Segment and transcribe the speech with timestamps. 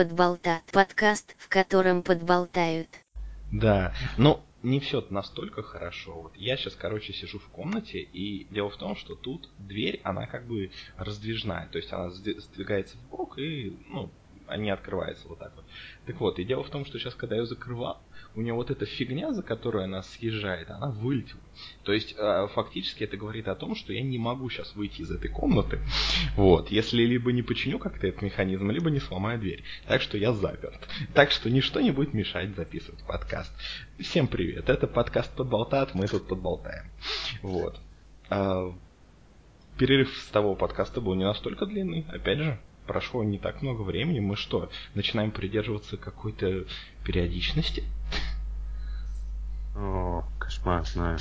[0.00, 0.62] подболтат.
[0.72, 2.88] Подкаст, в котором подболтают.
[3.52, 6.22] Да, ну, не все настолько хорошо.
[6.22, 10.26] Вот я сейчас, короче, сижу в комнате, и дело в том, что тут дверь, она
[10.26, 14.10] как бы раздвижная, то есть она сдвигается в бок и, ну,
[14.56, 15.66] не открывается вот так вот.
[16.06, 18.00] Так вот, и дело в том, что сейчас, когда я ее закрывал,
[18.34, 21.40] у нее вот эта фигня, за которую она съезжает, она вылетела.
[21.82, 25.10] То есть, э, фактически это говорит о том, что я не могу сейчас выйти из
[25.10, 25.80] этой комнаты,
[26.36, 29.64] вот, если либо не починю как-то этот механизм, либо не сломаю дверь.
[29.86, 30.88] Так что я заперт.
[31.14, 33.52] Так что ничто не будет мешать записывать подкаст.
[33.98, 36.84] Всем привет, это подкаст Подболтат, мы тут подболтаем.
[37.42, 37.80] Вот.
[38.28, 38.72] А,
[39.76, 44.18] перерыв с того подкаста был не настолько длинный, опять же, прошло не так много времени,
[44.18, 46.64] мы что, начинаем придерживаться какой-то
[47.04, 47.84] периодичности?
[49.80, 51.18] О, кошмар, знаю.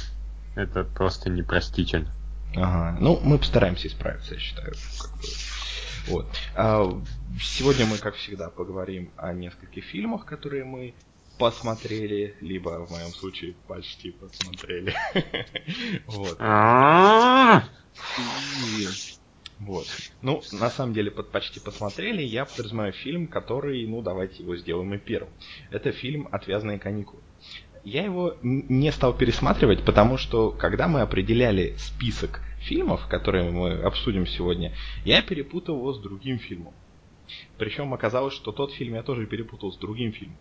[0.55, 2.13] Это просто непростительно.
[2.55, 2.98] Ага.
[2.99, 4.73] Ну, мы постараемся исправиться, я считаю.
[6.08, 6.27] Вот.
[6.55, 7.02] А,
[7.40, 10.93] сегодня мы, как всегда, поговорим о нескольких фильмах, которые мы
[11.37, 14.93] посмотрели, либо в моем случае почти посмотрели.
[16.07, 16.35] Вот.
[16.40, 17.63] А!
[19.60, 19.87] Вот.
[20.21, 24.93] Ну, на самом деле, под почти посмотрели, я подразумеваю фильм, который, ну, давайте его сделаем
[24.93, 25.32] и первым.
[25.70, 27.21] Это фильм «Отвязные каникулы».
[27.84, 34.27] Я его не стал пересматривать, потому что, когда мы определяли список фильмов, которые мы обсудим
[34.27, 34.74] сегодня,
[35.05, 36.74] я перепутал его с другим фильмом.
[37.58, 40.38] Причем оказалось, что тот фильм я тоже перепутал с другим фильмом.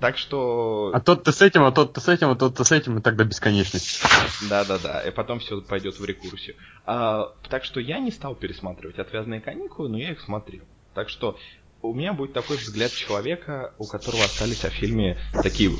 [0.00, 0.92] Так что...
[0.94, 4.00] А тот-то с этим, а тот-то с этим, а тот-то с этим, и тогда бесконечность.
[4.48, 6.54] Да-да-да, и потом все пойдет в рекурсию.
[6.86, 10.62] А, так что я не стал пересматривать «Отвязные каникулы», но я их смотрел.
[10.94, 11.36] Так что
[11.82, 15.70] у меня будет такой взгляд человека, у которого остались о фильме такие,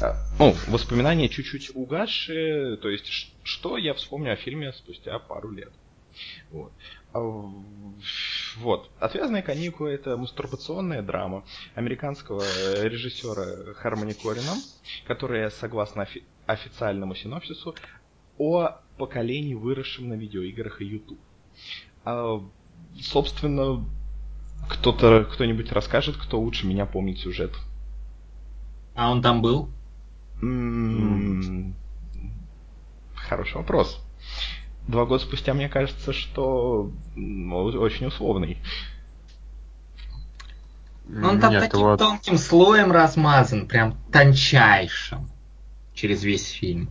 [0.00, 3.06] а, ну, воспоминания чуть-чуть угасшие, то есть
[3.42, 5.72] что я вспомню о фильме спустя пару лет.
[6.50, 6.72] Вот.
[7.12, 7.20] А,
[8.56, 8.90] вот.
[8.98, 11.44] «Отвязные каникулы»— это мастурбационная драма
[11.74, 12.42] американского
[12.84, 14.54] режиссера Хармони Корина,
[15.06, 17.74] которая, согласно офи- официальному синопсису,
[18.38, 21.20] о поколении, выросшем на видеоиграх и YouTube.
[22.04, 22.42] А,
[23.00, 23.84] собственно,
[24.68, 27.54] кто-то, кто-нибудь расскажет, кто лучше меня помнит сюжет.
[28.94, 29.68] А он там был?
[30.40, 31.74] М-м-м.
[33.14, 34.02] Хороший вопрос
[34.86, 38.58] два года спустя мне кажется, что ну, очень условный.
[41.08, 41.98] Он там Нет, таким вот...
[41.98, 45.30] тонким слоем размазан, прям тончайшим
[45.94, 46.90] через весь фильм.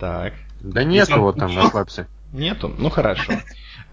[0.00, 0.34] Так.
[0.60, 2.08] Да нет его там, расслабься.
[2.32, 2.74] Нету?
[2.78, 3.32] Ну хорошо.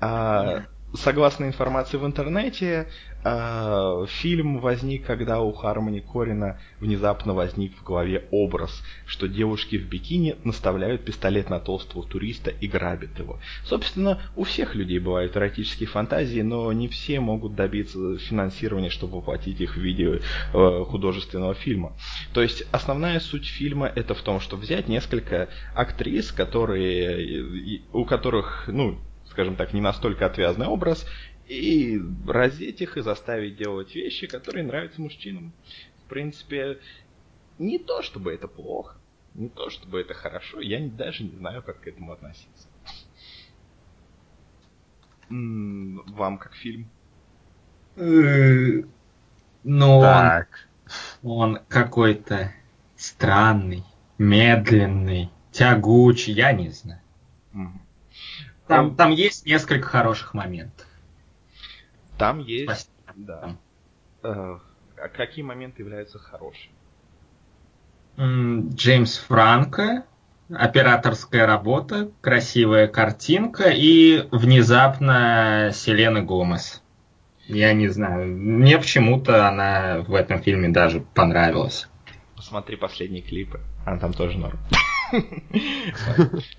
[0.02, 0.64] А,
[0.94, 2.88] согласно информации в интернете,
[3.24, 9.88] э, фильм возник, когда у Хармони Корина внезапно возник в голове образ, что девушки в
[9.88, 13.40] бикини наставляют пистолет на толстого туриста и грабят его.
[13.64, 19.62] Собственно, у всех людей бывают эротические фантазии, но не все могут добиться финансирования, чтобы воплотить
[19.62, 20.22] их в виде
[20.54, 21.94] э, художественного фильма.
[22.34, 28.66] То есть основная суть фильма это в том, что взять несколько актрис, которые, у которых,
[28.68, 28.98] ну,
[29.32, 31.06] скажем так, не настолько отвязный образ,
[31.48, 35.54] и раздеть их и заставить делать вещи, которые нравятся мужчинам.
[36.06, 36.80] В принципе,
[37.58, 38.98] не то чтобы это плохо,
[39.34, 42.68] не то чтобы это хорошо, я даже не знаю, как к этому относиться.
[45.30, 46.90] Вам как фильм?
[47.96, 48.84] Э,
[49.64, 50.46] ну, он,
[51.24, 52.54] он какой-то
[52.98, 53.84] странный,
[54.18, 57.02] медленный, тягучий, я не знаю.
[58.76, 60.88] Там, там есть несколько хороших моментов.
[62.18, 62.88] Там есть, Спасибо.
[63.16, 63.58] да.
[64.24, 64.60] Э,
[64.98, 66.74] а какие моменты являются хорошими?
[68.18, 70.06] Джеймс Франко,
[70.54, 76.84] операторская работа, красивая картинка и внезапно Селена Гомес.
[77.48, 81.88] Я не знаю, мне почему-то она в этом фильме даже понравилась.
[82.36, 84.60] Посмотри последние клипы, она там тоже норм.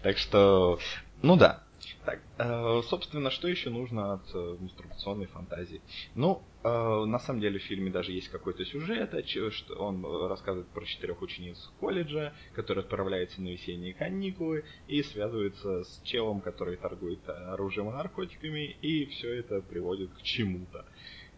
[0.03, 0.79] Так что,
[1.23, 1.63] ну да,
[2.05, 5.81] так, э, собственно, что еще нужно от э, мастурбационной фантазии?
[6.17, 9.15] Ну, э, на самом деле в фильме даже есть какой-то сюжет,
[9.53, 16.01] что он рассказывает про четырех учениц колледжа, которые отправляются на весенние каникулы и связываются с
[16.03, 20.85] челом, который торгует оружием и наркотиками, и все это приводит к чему-то.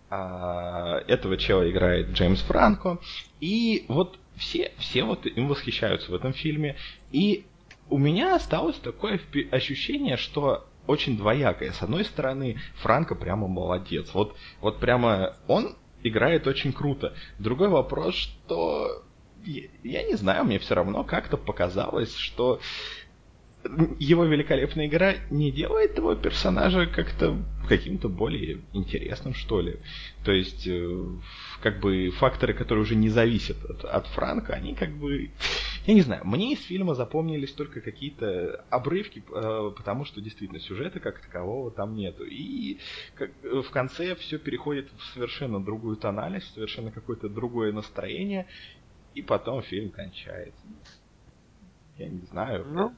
[0.09, 2.99] А, этого чела играет Джеймс Франко,
[3.41, 6.77] и вот все, все вот им восхищаются в этом фильме,
[7.11, 7.45] и
[7.91, 9.21] у меня осталось такое
[9.51, 11.73] ощущение, что очень двоякое.
[11.73, 14.13] С одной стороны, Франко прямо молодец.
[14.13, 17.15] Вот, вот прямо он играет очень круто.
[17.39, 19.03] Другой вопрос, что
[19.45, 22.61] я, не знаю, мне все равно как-то показалось, что
[23.99, 29.79] его великолепная игра не делает его персонажа как-то каким-то более интересным, что ли.
[30.25, 31.07] То есть, э,
[31.63, 35.31] как бы факторы, которые уже не зависят от, от Франка, они как бы...
[35.87, 40.99] Я не знаю, мне из фильма запомнились только какие-то обрывки, э, потому что действительно сюжета
[40.99, 42.25] как такового там нету.
[42.25, 42.79] И
[43.43, 48.47] в конце все переходит в совершенно другую тональность, в совершенно какое-то другое настроение,
[49.15, 50.65] и потом фильм кончается.
[51.99, 52.65] Я не знаю.
[52.67, 52.95] Ну,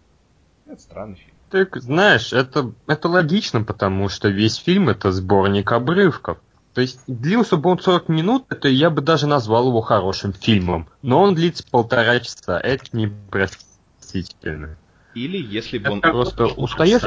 [0.67, 1.35] это странный фильм.
[1.51, 6.39] Так, знаешь, это, это логично, потому что весь фильм это сборник обрывков.
[6.77, 10.91] То есть длился бы он 40 минут, это я бы даже назвал его хорошим фильмом.
[11.01, 14.77] Но он длится полтора часа, это непростительно.
[15.15, 16.03] Или если бы он...
[16.03, 17.01] Просто устаешь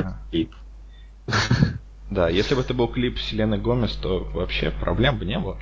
[2.10, 5.60] Да, если бы это был клип Селены Гомес, то вообще проблем бы не было.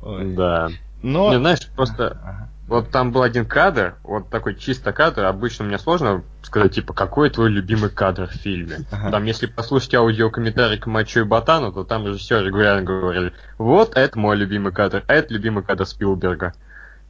[0.00, 0.68] Да.
[1.06, 1.30] Но...
[1.30, 5.24] Не, знаешь, просто вот там был один кадр, вот такой чисто кадр.
[5.24, 8.78] Обычно мне сложно сказать, типа, какой твой любимый кадр в фильме.
[8.90, 9.12] Ага.
[9.12, 14.18] Там, если послушать аудиокомментарий к Мачо и Ботану, то там режиссеры регулярно говорили, вот это
[14.18, 16.54] мой любимый кадр, а это любимый кадр Спилберга.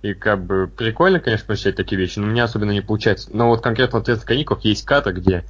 [0.03, 3.31] И как бы прикольно, конечно, посчитать такие вещи, но у меня особенно не получается.
[3.33, 5.45] Но вот конкретно вот в каникулах есть кадр, где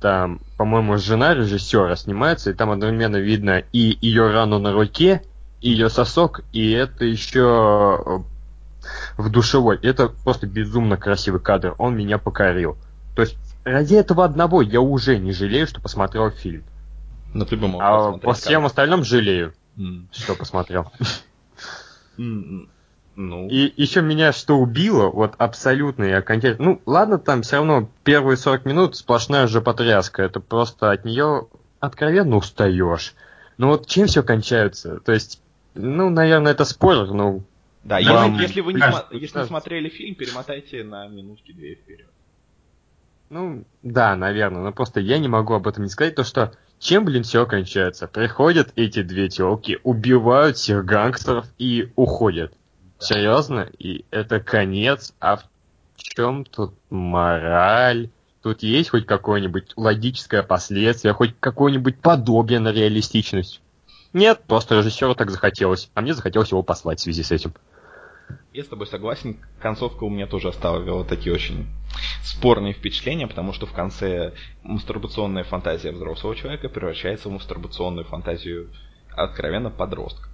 [0.00, 5.22] там, по-моему, жена режиссера снимается, и там одновременно видно и ее рану на руке,
[5.60, 8.24] ее сосок, и это еще
[9.16, 9.78] в душевой.
[9.82, 11.74] Это просто безумно красивый кадр.
[11.78, 12.76] Он меня покорил.
[13.14, 16.64] То есть ради этого одного я уже не жалею, что посмотрел фильм.
[17.34, 20.06] Но ты бы мог а по всем остальным жалею, mm.
[20.12, 20.90] что посмотрел.
[22.16, 22.68] Mm.
[23.16, 23.48] Ну.
[23.48, 26.70] И еще меня что убило, вот абсолютно и окончательно.
[26.70, 30.22] Ну, ладно, там все равно первые 40 минут сплошная же потряска.
[30.22, 31.46] Это просто от нее
[31.80, 33.14] откровенно устаешь.
[33.58, 35.00] Ну вот чем все кончается?
[35.00, 35.42] То есть,
[35.74, 37.40] ну, наверное, это спойлер, но
[37.84, 42.08] да, если, если вы не, кажется, если не смотрели фильм, перемотайте на минутки две вперед.
[43.30, 47.04] Ну, да, наверное, но просто я не могу об этом не сказать, то что чем,
[47.04, 48.08] блин, все кончается?
[48.08, 52.52] Приходят эти две телки, убивают всех гангстеров и уходят.
[52.98, 53.06] Да.
[53.06, 53.68] Серьезно?
[53.78, 55.14] И это конец?
[55.20, 55.44] А в
[55.96, 58.08] чем тут мораль?
[58.42, 63.60] Тут есть хоть какое-нибудь логическое последствие, хоть какое-нибудь подобие на реалистичность?
[64.12, 67.54] Нет, просто режиссеру так захотелось, а мне захотелось его послать в связи с этим.
[68.52, 71.68] Я с тобой согласен, концовка у меня тоже оставила такие очень
[72.24, 78.70] спорные впечатления, потому что в конце мастурбационная фантазия взрослого человека превращается в мастурбационную фантазию
[79.12, 80.28] откровенно подростка.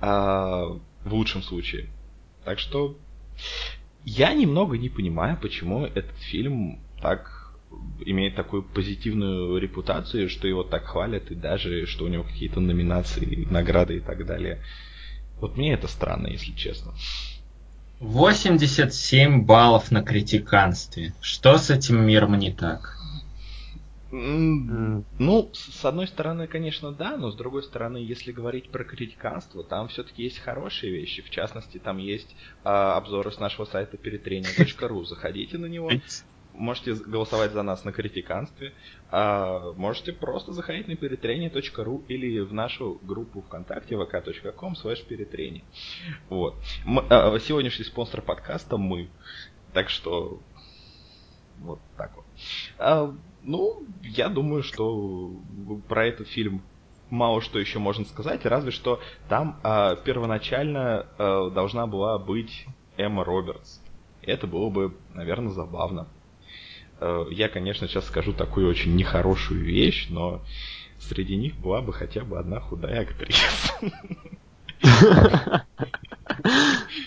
[0.00, 0.64] А,
[1.04, 1.88] в лучшем случае.
[2.44, 2.96] Так что
[4.04, 7.37] я немного не понимаю, почему этот фильм так
[8.00, 13.46] имеет такую позитивную репутацию, что его так хвалят, и даже что у него какие-то номинации,
[13.50, 14.62] награды и так далее.
[15.40, 16.92] Вот мне это странно, если честно.
[18.00, 21.14] 87 баллов на критиканстве.
[21.20, 22.96] Что с этим миром не так?
[24.10, 29.88] Ну, с одной стороны, конечно, да, но с другой стороны, если говорить про критиканство, там
[29.88, 31.20] все-таки есть хорошие вещи.
[31.20, 32.34] В частности, там есть
[32.64, 35.04] а, обзоры с нашего сайта перетрение.ру.
[35.04, 35.90] Заходите на него,
[36.58, 38.74] можете голосовать за нас на критиканстве,
[39.10, 45.64] а можете просто заходить на перетрение.ру или в нашу группу ВКонтакте vk.com slash перетрение.
[46.28, 46.56] Вот.
[47.08, 49.08] а, сегодняшний спонсор подкаста мы.
[49.72, 50.40] Так что
[51.60, 52.24] вот так вот.
[52.78, 55.32] А, ну, я думаю, что
[55.88, 56.62] про этот фильм
[57.10, 62.66] мало что еще можно сказать, разве что там а, первоначально а, должна была быть
[62.96, 63.80] Эмма Робертс.
[64.22, 66.08] Это было бы, наверное, забавно.
[67.00, 70.44] Э, я, конечно, сейчас скажу такую очень нехорошую вещь, но
[70.98, 73.72] среди них была бы хотя бы одна худая актриса.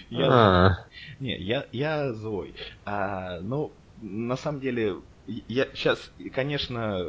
[0.10, 0.78] Я,
[1.20, 2.54] не, я, я злой.
[2.86, 3.72] А, ну,
[4.02, 4.96] на самом деле,
[5.26, 7.06] я сейчас, конечно,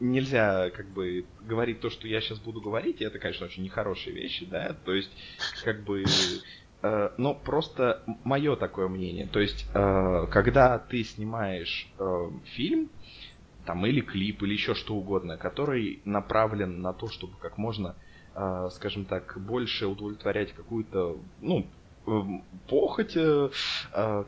[0.00, 4.14] нельзя как бы говорить то, что я сейчас буду говорить, и это, конечно, очень нехорошие
[4.14, 5.10] вещи, да, то есть,
[5.64, 6.04] как бы,
[6.82, 9.26] Но просто мое такое мнение.
[9.26, 12.90] То есть, э, когда ты снимаешь э, фильм,
[13.64, 17.96] там, или клип, или еще что угодно, который направлен на то, чтобы как можно,
[18.70, 21.66] скажем так, больше удовлетворять какую-то, ну,
[22.68, 23.18] похоть,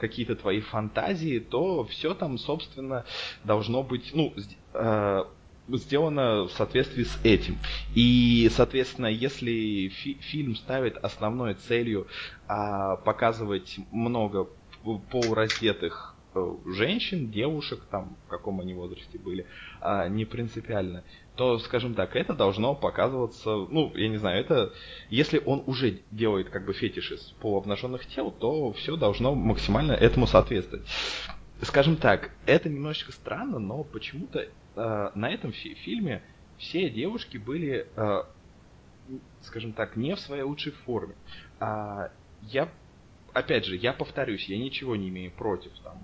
[0.01, 3.05] какие-то твои фантазии, то все там, собственно,
[3.45, 4.35] должно быть, ну,
[5.77, 7.59] сделано в соответствии с этим.
[7.95, 12.07] И, соответственно, если фи- фильм ставит основной целью
[12.47, 14.49] а, показывать много
[15.11, 19.47] полураздетых э, женщин, девушек, там, в каком они возрасте были,
[19.81, 21.05] а, не принципиально,
[21.37, 24.73] то, скажем так, это должно показываться, ну, я не знаю, это,
[25.11, 30.27] если он уже делает как бы фетиши с полуобнаженных тел, то все должно максимально этому
[30.27, 30.87] соответствовать.
[31.63, 34.47] скажем так, это немножечко странно, но почему-то
[34.79, 36.23] э, на этом фи- фильме
[36.59, 38.23] все девушки были, э,
[39.43, 41.15] скажем так, не в своей лучшей форме.
[41.61, 42.11] А,
[42.43, 42.69] я,
[43.33, 45.99] опять же, я повторюсь, я ничего не имею против там.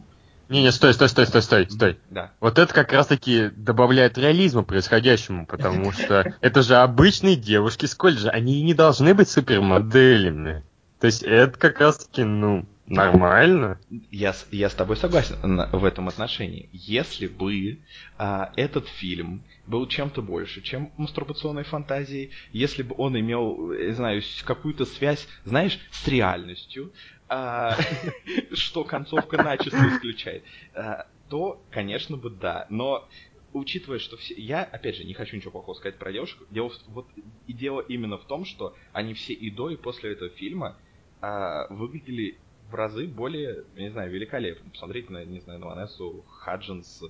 [0.49, 1.99] Не-не, стой, стой, стой, стой, стой, стой.
[2.11, 2.33] Да.
[2.39, 8.31] Вот это как раз-таки добавляет реализма происходящему, потому что это же обычные девушки с колледжа,
[8.31, 10.65] они не должны быть супермоделями.
[11.01, 13.81] То есть это как раз-таки, ну, Нормально.
[14.11, 15.37] Я, я с тобой согласен
[15.73, 16.69] в этом отношении.
[16.73, 17.79] Если бы
[18.19, 24.23] а, этот фильм был чем-то больше, чем мастурбационной фантазией, если бы он имел, не знаю,
[24.45, 26.93] какую-то связь, знаешь, с реальностью,
[27.29, 27.77] а,
[28.53, 32.67] что концовка начисто исключает, а, то, конечно бы, да.
[32.69, 33.09] Но
[33.55, 34.35] учитывая, что все...
[34.35, 36.39] Я, опять же, не хочу ничего плохого сказать про девушек.
[36.51, 37.09] Дело, вот,
[37.47, 40.77] и дело именно в том, что они все и до, и после этого фильма
[41.23, 42.37] а, выглядели
[42.71, 44.71] в разы более, не знаю, великолепно.
[44.71, 47.03] Посмотрите на, не знаю, на Ванессу Хаджинс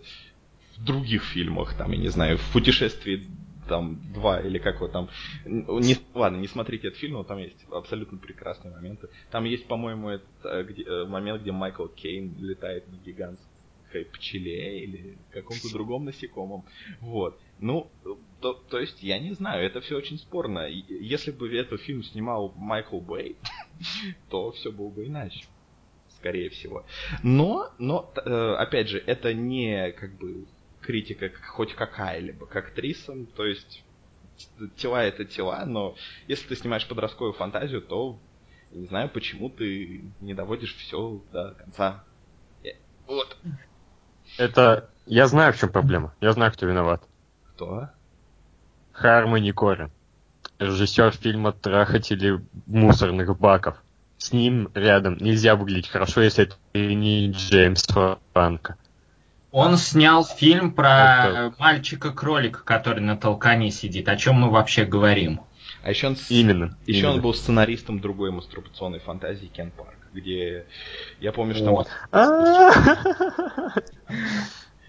[0.76, 3.26] в других фильмах, там, я не знаю, в «Путешествии
[3.68, 5.08] там два или как вот там.
[5.46, 9.08] Не, ладно, не смотрите этот фильм, но там есть абсолютно прекрасные моменты.
[9.30, 12.99] Там есть, по-моему, этот, где, э, момент, где Майкл Кейн летает на
[13.94, 16.64] гигантской пчеле или каком-то другом насекомом.
[17.00, 17.38] Вот.
[17.60, 17.90] Ну,
[18.40, 20.66] то, то есть, я не знаю, это все очень спорно.
[20.68, 23.36] Если бы этот фильм снимал Майкл Бэй,
[24.30, 25.46] то все было бы иначе.
[26.16, 26.84] Скорее всего.
[27.22, 30.46] Но, но, э, опять же, это не как бы
[30.80, 33.26] критика хоть какая-либо к актрисам.
[33.26, 33.84] То есть,
[34.76, 35.96] тела это тела, но
[36.26, 38.18] если ты снимаешь подростковую фантазию, то
[38.72, 42.04] не знаю, почему ты не доводишь все до конца.
[43.06, 43.36] Вот.
[44.36, 44.88] Это...
[45.06, 46.14] Я знаю, в чем проблема.
[46.20, 47.02] Я знаю, кто виноват.
[47.54, 47.88] Кто?
[48.92, 49.90] Хармони Корин.
[50.58, 53.76] Режиссер фильма «Трахатели мусорных баков».
[54.18, 57.84] С ним рядом нельзя выглядеть хорошо, если это не Джеймс
[58.32, 58.76] Франко.
[59.50, 64.08] Он снял фильм про мальчика-кролика, который на толкане сидит.
[64.08, 65.40] О чем мы вообще говорим?
[65.82, 67.14] А еще он, именно, еще именно.
[67.14, 70.66] он был сценаристом другой мастурбационной фантазии Кен Парк, где
[71.21, 71.88] я помню, что вот.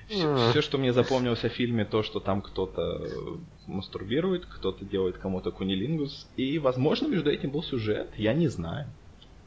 [0.07, 5.51] Все, все, что мне запомнилось о фильме, то, что там кто-то мастурбирует, кто-то делает кому-то
[5.51, 8.87] кунилингус, и, возможно, между этим был сюжет, я не знаю.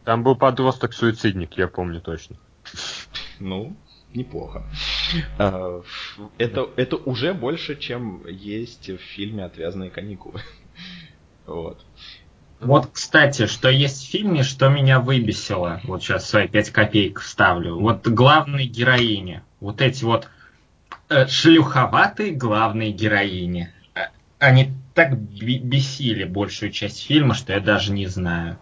[0.04, 2.36] Там был подросток-суицидник, я помню точно.
[3.38, 3.76] Ну,
[4.14, 4.64] неплохо.
[5.38, 5.82] А,
[6.38, 10.40] это, это уже больше, чем есть в фильме «Отвязные каникулы».
[11.46, 11.82] Вот.
[12.60, 15.80] Вот, кстати, что есть в фильме, что меня выбесило.
[15.84, 17.78] Вот сейчас свои пять копеек вставлю.
[17.78, 19.44] Вот главной героине.
[19.60, 20.28] Вот эти вот
[21.08, 23.72] э, шлюховатые главные героини.
[23.94, 28.58] А, они так бесили большую часть фильма, что я даже не знаю.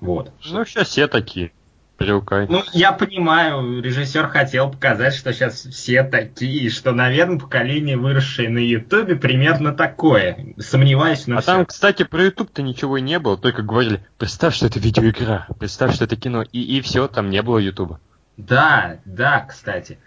[0.00, 0.32] Вот.
[0.44, 1.52] Ну, сейчас все такие.
[1.98, 2.46] Привыкай.
[2.48, 8.58] Ну, я понимаю, режиссер хотел показать, что сейчас все такие, что, наверное, поколение, выросшее на
[8.58, 10.54] Ютубе, примерно такое.
[10.58, 11.46] Сомневаюсь, но А все.
[11.54, 15.92] там, кстати, про Ютуб-то ничего и не было, только говорили, представь, что это видеоигра, представь,
[15.92, 17.98] что это кино, и, и все, там не было Ютуба.
[18.36, 19.98] Да, да, кстати.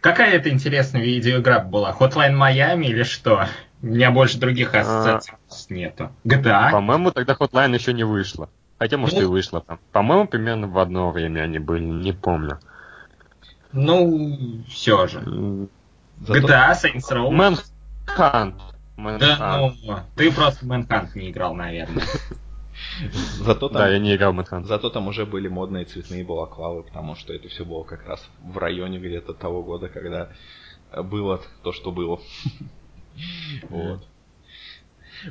[0.00, 1.96] Какая это интересная видеоигра была?
[1.96, 3.46] Hotline Miami или что?
[3.82, 5.72] У меня больше других ассоциаций а...
[5.72, 6.10] нету.
[6.24, 6.72] GTA?
[6.72, 8.50] По-моему, тогда Hotline еще не вышло.
[8.78, 9.78] Хотя, может, ну, и вышло там.
[9.92, 12.58] По-моему, примерно в одно время они были, не помню.
[13.72, 15.20] Ну, все же.
[16.20, 16.40] Зато...
[16.40, 17.30] GTA, Saints Row.
[17.30, 18.54] Manhunt.
[18.96, 19.18] Manhunt.
[19.18, 22.04] Да, ну, ты просто Manhunt не играл, наверное.
[23.40, 24.64] Зато там, да, я не играл в Manhunt.
[24.64, 28.58] Зато там уже были модные цветные балаклавы, потому что это все было как раз в
[28.58, 30.28] районе где-то того года, когда
[30.94, 32.20] было то, что было.
[33.70, 34.06] Вот.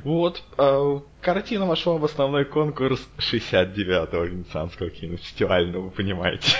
[0.04, 6.56] Вот, э, картина вошла в основной конкурс 69-го Венецианского кинофестиваля, ну вы понимаете.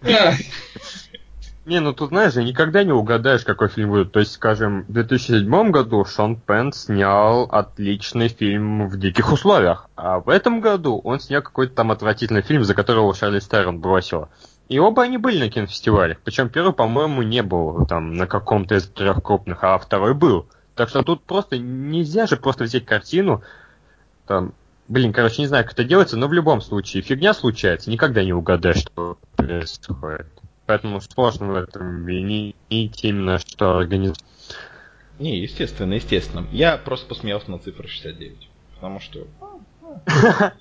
[1.66, 4.12] Не, ну тут, знаешь, никогда не угадаешь, какой фильм будет.
[4.12, 10.20] То есть, скажем, в 2007 году Шон Пен снял отличный фильм в диких условиях, а
[10.20, 14.28] в этом году он снял какой-то там отвратительный фильм, за которого Шарли Стерн бросила.
[14.68, 16.20] И оба они были на кинофестивалях.
[16.20, 20.46] Причем первый, по-моему, не был там на каком-то из трех крупных, а второй был.
[20.76, 23.42] Так что тут просто нельзя же просто взять картину,
[24.26, 24.52] там,
[24.88, 28.34] блин, короче, не знаю, как это делается, но в любом случае фигня случается, никогда не
[28.34, 30.26] угадаешь, что происходит.
[30.66, 34.14] Поэтому сложно в этом винить именно, что организм...
[35.18, 36.46] Не, естественно, естественно.
[36.52, 38.48] Я просто посмеялся на цифру 69.
[38.74, 39.26] Потому что...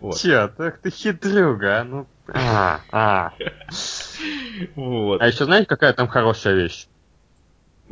[0.00, 0.18] Вот.
[0.18, 1.84] Чё, так ты хитрюга, а?
[1.84, 2.06] Ну...
[2.28, 3.32] А, а.
[4.74, 5.22] Вот.
[5.22, 6.88] А еще знаете, какая там хорошая вещь?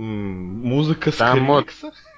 [0.00, 1.66] Музыка Там?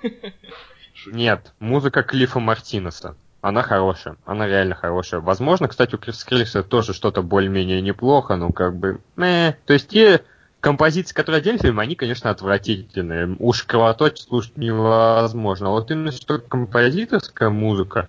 [1.07, 3.17] Нет, музыка Клиффа Мартинеса.
[3.41, 5.21] она хорошая, она реально хорошая.
[5.21, 9.01] Возможно, кстати, у Крис Крилса тоже что-то более-менее неплохо, но как бы...
[9.17, 10.23] То есть те
[10.61, 13.35] композиции, которые отдельно фильм, они, конечно, отвратительные.
[13.41, 15.69] Уж кровоточить слушать невозможно.
[15.69, 18.09] А вот именно что композиторская музыка,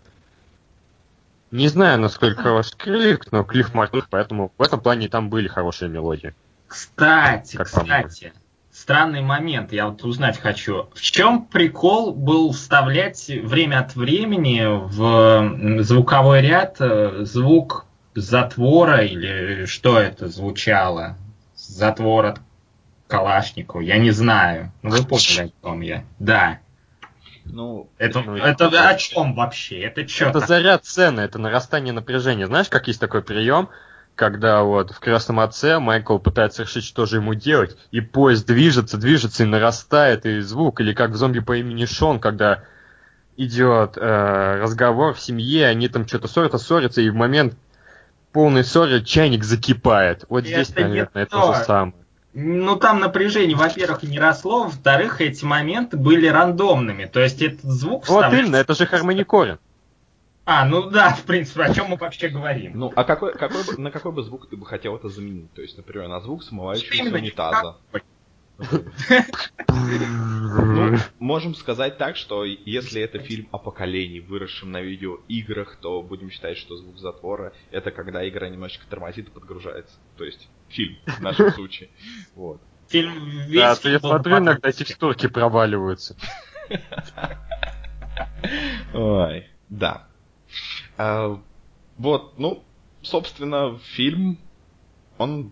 [1.50, 5.90] не знаю, насколько хорош Крилик, но Клифф Мартин, поэтому в этом плане там были хорошие
[5.90, 6.36] мелодии.
[6.68, 8.34] Кстати, как кстати,
[8.74, 10.90] странный момент, я вот узнать хочу.
[10.94, 19.66] В чем прикол был вставлять время от времени в звуковой ряд э, звук затвора или
[19.66, 21.18] что это звучало?
[21.56, 22.40] Затвор от
[23.08, 24.72] Калашникова, я не знаю.
[24.82, 26.04] Ну, вы поняли, о чем я.
[26.20, 26.60] Да.
[27.46, 29.82] Ну, это, ну, это, это о чем вообще?
[29.82, 30.26] Это что?
[30.26, 32.48] Это заряд сцены, это нарастание напряжения.
[32.48, 33.70] Знаешь, как есть такой прием?
[34.16, 38.98] Когда вот в «Красном отце» Майкл пытается решить, что же ему делать, и поезд движется,
[38.98, 42.64] движется и нарастает, и звук, или как в «Зомби по имени Шон», когда
[43.36, 47.56] идет э, разговор в семье, они там что-то ссорятся, ссорятся, и в момент
[48.32, 50.26] полной ссоры чайник закипает.
[50.30, 51.94] Вот здесь, это наверное, это то же самое.
[52.36, 57.06] Ну, там напряжение, во-первых, не росло, во-вторых, эти моменты были рандомными.
[57.06, 58.08] То есть этот звук...
[58.08, 59.60] Вот именно, это же хармоникорин.
[60.46, 62.74] А, ну да, в принципе, о чем мы вообще говорим.
[62.76, 65.54] Ну, а какой, какой бы, на какой бы звук ты бы хотел это заменить?
[65.54, 67.78] То есть, например, на звук смывающегося унитаза.
[69.70, 76.30] Ну, можем сказать так, что если это фильм о поколении, выросшем на видеоиграх, то будем
[76.30, 79.96] считать, что звук затвора это когда игра немножечко тормозит и подгружается.
[80.18, 81.90] То есть фильм в нашем случае.
[82.36, 82.62] Вот.
[82.90, 86.18] Фильм весь Да, то я смотрю, иногда текстурки проваливаются.
[88.94, 90.08] Ой, да.
[90.98, 91.40] А,
[91.98, 92.64] вот, ну,
[93.02, 94.38] собственно, фильм,
[95.18, 95.52] он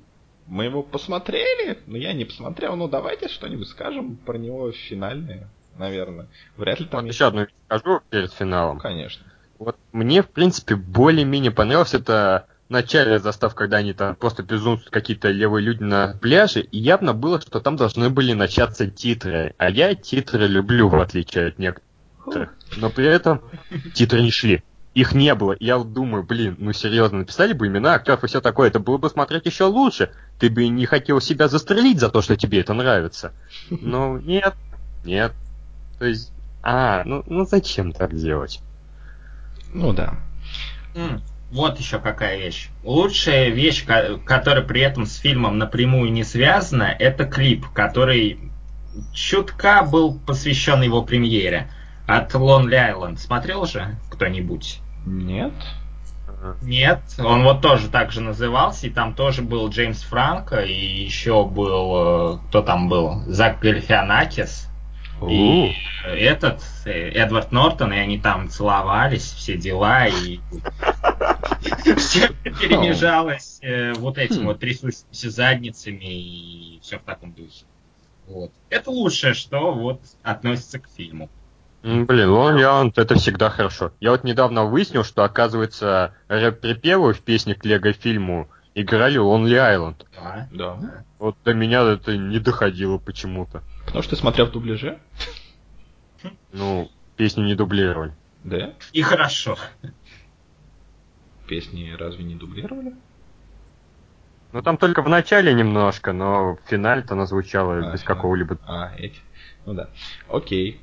[0.51, 2.75] мы его посмотрели, но я не посмотрел.
[2.75, 6.27] Ну, давайте что-нибудь скажем про него финальное, наверное.
[6.57, 7.01] Вряд ли там...
[7.01, 7.17] Вот есть...
[7.17, 8.79] еще одну скажу перед финалом.
[8.79, 9.25] Конечно.
[9.59, 15.29] Вот мне, в принципе, более-менее понравилось это начале застав, когда они там просто безумствуют какие-то
[15.29, 19.55] левые люди на пляже, и явно было, что там должны были начаться титры.
[19.57, 22.53] А я титры люблю, в отличие от некоторых.
[22.75, 23.41] Но при этом
[23.93, 25.55] титры не шли их не было.
[25.59, 29.09] Я думаю, блин, ну серьезно, написали бы имена актеров и все такое, это было бы
[29.09, 30.11] смотреть еще лучше.
[30.39, 33.33] Ты бы не хотел себя застрелить за то, что тебе это нравится.
[33.69, 34.53] Ну, нет,
[35.05, 35.33] нет.
[35.99, 38.59] То есть, а, ну, ну зачем так делать?
[39.73, 40.15] Ну да.
[41.51, 42.69] Вот еще какая вещь.
[42.83, 43.85] Лучшая вещь,
[44.25, 48.39] которая при этом с фильмом напрямую не связана, это клип, который
[49.13, 51.69] чутка был посвящен его премьере.
[52.11, 53.17] От Lonely Island.
[53.17, 54.81] Смотрел же кто-нибудь?
[55.05, 55.53] Нет.
[56.61, 61.45] Нет, он вот тоже так же назывался, и там тоже был Джеймс Франко, и еще
[61.45, 64.67] был, э, кто там был, Зак Гальфианакис,
[65.29, 70.39] и этот, э, Эдвард Нортон, и они там целовались, все дела, и
[71.97, 77.65] все перемежалось э, вот этим вот трясущимися задницами, и все в таком духе.
[78.27, 78.51] Вот.
[78.69, 81.29] Это лучшее, что вот относится к фильму.
[81.83, 83.91] Блин, Lonely Island это всегда хорошо.
[83.99, 90.05] Я вот недавно выяснил, что, оказывается, рэп-припевы в песне к Лего-фильму играли Lonely Island.
[90.17, 90.47] А?
[90.51, 91.03] Да.
[91.17, 93.63] Вот до меня это не доходило почему-то.
[93.85, 94.99] Потому что ты смотрел в дубляже?
[96.51, 98.13] Ну, песни не дублировали.
[98.43, 98.73] Да?
[98.93, 99.57] И хорошо.
[101.47, 102.93] Песни разве не дублировали?
[104.53, 108.57] Ну там только в начале немножко, но в финале-то она звучала а, без какого-либо.
[108.67, 109.19] А, эти.
[109.65, 109.89] Ну да.
[110.27, 110.81] Окей.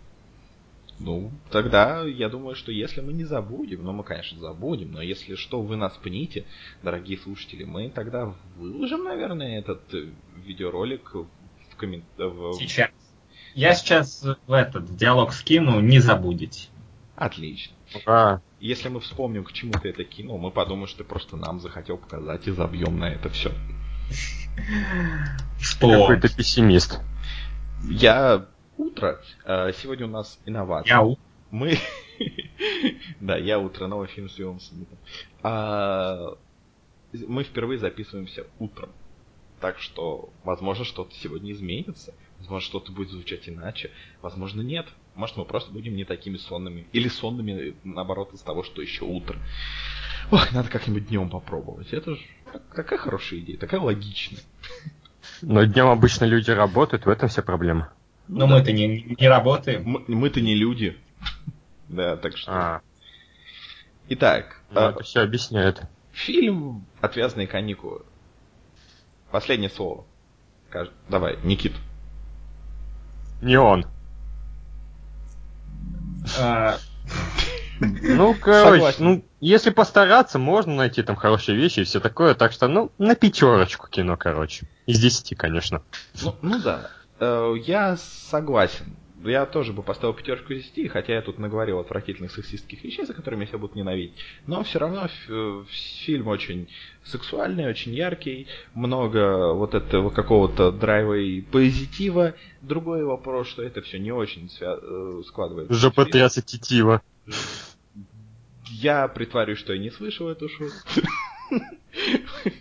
[1.00, 5.36] Ну, тогда я думаю, что если мы не забудем, ну мы, конечно, забудем, но если
[5.36, 6.44] что, вы нас пните,
[6.82, 10.08] дорогие слушатели, мы тогда выложим, наверное, этот э,
[10.44, 12.56] видеоролик в комментариях.
[12.58, 12.90] Сейчас.
[13.54, 16.68] Я сейчас в этот диалог скину, не забудете.
[17.14, 17.74] Отлично.
[18.06, 18.40] А.
[18.60, 21.96] Если мы вспомним, к чему ты это кинул, мы подумаем, что ты просто нам захотел
[21.96, 23.52] показать и забьем на это все.
[25.60, 25.90] Что?
[25.90, 27.00] Какой то пессимист.
[27.84, 28.46] Я
[28.78, 29.20] утро.
[29.44, 30.94] Э, сегодня у нас инновация.
[30.94, 31.22] Я утро.
[31.50, 31.78] Мы...
[33.20, 34.98] да, я утро, новый фильм с Уиллом Смитом.
[35.42, 36.36] А...
[37.12, 38.90] Мы впервые записываемся утром.
[39.60, 42.14] Так что, возможно, что-то сегодня изменится.
[42.38, 43.90] Возможно, что-то будет звучать иначе.
[44.22, 44.86] Возможно, нет.
[45.14, 46.86] Может, мы просто будем не такими сонными.
[46.92, 49.38] Или сонными, наоборот, из того, что еще утро.
[50.30, 51.92] Ох, надо как-нибудь днем попробовать.
[51.92, 52.22] Это же
[52.74, 54.40] такая хорошая идея, такая логичная.
[55.42, 57.92] Но днем обычно люди работают, в этом вся проблема.
[58.28, 58.54] Но да.
[58.54, 60.04] мы-то не, не работаем.
[60.06, 60.96] Мы-то не люди.
[61.88, 62.52] Да, так что...
[62.52, 62.80] А.
[64.10, 64.60] Итак.
[64.70, 64.90] Ну, а...
[64.90, 65.80] Это все объясняет.
[66.12, 68.02] Фильм «Отвязные каникулы».
[69.30, 70.04] Последнее слово.
[71.08, 71.72] Давай, Никит.
[73.40, 73.86] Не он.
[76.38, 76.76] А,
[77.80, 82.34] Ну, короче, ну, если постараться, можно найти там хорошие вещи и все такое.
[82.34, 84.66] Так что, ну, на пятерочку кино, короче.
[84.86, 85.82] Из десяти, конечно.
[86.22, 86.90] Ну, ну да.
[87.20, 92.30] Э, я согласен я тоже бы поставил пятерку из 10, хотя я тут наговорил отвратительных
[92.30, 94.14] сексистских вещей, за которыми я себя буду ненавидеть.
[94.46, 95.08] Но все равно
[96.04, 96.68] фильм очень
[97.04, 102.34] сексуальный, очень яркий, много вот этого какого-то драйва и позитива.
[102.62, 105.74] Другой вопрос, что это все не очень свя- э, складывается.
[105.74, 107.02] Жопотряса тетива.
[108.70, 110.78] Я притворюсь, что я не слышал эту шутку.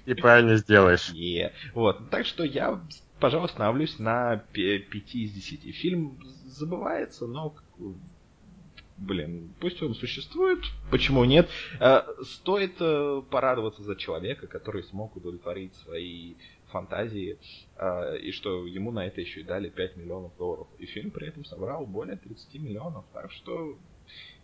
[0.06, 1.10] И правильно сделаешь.
[1.14, 1.52] Yeah.
[1.74, 2.10] Вот.
[2.10, 2.82] Так что я
[3.20, 5.76] пожалуй, остановлюсь на 5 из 10.
[5.76, 7.56] Фильм забывается, но
[8.98, 10.60] блин, пусть он существует,
[10.92, 11.50] почему нет.
[11.80, 16.36] Э, стоит э, порадоваться за человека, который смог удовлетворить свои
[16.72, 17.38] фантазии,
[17.78, 20.68] э, и что ему на это еще и дали 5 миллионов долларов.
[20.80, 23.78] И фильм при этом собрал более 30 миллионов, так что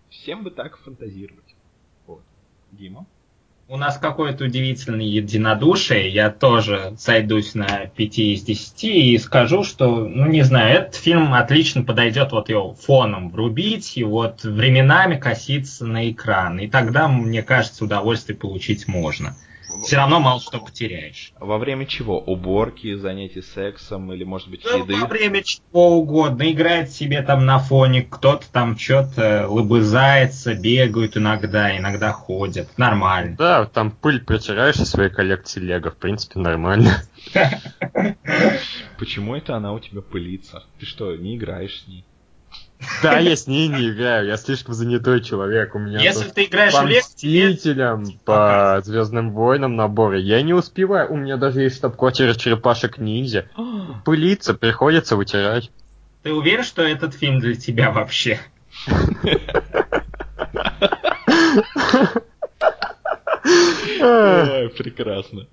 [0.09, 1.55] всем бы так фантазировать.
[2.05, 2.23] Вот.
[2.71, 3.07] Дима?
[3.67, 6.09] У нас какое-то удивительное единодушие.
[6.09, 11.33] Я тоже сойдусь на 5 из 10 и скажу, что, ну не знаю, этот фильм
[11.33, 16.59] отлично подойдет вот его фоном врубить и вот временами коситься на экран.
[16.59, 19.35] И тогда, мне кажется, удовольствие получить можно
[19.81, 21.33] все равно мало что потеряешь.
[21.39, 22.19] Во время чего?
[22.19, 24.95] Уборки, занятий сексом или, может быть, ну, еды?
[24.95, 26.51] Во время чего угодно.
[26.51, 32.77] Играет себе там на фоне, кто-то там что-то лобызается, бегают иногда, иногда ходят.
[32.77, 33.35] Нормально.
[33.37, 37.03] Да, там пыль протираешь из своей коллекции лего, в принципе, нормально.
[38.97, 40.63] Почему это она у тебя пылится?
[40.79, 42.05] Ты что, не играешь с ней?
[43.01, 45.75] Да, я с ней не играю, я слишком занятой человек.
[45.75, 51.11] У меня Если ты играешь по Мстителям, по Звездным войнам наборы, я не успеваю.
[51.11, 53.49] У меня даже есть штаб-квартира черепашек ниндзя.
[54.05, 55.71] Пылиться, приходится вытирать.
[56.23, 58.39] Ты уверен, что этот фильм для тебя вообще?
[64.03, 65.47] Ой, прекрасно.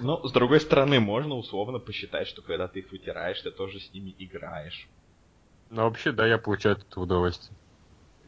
[0.00, 3.92] Но, с другой стороны, можно условно посчитать, что когда ты их вытираешь, ты тоже с
[3.92, 4.88] ними играешь.
[5.70, 7.56] Ну, вообще, да, я получаю от этого удовольствие.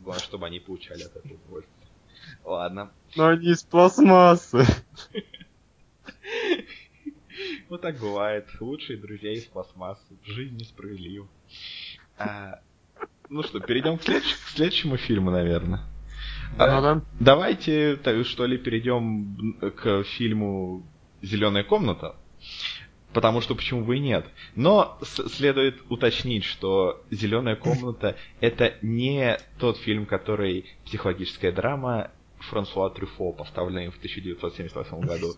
[0.00, 1.88] Главное, чтобы они получали от этого удовольствие.
[2.44, 2.90] Ладно.
[3.16, 4.64] Но они из пластмассы.
[7.68, 8.46] Вот так бывает.
[8.60, 10.04] Лучшие друзья из пластмассы.
[10.24, 11.28] Жизнь несправедлива.
[12.18, 12.60] А,
[13.28, 15.80] ну что, перейдем к, следующ- к следующему фильму, наверное.
[16.58, 17.02] А, ну, да.
[17.20, 20.82] Давайте, так, что ли, перейдем к фильму
[21.22, 22.16] Зеленая комната.
[23.12, 24.26] Потому что почему бы и нет.
[24.54, 33.32] Но следует уточнить, что Зеленая комната это не тот фильм, который психологическая драма Франсуа Трюфо,
[33.32, 35.34] поставленный в 1978 году.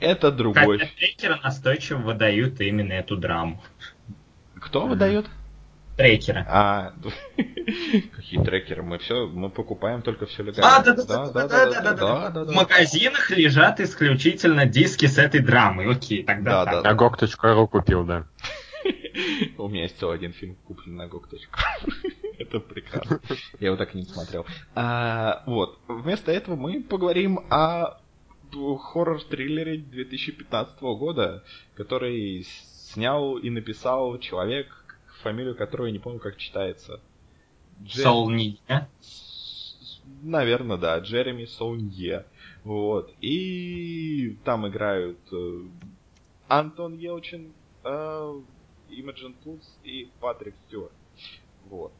[0.00, 0.78] Это другой.
[0.78, 3.62] Хотя настойчиво выдают именно эту драму.
[4.56, 5.26] Кто выдает?
[5.98, 6.46] Трекеры.
[6.48, 6.94] А,
[7.36, 8.82] какие трекеры?
[8.82, 10.76] Мы все, мы покупаем только все легально.
[10.76, 15.18] А, да, да, да, да, да, да, да, да, В магазинах лежат исключительно диски с
[15.18, 15.90] этой драмой.
[15.90, 16.82] Окей, тогда да.
[16.82, 17.04] Да, да.
[17.04, 18.26] GOG.ru купил, да.
[19.58, 21.38] У меня есть целый один фильм куплен на GOG.ru.
[22.38, 23.20] Это прекрасно.
[23.58, 24.46] Я его так и не смотрел.
[24.76, 25.80] А, вот.
[25.88, 27.98] Вместо этого мы поговорим о
[28.52, 31.42] хоррор-триллере 2015 года,
[31.74, 32.46] который
[32.92, 34.68] снял и написал человек,
[35.22, 37.00] фамилию которого я не помню, как читается.
[37.82, 38.04] Джер...
[38.04, 38.88] Солнье?
[40.22, 42.24] Наверное, да, Джереми Солнье.
[42.64, 43.12] Вот.
[43.20, 45.62] И там играют э,
[46.48, 47.52] Антон Елчин,
[47.84, 48.40] э,
[48.90, 50.92] Имоджен Путс и Патрик Стюарт.
[51.66, 51.92] Вот.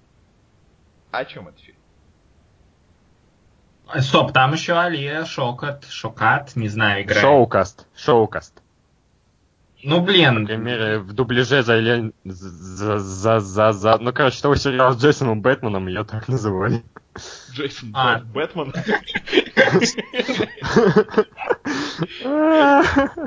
[1.11, 1.76] О чем этот фильм?
[4.00, 7.22] Стоп, там еще Алия Шокат, Шокат, не знаю, играет.
[7.22, 8.62] Шоукаст, Шоукаст.
[9.83, 10.43] Ну, блин.
[10.43, 13.99] Например, в дубляже за, за, за, за, за...
[13.99, 16.83] Ну, короче, того сериала с Джейсоном Бэтменом ее так называли.
[17.53, 18.21] Джейсон а.
[18.21, 18.73] Бэтмен?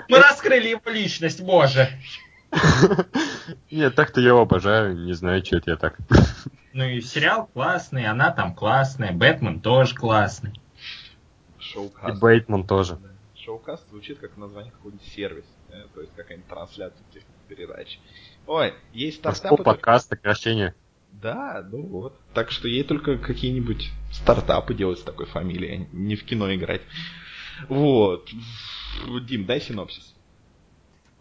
[0.08, 1.90] Мы раскрыли его личность, боже.
[3.72, 5.98] Нет, так-то я его обожаю, не знаю, что это я так.
[6.74, 10.54] Ну и сериал классный, она там классная, Бэтмен тоже классный.
[11.60, 12.16] Шоукаст.
[12.16, 12.98] И Бэтмен тоже.
[13.36, 15.48] Шоукаст звучит как название какого-нибудь сервиса.
[15.71, 17.99] Э, то есть какая-нибудь трансляция этих передач.
[18.47, 19.63] Ой, есть стартапы...
[19.63, 20.75] подкаст, сокращение.
[21.12, 22.19] Да, ну вот.
[22.34, 26.81] Так что ей только какие-нибудь стартапы делать с такой фамилией, а не в кино играть.
[27.67, 28.29] Вот.
[29.27, 30.15] Дим, дай синопсис.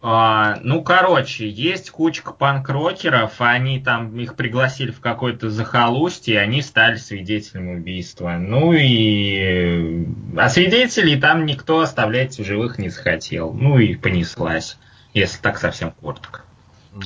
[0.03, 6.61] А, ну, короче, есть кучка панк-рокеров, они там, их пригласили в какое-то захолустье, и они
[6.61, 8.37] стали свидетелями убийства.
[8.39, 10.07] Ну и...
[10.37, 13.53] А свидетелей там никто оставлять в живых не захотел.
[13.53, 14.77] Ну и понеслась,
[15.13, 16.41] если так совсем коротко.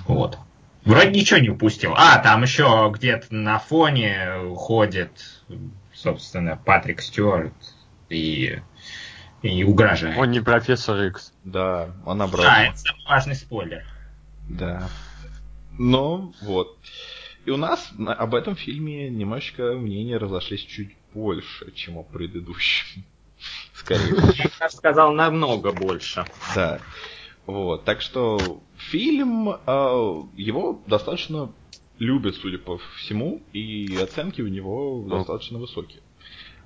[0.08, 0.38] Вот.
[0.86, 1.94] Вроде ничего не упустил.
[1.98, 5.12] А, там еще где-то на фоне ходит
[5.96, 7.54] собственно, Патрик Стюарт
[8.10, 8.60] и,
[9.46, 10.18] и угрожает.
[10.18, 11.34] Он не профессор Икс.
[11.44, 12.46] Да, он наоборот.
[12.46, 12.76] Да, это
[13.08, 13.86] важный спойлер.
[14.50, 14.90] Да.
[15.78, 16.78] Но вот.
[17.46, 23.04] И у нас об этом фильме немножечко мнения разошлись чуть больше, чем о предыдущем.
[23.74, 24.50] Скорее всего.
[24.60, 26.26] Я сказал намного больше.
[26.56, 26.80] Да.
[27.46, 27.84] Вот.
[27.84, 31.52] Так что фильм, э, его достаточно
[32.00, 36.02] любят, судя по всему, и оценки у него ну, достаточно высокие.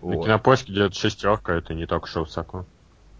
[0.01, 0.25] На вот.
[0.25, 2.65] кинопоиске где-то шестерка, это не так уж высоко.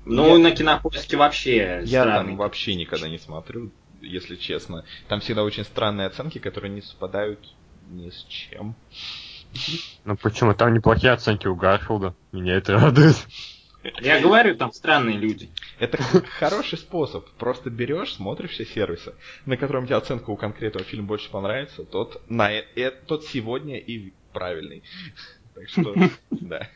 [0.06, 0.44] Ну, я...
[0.44, 1.82] на кинопоиске вообще.
[1.86, 2.30] Я странный.
[2.30, 4.86] там вообще никогда не смотрю, если честно.
[5.08, 7.40] Там всегда очень странные оценки, которые не совпадают
[7.90, 8.76] ни с чем.
[10.06, 10.54] Ну почему?
[10.54, 12.14] Там неплохие оценки у Гарфилда.
[12.32, 13.16] Меня это радует.
[14.02, 15.50] Я говорю, там странные люди.
[15.80, 15.98] Это
[16.40, 17.28] хороший способ.
[17.32, 19.14] Просто берешь, смотришь все сервисы,
[19.46, 24.14] на котором тебе оценка у конкретного фильма больше понравится, тот, на, э, тот сегодня и
[24.34, 24.84] правильный.
[25.60, 25.94] Так что,
[26.32, 26.70] да.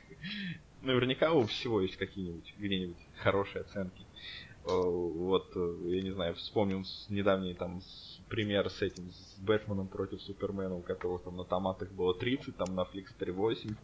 [0.81, 4.03] Наверняка у всего есть какие-нибудь, где-нибудь хорошие оценки.
[4.65, 7.81] Вот, э, я не знаю, вспомним недавний там
[8.29, 12.75] пример с этим, с Бэтменом против Супермена, у которого там на томатах было 30, там
[12.75, 13.77] на Фликстере 80,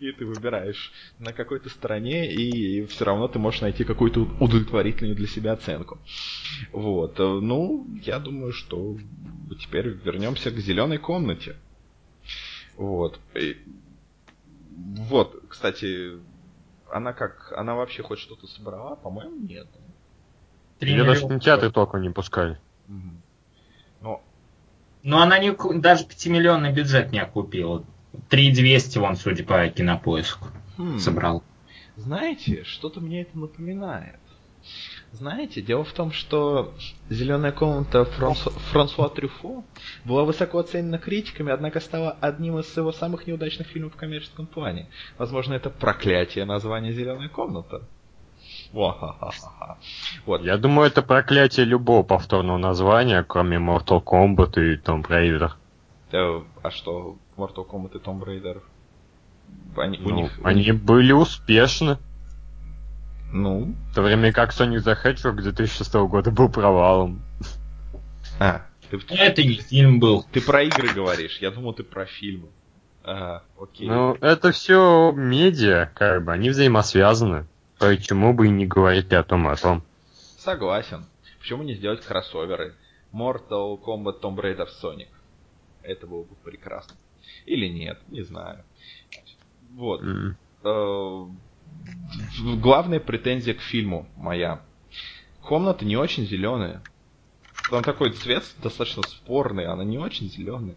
[0.00, 5.26] и ты выбираешь на какой-то стороне, и все равно ты можешь найти какую-то удовлетворительную для
[5.26, 5.98] себя оценку.
[6.72, 8.98] Вот, э, ну, я думаю, что
[9.60, 11.56] теперь вернемся к зеленой комнате.
[12.76, 13.20] Вот.
[13.34, 13.56] И...
[15.08, 16.18] Вот, кстати,
[16.90, 18.96] она как, она вообще хоть что-то собрала?
[18.96, 19.66] По-моему, нет.
[20.80, 22.58] Ее даже кинотеатры только не пускали.
[24.00, 24.22] Но...
[25.02, 27.84] Но она не, даже 5-миллионный бюджет не окупила.
[28.28, 30.98] 3200 вон, судя по кинопоиску, хм.
[30.98, 31.42] собрал.
[31.96, 34.20] Знаете, что-то мне это напоминает.
[35.12, 36.72] Знаете, дело в том, что
[37.10, 38.50] «Зеленая комната» Франсу...
[38.70, 39.62] Франсуа Трюфо
[40.06, 44.88] была высоко оценена критиками, однако стала одним из его самых неудачных фильмов в коммерческом плане.
[45.18, 47.82] Возможно, это проклятие названия «Зеленая комната».
[50.24, 50.42] Вот.
[50.42, 55.50] Я думаю, это проклятие любого повторного названия, кроме Mortal Kombat и Tomb Raider.
[56.10, 58.62] Да, а что, Mortal Kombat и Tomb Raider?
[59.76, 60.82] Они, ну, у них, они них...
[60.82, 61.98] были успешны.
[63.32, 63.74] Ну?
[63.90, 67.22] В то время как Sonic the Hedgehog 2006 года был провалом.
[68.38, 69.00] А, ты...
[69.08, 70.24] Это не фильм был.
[70.32, 72.48] Ты про игры говоришь, я думал, ты про фильмы.
[73.04, 73.88] Ага, окей.
[73.88, 77.46] Ну, это все медиа, как бы, они взаимосвязаны.
[77.78, 79.82] Почему бы и не говорить о том, о том?
[80.38, 81.06] Согласен.
[81.40, 82.74] Почему не сделать кроссоверы?
[83.12, 85.08] Mortal Kombat Tomb Raider Sonic.
[85.82, 86.94] Это было бы прекрасно.
[87.46, 88.62] Или нет, не знаю.
[89.72, 90.02] Вот.
[90.02, 90.34] Mm.
[92.40, 94.60] Главная претензия к фильму моя.
[95.42, 96.82] Комната не очень зеленая.
[97.70, 100.74] Там такой цвет достаточно спорный, она не очень зеленая.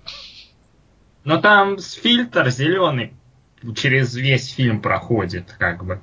[1.23, 3.13] Но там фильтр зеленый
[3.75, 5.99] через весь фильм проходит, как бы.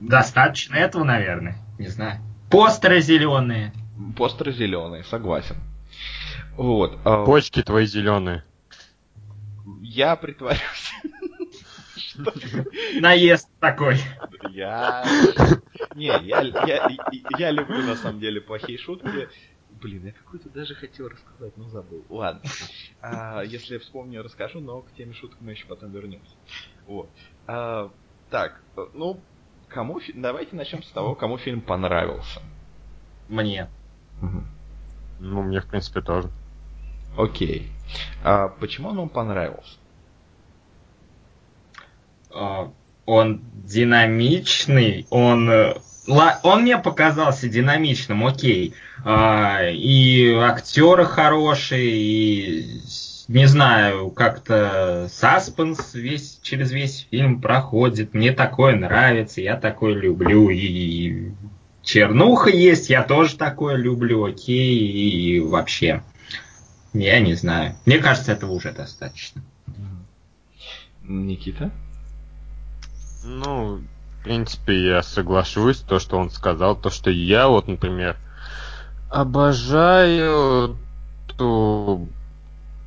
[0.00, 1.58] Достаточно этого, наверное.
[1.78, 2.20] Не знаю.
[2.50, 3.72] Постеры зеленые.
[4.16, 5.56] Постеры зеленые, согласен.
[6.56, 6.98] Вот.
[7.04, 7.24] А...
[7.24, 8.44] Почки твои зеленые.
[9.82, 10.92] Я притворюсь.
[13.00, 13.98] Наезд такой.
[14.50, 15.04] Я...
[15.94, 16.88] Не, я, я,
[17.38, 19.28] я люблю на самом деле плохие шутки.
[19.80, 22.04] Блин, я какую-то даже хотел рассказать, но забыл.
[22.08, 22.42] Ладно.
[23.02, 26.34] А, если я вспомню, расскажу, но к теме шуток мы еще потом вернемся.
[26.86, 27.10] Вот.
[27.46, 27.90] А,
[28.30, 28.60] так,
[28.94, 29.20] ну,
[29.68, 32.40] кому давайте начнем с того, кому фильм понравился.
[33.28, 33.68] Мне.
[34.22, 34.44] Угу.
[35.20, 36.30] Ну, мне, в принципе, тоже.
[37.16, 37.70] Окей.
[38.24, 39.78] А почему он вам понравился?
[42.34, 42.70] А,
[43.06, 45.74] он динамичный, он э,
[46.06, 48.74] он мне показался динамичным, окей.
[49.04, 52.80] А, и актеры хорошие, и
[53.28, 58.12] не знаю, как-то саспенс весь, через весь фильм проходит.
[58.12, 60.50] Мне такое нравится, я такое люблю.
[60.50, 61.30] И
[61.82, 66.02] чернуха есть, я тоже такое люблю, окей, и вообще.
[66.92, 67.76] Я не знаю.
[67.86, 69.42] Мне кажется, этого уже достаточно.
[71.02, 71.70] Никита?
[73.24, 73.80] Ну,
[74.20, 78.16] в принципе, я соглашусь, то, что он сказал, то, что я вот, например,
[79.10, 80.76] обожаю
[81.36, 82.08] ту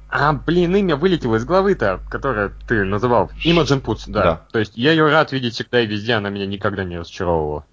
[0.09, 3.29] а, блин, имя вылетело из головы-то, которое ты называл.
[3.43, 4.23] Imogen Puts, да.
[4.23, 4.41] да.
[4.51, 7.65] То есть я ее рад видеть всегда и везде, она меня никогда не разочаровывала.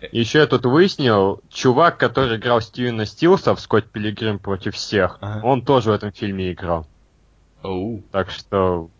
[0.00, 0.08] Э.
[0.10, 5.46] Еще я тут выяснил, чувак, который играл Стивена Стилса в Скотт Пилигрим против всех, ага.
[5.46, 6.88] он тоже в этом фильме играл.
[7.62, 8.02] Оу.
[8.10, 8.90] Так что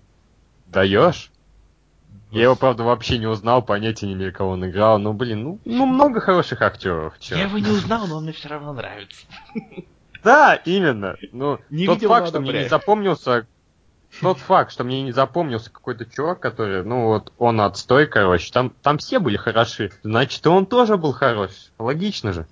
[0.66, 1.32] даешь?
[2.30, 4.98] Я его, правда, вообще не узнал, понятия не имею, кого он играл.
[4.98, 7.14] Ну, блин, ну, ну много хороших актеров.
[7.18, 7.36] Чё.
[7.36, 9.26] Я его не узнал, но он мне все равно нравится.
[10.22, 11.16] Да, именно.
[11.32, 13.46] Ну, не тот факт, что мне не запомнился
[14.20, 18.70] тот факт, что мне не запомнился какой-то чувак, который, ну вот, он отстой, короче, там,
[18.82, 21.50] там все были хороши, значит, он тоже был хорош.
[21.78, 22.46] Логично же.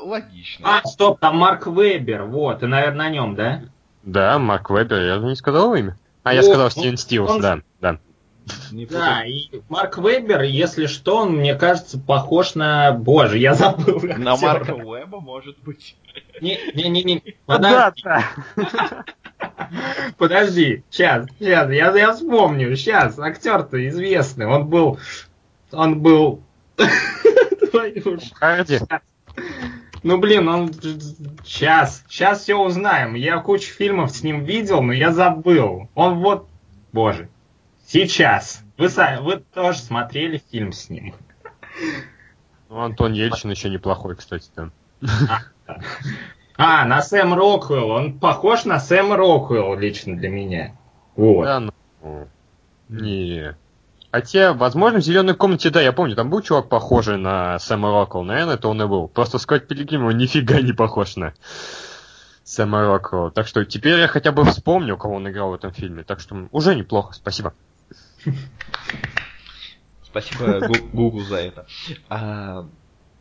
[0.00, 0.78] Логично.
[0.78, 3.62] А, стоп, там Марк Вебер, вот, и, наверное, на нем, да?
[4.02, 5.98] Да, Марк Вебер, я же не сказал его имя.
[6.22, 7.40] А, я сказал Стивен Стилс, он...
[7.40, 7.60] да,
[8.72, 8.98] да.
[8.98, 12.92] да, и Марк Вебер, если что, он, мне кажется, похож на...
[12.92, 14.00] Боже, я забыл.
[14.16, 15.96] На Марка Веба, может быть.
[16.40, 17.22] Не-не-не.
[17.46, 18.24] Да, да.
[20.18, 24.98] Подожди, сейчас, сейчас, я, я вспомню, сейчас, актер-то известный, он был,
[25.72, 26.42] он был...
[28.34, 28.80] Харди?
[30.02, 30.72] Ну, блин, он...
[31.44, 33.14] Сейчас, сейчас все узнаем.
[33.14, 35.88] Я кучу фильмов с ним видел, но я забыл.
[35.94, 36.48] Он вот...
[36.92, 37.28] Боже.
[37.92, 38.62] Сейчас.
[38.78, 38.88] Вы,
[39.20, 41.12] вы тоже смотрели фильм с ним.
[42.68, 44.72] Ну, Антон Ельчин еще неплохой, кстати, там.
[46.56, 47.90] А, на Сэм Роквелл.
[47.90, 50.76] Он похож на Сэм Роквелл лично для меня.
[51.16, 51.44] Вот.
[51.44, 52.28] Да, ну...
[52.88, 53.56] Не.
[54.12, 58.22] Хотя, возможно, в зеленой комнате, да, я помню, там был чувак похожий на Сэма Роквелл.
[58.22, 59.08] Наверное, это он и был.
[59.08, 61.34] Просто Скотт Пилигрим его нифига не похож на
[62.44, 63.32] Сэма Роквелла.
[63.32, 66.04] Так что теперь я хотя бы вспомню, кого он играл в этом фильме.
[66.04, 67.52] Так что уже неплохо, спасибо.
[70.02, 71.66] Спасибо Google за это.
[72.08, 72.68] А,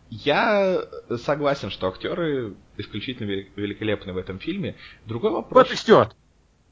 [0.09, 0.81] я
[1.17, 4.75] согласен, что актеры исключительно великолепны в этом фильме.
[5.05, 5.63] Другой вопрос.
[5.63, 6.15] Патрик Стюарт.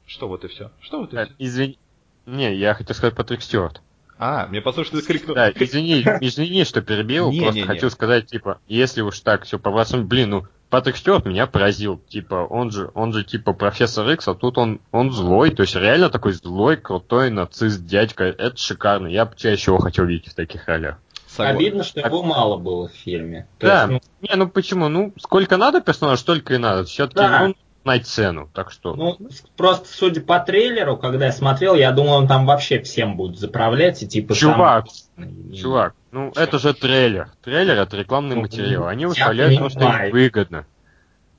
[0.06, 0.72] Что вот и все?
[0.80, 1.34] Что вот и э, все?
[1.38, 1.78] Извини.
[2.26, 3.80] Не, я хотел сказать Патрик Стюарт.
[4.18, 5.36] А, мне ты крикнул.
[5.36, 7.90] Да, извини, извини, что перебил, не, просто не, хочу не.
[7.90, 12.46] сказать, типа, если уж так все по вашему, блин, ну, Патрик Стюарт меня поразил, типа,
[12.48, 16.10] он же, он же, типа, профессор Икс, а тут он, он злой, то есть реально
[16.10, 20.68] такой злой, крутой нацист, дядька, это шикарно, я бы чаще его хотел видеть в таких
[20.68, 20.98] ролях.
[21.26, 21.56] Согласен.
[21.56, 23.46] Обидно, что его мало было в фильме.
[23.58, 24.28] То да, есть, ну...
[24.28, 24.88] не, ну почему?
[24.88, 26.84] Ну, сколько надо персонажа, столько и надо.
[26.84, 27.46] Все-таки да.
[27.48, 27.54] ну,
[27.88, 28.94] знать цену, так что...
[28.94, 29.16] Ну,
[29.56, 34.02] просто судя по трейлеру, когда я смотрел, я думал, он там вообще всем будет заправлять
[34.02, 34.34] и типа...
[34.34, 35.52] Чувак, сам...
[35.54, 36.40] чувак, ну Что?
[36.40, 37.30] это же трейлер.
[37.42, 38.88] Трейлер это рекламный ну, материал.
[38.88, 40.66] Они выставляют то, что им выгодно.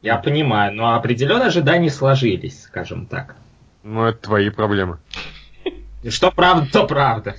[0.01, 3.35] Я понимаю, но определенно ожидания сложились, скажем так.
[3.83, 4.97] Ну, это твои проблемы.
[6.09, 7.35] Что правда, то правда.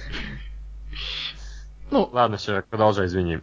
[1.90, 3.40] Ну, ладно, все, продолжай, извини.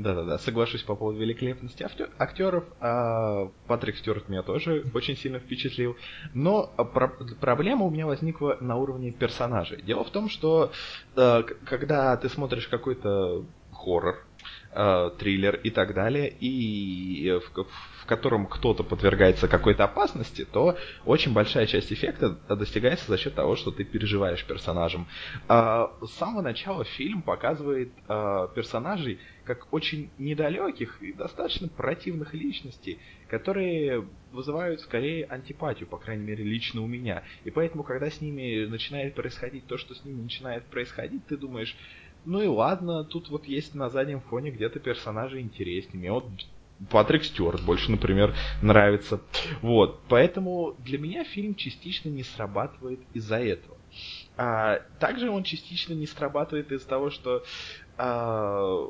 [0.00, 1.86] Да-да-да, соглашусь по поводу великолепности
[2.18, 2.64] актеров.
[2.80, 5.94] А Патрик Стюарт меня тоже очень сильно впечатлил.
[6.32, 7.08] Но про
[7.40, 9.82] проблема у меня возникла на уровне персонажей.
[9.82, 10.72] Дело в том, что
[11.16, 14.24] э, когда ты смотришь какой-то хоррор,
[14.72, 17.64] э, триллер и так далее, и в,
[18.02, 23.56] в котором кто-то подвергается какой-то опасности, то очень большая часть эффекта достигается за счет того,
[23.56, 25.06] что ты переживаешь персонажем.
[25.48, 32.98] Э, с самого начала фильм показывает э, персонажей как очень недалеких и достаточно противных личностей,
[33.28, 37.24] которые вызывают скорее антипатию, по крайней мере, лично у меня.
[37.44, 41.76] И поэтому, когда с ними начинает происходить то, что с ними начинает происходить, ты думаешь,
[42.24, 45.98] ну и ладно, тут вот есть на заднем фоне где-то персонажи интереснее.
[45.98, 46.24] Мне вот
[46.88, 49.20] Патрик Стюарт больше, например, нравится.
[49.60, 53.76] Вот, поэтому для меня фильм частично не срабатывает из-за этого.
[54.36, 57.42] А, также он частично не срабатывает из-за того, что,
[57.98, 58.86] а,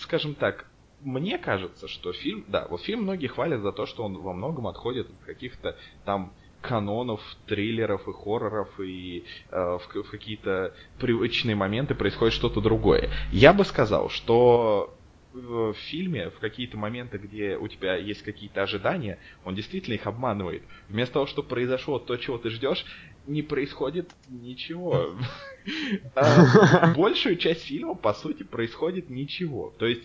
[0.00, 0.66] скажем так,
[1.00, 4.66] мне кажется, что фильм, да, вот фильм многие хвалят за то, что он во многом
[4.66, 6.34] отходит от каких-то там
[6.66, 13.10] канонов триллеров и хорроров, и э, в, в какие-то привычные моменты происходит что-то другое.
[13.30, 14.96] Я бы сказал, что
[15.34, 20.62] в фильме, в какие-то моменты, где у тебя есть какие-то ожидания, он действительно их обманывает.
[20.88, 22.84] Вместо того, чтобы произошло то, чего ты ждешь,
[23.26, 25.14] не происходит ничего.
[26.14, 29.70] А, большую часть фильма, по сути, происходит ничего.
[29.78, 30.02] То есть,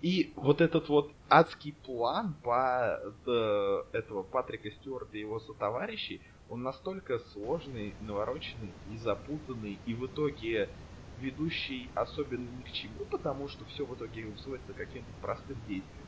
[0.00, 6.62] и вот этот вот адский план по э, этого Патрика Стюарта и его сотоварищей, он
[6.62, 10.70] настолько сложный, навороченный и запутанный, и в итоге
[11.16, 16.03] ведущий особенно ни к чему, потому что все в итоге сводится к каким-то простым действиям.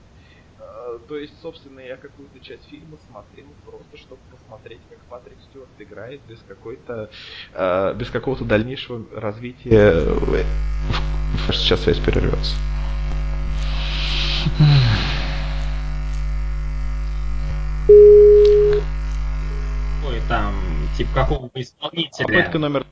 [0.58, 5.70] Э, то есть, собственно, я какую-то часть фильма смотрел просто, чтобы посмотреть, как Патрик Стюарт
[5.78, 7.10] играет без какой-то,
[7.52, 10.04] э, без какого-то дальнейшего развития.
[11.52, 12.54] Сейчас связь перервется.
[20.06, 20.54] Ой, там,
[20.96, 22.26] типа какого-то исполнителя.
[22.26, 22.86] Попытка номер...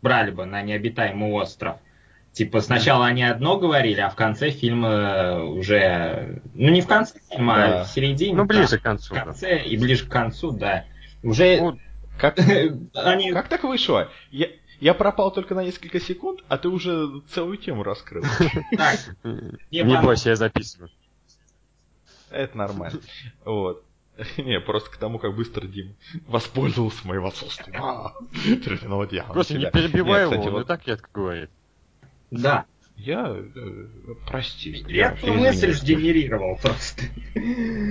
[0.00, 1.76] Брали бы на необитаемый остров.
[2.32, 6.40] Типа сначала они одно говорили, а в конце фильма уже...
[6.54, 7.80] Ну не в конце фильма, да.
[7.80, 8.34] а в середине.
[8.34, 9.14] Ну ближе к концу.
[9.14, 9.62] В конце да.
[9.62, 10.86] и ближе к концу, да.
[11.22, 11.60] Уже...
[11.60, 11.78] Ну,
[12.18, 12.38] как,
[12.94, 13.32] они...
[13.32, 14.10] как так вышло?
[14.30, 14.48] Я,
[14.80, 18.24] я пропал только на несколько секунд, а ты уже целую тему раскрыл.
[19.70, 20.90] Не бойся, я записываю.
[22.30, 23.00] Это нормально.
[23.44, 23.84] Вот.
[24.38, 25.94] Не, просто к тому, как быстро Дим
[26.26, 27.82] воспользовался моим отсутствием.
[27.82, 28.12] А.
[29.32, 31.50] Просто не перебивай его, он и так редко говорит.
[32.32, 32.64] Да.
[32.96, 33.34] Я...
[33.36, 33.86] Э,
[34.26, 34.84] прости.
[34.88, 37.04] Я эту мысль генерировал просто.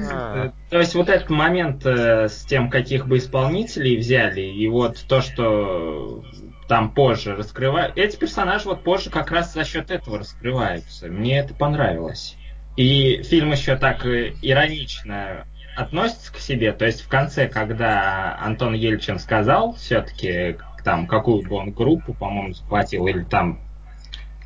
[0.09, 0.53] А.
[0.69, 5.21] То есть вот этот момент э, с тем, каких бы исполнителей взяли, и вот то,
[5.21, 6.23] что
[6.67, 7.97] там позже раскрывают.
[7.97, 11.07] Эти персонажи вот позже как раз за счет этого раскрываются.
[11.07, 12.37] Мне это понравилось.
[12.77, 16.71] И фильм еще так э, иронично относится к себе.
[16.71, 22.53] То есть в конце, когда Антон Ельчин сказал все-таки, там, какую бы он группу, по-моему,
[22.53, 23.59] захватил, или там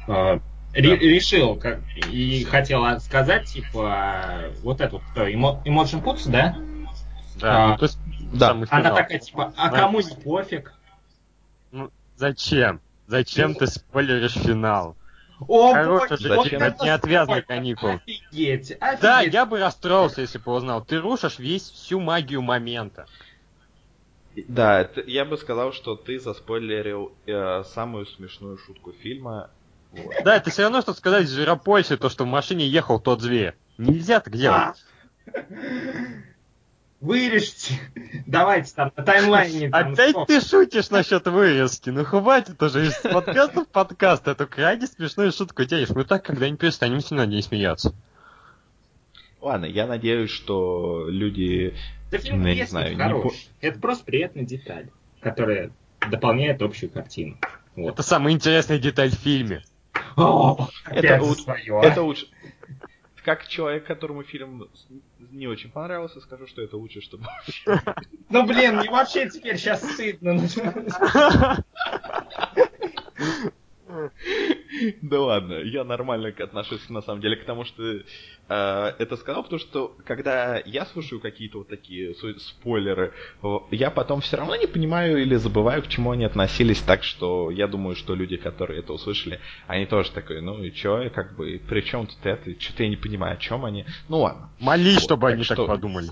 [0.08, 0.39] э, да.
[0.74, 1.82] решил как,
[2.12, 6.58] и хотел сказать, типа, вот эту, кто, Emotion Puts, да?
[7.39, 7.99] Да, а, ну, то есть,
[8.34, 8.51] да.
[8.70, 10.74] Она такая, типа, а кому не пофиг?
[11.72, 12.82] Ну, зачем?
[13.08, 14.95] Зачем ты спойлеришь финал?
[15.47, 17.89] О, Хороший же вот это неотвязный каникул.
[17.89, 19.01] Офигеть, офигеть.
[19.01, 20.84] Да, я бы расстроился, если бы узнал.
[20.84, 23.06] Ты рушишь весь всю магию момента.
[24.47, 29.49] Да, это, я бы сказал, что ты заспойлерил э, самую смешную шутку фильма.
[29.96, 30.14] Вот.
[30.24, 33.56] Да, это все равно, что сказать Зверопольсе, то, что в машине ехал тот зверь.
[33.78, 34.84] Нельзя так делать.
[37.02, 37.76] Вырежьте.
[38.26, 39.70] Давайте там на таймлайне.
[39.70, 40.34] Там, Опять сколько?
[40.34, 41.89] ты шутишь насчет вырезки.
[41.91, 44.28] Ну хватит уже из подкаста в подкаст.
[44.28, 45.89] Эту крайне смешную шутку тянешь.
[45.89, 47.93] Мы так когда-нибудь перестанем сильно не смеяться.
[49.39, 51.76] Ладно, я надеюсь, что люди...
[52.10, 53.34] Да фильм ну, не знаю, хорош.
[53.62, 53.68] Не...
[53.68, 54.89] Это просто приятная деталь,
[55.20, 55.72] которая
[56.10, 57.38] дополняет общую картину.
[57.76, 57.93] Вот.
[57.93, 59.64] Это самая интересная деталь в фильме.
[60.22, 61.82] О, это, у...
[61.82, 62.28] это лучше.
[63.24, 64.70] Как человек, которому фильм
[65.32, 67.26] не очень понравился, скажу, что это лучше, чтобы...
[68.30, 70.39] Ну, блин, мне вообще теперь сейчас стыдно.
[75.02, 78.04] Да ладно, я нормально отношусь на самом деле к тому, что э,
[78.48, 83.14] это сказал, потому что когда я слушаю какие-то вот такие спойлеры,
[83.72, 87.68] я потом все равно не понимаю или забываю, к чему они относились, так что я
[87.68, 91.82] думаю, что люди, которые это услышали, они тоже такие, ну и чё, как бы, при
[91.82, 93.86] чем тут это, что-то я не понимаю, о чем они.
[94.10, 94.50] Ну ладно.
[94.60, 95.56] Молись, вот, чтобы они что...
[95.56, 96.10] так подумали.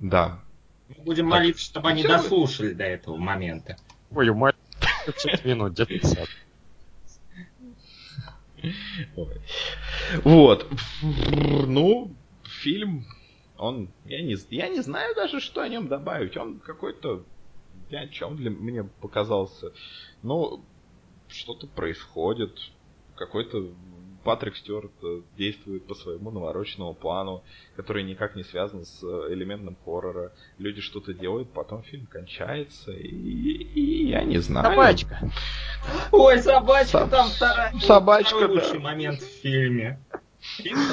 [0.00, 0.40] Да.
[0.88, 1.38] Мы будем так.
[1.38, 3.76] молиться, чтобы они дослушали до этого момента.
[4.10, 4.56] Ой, умоляю.
[5.24, 6.28] 5 минут, где 50.
[10.24, 10.66] Вот.
[11.66, 12.14] Ну,
[12.62, 13.06] фильм,
[13.58, 16.36] он, я не, я не знаю даже, что о нем добавить.
[16.36, 17.24] Он какой-то
[17.90, 19.72] ни о чем для мне показался.
[20.22, 20.64] Ну,
[21.28, 22.58] что-то происходит.
[23.16, 23.72] Какой-то
[24.24, 27.42] Патрик Стюарт э, действует по своему навороченному плану,
[27.76, 30.32] который никак не связан с э, элементом хоррора.
[30.58, 34.70] Люди что-то делают, потом фильм кончается, и, и я не знаю.
[34.70, 35.30] Собачка.
[36.12, 37.72] Ой, собачка Со- там вторая.
[37.80, 38.80] Собачка, лучший да.
[38.80, 40.00] момент в фильме.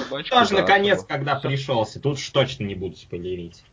[0.03, 1.13] собачка, Тоже да, наконец, собака.
[1.13, 1.99] когда пришелся.
[1.99, 3.63] Тут уж точно не буду спойлерить.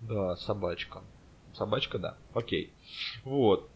[0.00, 1.02] Да, собачка.
[1.54, 2.16] Собачка, да.
[2.34, 2.72] Окей.
[3.24, 3.68] Вот.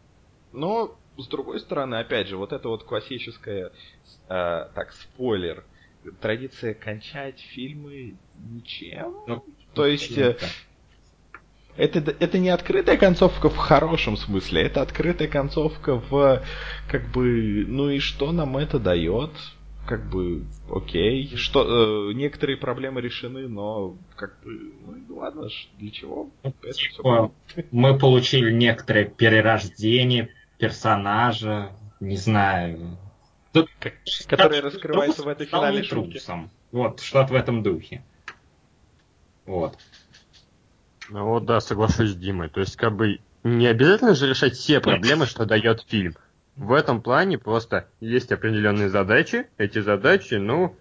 [0.53, 3.71] Но с другой стороны, опять же, вот это вот классическое,
[4.29, 5.65] э, так, спойлер,
[6.21, 9.15] традиция кончать фильмы ничем.
[9.27, 9.45] Ну,
[9.75, 10.37] То есть, э,
[11.77, 16.43] это, это не открытая концовка в хорошем смысле, это открытая концовка в,
[16.89, 19.31] как бы, ну и что нам это дает?
[19.87, 24.73] Как бы, окей, что э, некоторые проблемы решены, но как бы,
[25.09, 25.49] ну ладно,
[25.79, 26.31] для чего?
[26.43, 27.33] Это все
[27.71, 32.97] Мы получили некоторое перерождение персонажа, не знаю.
[33.53, 33.71] Тут,
[34.27, 36.21] который раскрывается в этой финальной шутке.
[36.73, 38.03] Вот, что-то в этом духе.
[39.47, 39.79] Вот.
[41.11, 42.49] Ну вот да, соглашусь с Димой.
[42.49, 46.17] То есть, как бы, не обязательно же решать все проблемы, что дает фильм.
[46.57, 49.47] В этом плане просто есть определенные задачи.
[49.59, 50.77] Эти задачи, ну,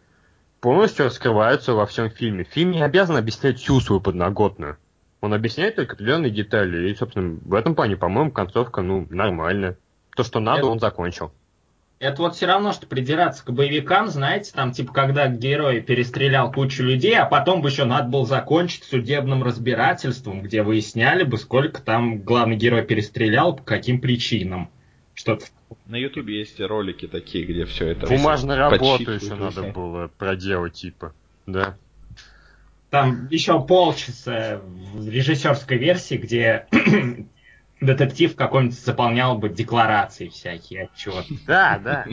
[0.61, 2.43] полностью раскрываются во всем фильме.
[2.43, 4.77] Фильм не обязан объяснять всю свою подноготную.
[5.23, 6.89] Он объясняет только определенные детали.
[6.89, 9.77] И, собственно, в этом плане, по-моему, концовка, ну, нормальная.
[10.17, 11.31] То, что надо, это, он закончил.
[11.99, 16.83] Это вот все равно, что придираться к боевикам, знаете, там, типа, когда герой перестрелял кучу
[16.83, 22.19] людей, а потом бы еще надо было закончить судебным разбирательством, где выясняли бы, сколько там
[22.19, 24.69] главный герой перестрелял, по каким причинам.
[25.13, 25.45] Что-то
[25.85, 28.07] на Ютубе есть ролики такие, где все это...
[28.07, 31.13] Бумажную работу еще надо было проделать, типа,
[31.45, 31.77] да.
[32.93, 34.61] Там еще полчаса
[34.93, 36.67] в режиссерской версии, где
[37.81, 41.25] детектив какой-нибудь заполнял бы декларации всякие, отчет.
[41.47, 42.05] Да, да.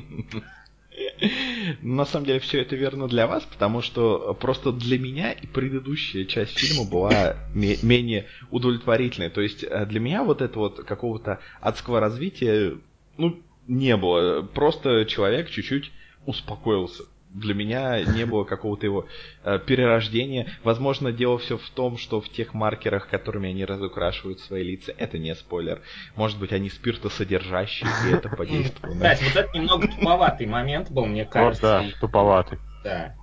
[1.83, 6.24] На самом деле все это верно для вас, потому что просто для меня и предыдущая
[6.24, 9.28] часть фильма была менее удовлетворительной.
[9.28, 12.78] То есть э, для меня вот это вот какого-то адского развития,
[13.18, 14.41] ну, не было.
[14.41, 15.93] Просто человек чуть-чуть
[16.24, 19.07] успокоился Для меня не было какого-то его
[19.45, 20.49] э, перерождения.
[20.64, 25.16] Возможно, дело все в том, что в тех маркерах, которыми они разукрашивают свои лица, это
[25.16, 25.81] не спойлер.
[26.16, 28.95] Может быть, они спиртосодержащие, и это подействовало.
[28.95, 31.83] Кстати, вот это немного туповатый момент был, мне кажется.
[31.83, 32.59] Вот, да, туповатый.
[32.83, 33.14] Да.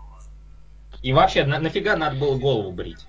[1.03, 3.05] И вообще, на, нафига надо было голову брить?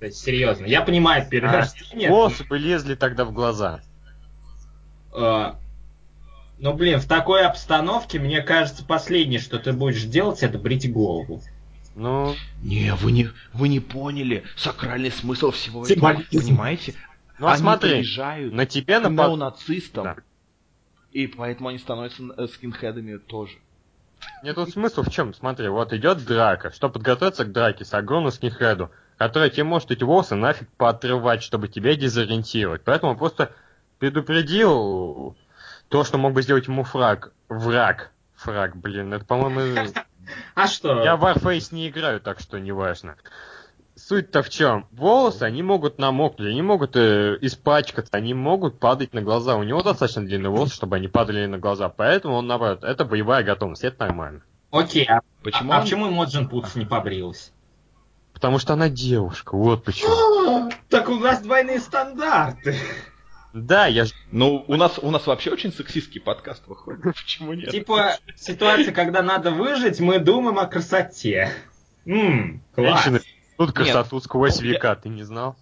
[0.00, 0.66] То есть, серьезно.
[0.66, 2.08] Я понимаю перерождение.
[2.08, 3.80] А, волосы бы лезли тогда в глаза.
[5.12, 5.58] А,
[6.64, 11.42] ну, блин, в такой обстановке, мне кажется, последнее, что ты будешь делать, это брить голову.
[11.94, 12.34] Ну...
[12.62, 16.94] Не, вы не, вы не поняли сакральный смысл всего этого, понимаете?
[17.38, 19.36] Ну, а они смотри, приезжают на тебя напад...
[19.36, 20.16] нацистам, да.
[21.12, 23.58] и поэтому они становятся э, скинхедами тоже.
[24.42, 25.34] Нет, тут смысл в чем?
[25.34, 26.70] Смотри, вот идет драка.
[26.70, 31.68] Чтобы подготовиться к драке с огромным скинхеду, который тебе может эти волосы нафиг поотрывать, чтобы
[31.68, 32.80] тебя дезориентировать.
[32.86, 33.52] Поэтому он просто
[33.98, 35.36] предупредил
[35.88, 37.32] то, что мог бы сделать ему фраг.
[37.48, 38.10] Враг.
[38.36, 39.88] Фраг, блин, это, по-моему...
[40.54, 41.04] А что?
[41.04, 43.16] Я в Warface не играю, так что неважно.
[43.94, 44.86] Суть-то в чем?
[44.90, 49.56] Волосы, они могут намокнуть, они могут э, испачкаться, они могут падать на глаза.
[49.56, 51.90] У него достаточно длинные волосы, чтобы они падали на глаза.
[51.90, 54.40] Поэтому он, наоборот, это боевая готовность, это нормально.
[54.70, 57.52] Окей, а почему, а, а почему Эмоджин Путс не побрилась?
[58.32, 60.70] Потому что она девушка, вот почему.
[60.88, 62.76] так у нас двойные стандарты.
[63.54, 67.02] Да, я Ну, у нас, у нас вообще очень сексистский подкаст выходит.
[67.04, 67.70] Почему нет?
[67.70, 71.52] Типа, ситуация, когда надо выжить, мы думаем о красоте.
[72.04, 73.04] Ммм, класс.
[73.04, 73.20] Женщины,
[73.56, 74.24] тут красоту нет.
[74.24, 74.94] сквозь века, я...
[74.96, 75.56] ты не знал?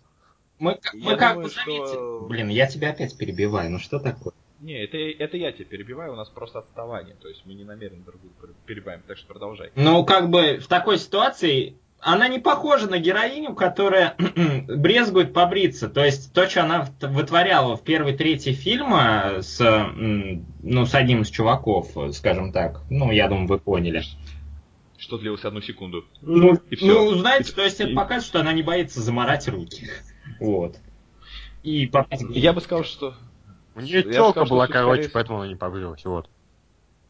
[0.59, 1.87] Мы, мы как бы заметили...
[1.87, 2.27] Что...
[2.31, 4.33] Блин, я тебя опять перебиваю, ну что такое?
[4.61, 8.05] Не, это, это я тебя перебиваю, у нас просто отставание, то есть мы не намеренно
[8.05, 9.71] друг друга перебиваем, так что продолжай.
[9.75, 14.17] Ну, как бы в такой ситуации она не похожа на героиню, которая
[14.69, 15.89] брезгует побриться.
[15.89, 19.61] То есть то, что она вытворяла в первой трети фильма с,
[19.95, 22.83] ну, с одним из чуваков, скажем так.
[22.91, 24.03] Ну, я думаю, вы поняли.
[24.99, 26.05] Что длилось одну секунду.
[26.21, 26.87] Ну, и все.
[26.87, 27.85] ну знаете, и, то есть и...
[27.85, 29.89] это показывает, что она не боится заморать руки.
[30.41, 30.79] Вот.
[31.63, 32.25] И попасть...
[32.31, 33.15] Я бы сказал, что...
[33.77, 35.15] У нее телка была короче, скорее...
[35.15, 36.29] поэтому она не побрилась, вот.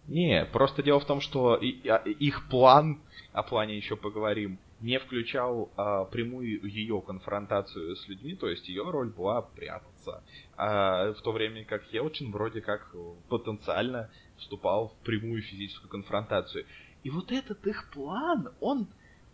[0.06, 3.00] Не, просто дело в том, что а, их план,
[3.32, 8.90] о плане еще поговорим, не включал а, прямую ее конфронтацию с людьми, то есть ее
[8.90, 10.22] роль была прятаться.
[10.56, 12.94] А, в то время как Елчин вроде как
[13.28, 16.66] потенциально вступал в прямую физическую конфронтацию.
[17.04, 18.86] И вот этот их план, он,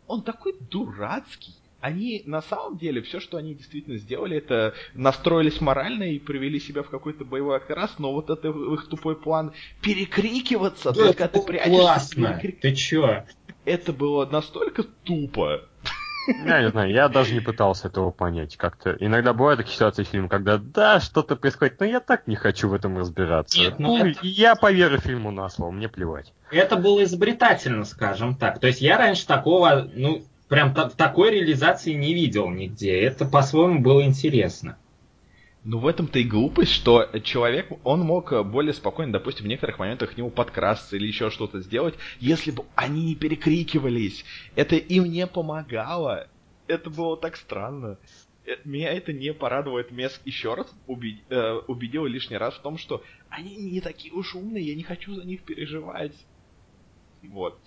[0.07, 1.55] он такой дурацкий.
[1.80, 6.82] Они на самом деле все, что они действительно сделали, это настроились морально и привели себя
[6.82, 11.70] в какой-то боевой окрас, но вот это их тупой план перекрикиваться, да, только ты прячешься.
[11.70, 12.28] Классно.
[12.32, 12.61] Перекрик...
[12.61, 13.24] Ты чё?
[13.68, 15.62] Это было настолько тупо.
[16.26, 18.56] Я не знаю, я даже не пытался этого понять.
[18.56, 22.36] Как-то иногда бывают такие ситуации в фильме, когда да, что-то происходит, но я так не
[22.36, 23.58] хочу в этом разбираться.
[23.58, 24.20] Нет, ну, ну это...
[24.22, 26.34] я поверю фильму на слово, мне плевать.
[26.50, 28.58] Это было изобретательно, скажем так.
[28.58, 32.98] То есть я раньше такого, ну, прям в такой реализации не видел нигде.
[33.00, 34.76] Это по-своему было интересно.
[35.64, 40.14] Ну, в этом-то и глупость, что человек, он мог более спокойно, допустим, в некоторых моментах
[40.14, 44.24] к нему подкрасться или еще что-то сделать, если бы они не перекрикивались.
[44.54, 46.28] Это им не помогало.
[46.68, 47.98] Это было так странно.
[48.48, 49.90] Э, меня это не порадует.
[49.90, 51.18] Меня еще раз убед...
[51.28, 55.14] э, убедило лишний раз в том, что они не такие уж умные, я не хочу
[55.14, 56.14] за них переживать.
[57.22, 57.59] Вот.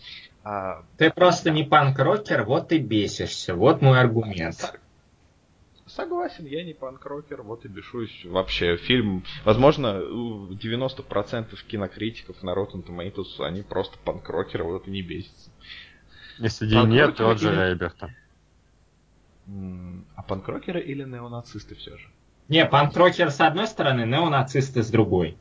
[0.43, 1.51] А, Ты просто да.
[1.51, 3.53] не панк-рокер, вот и бесишься.
[3.53, 4.79] Вот мой аргумент.
[5.95, 8.23] Согласен, я не панк-рокер, вот и бешусь.
[8.23, 15.51] Вообще, фильм, возможно, 90% кинокритиков на Rotten Tomatoes, они просто панк-рокеры, вот и не бесятся.
[16.37, 18.15] Если день нет, то же Рейберта.
[20.15, 22.07] А панк-рокеры или неонацисты все же?
[22.47, 25.37] Не, панк-рокер с одной стороны, неонацисты с другой.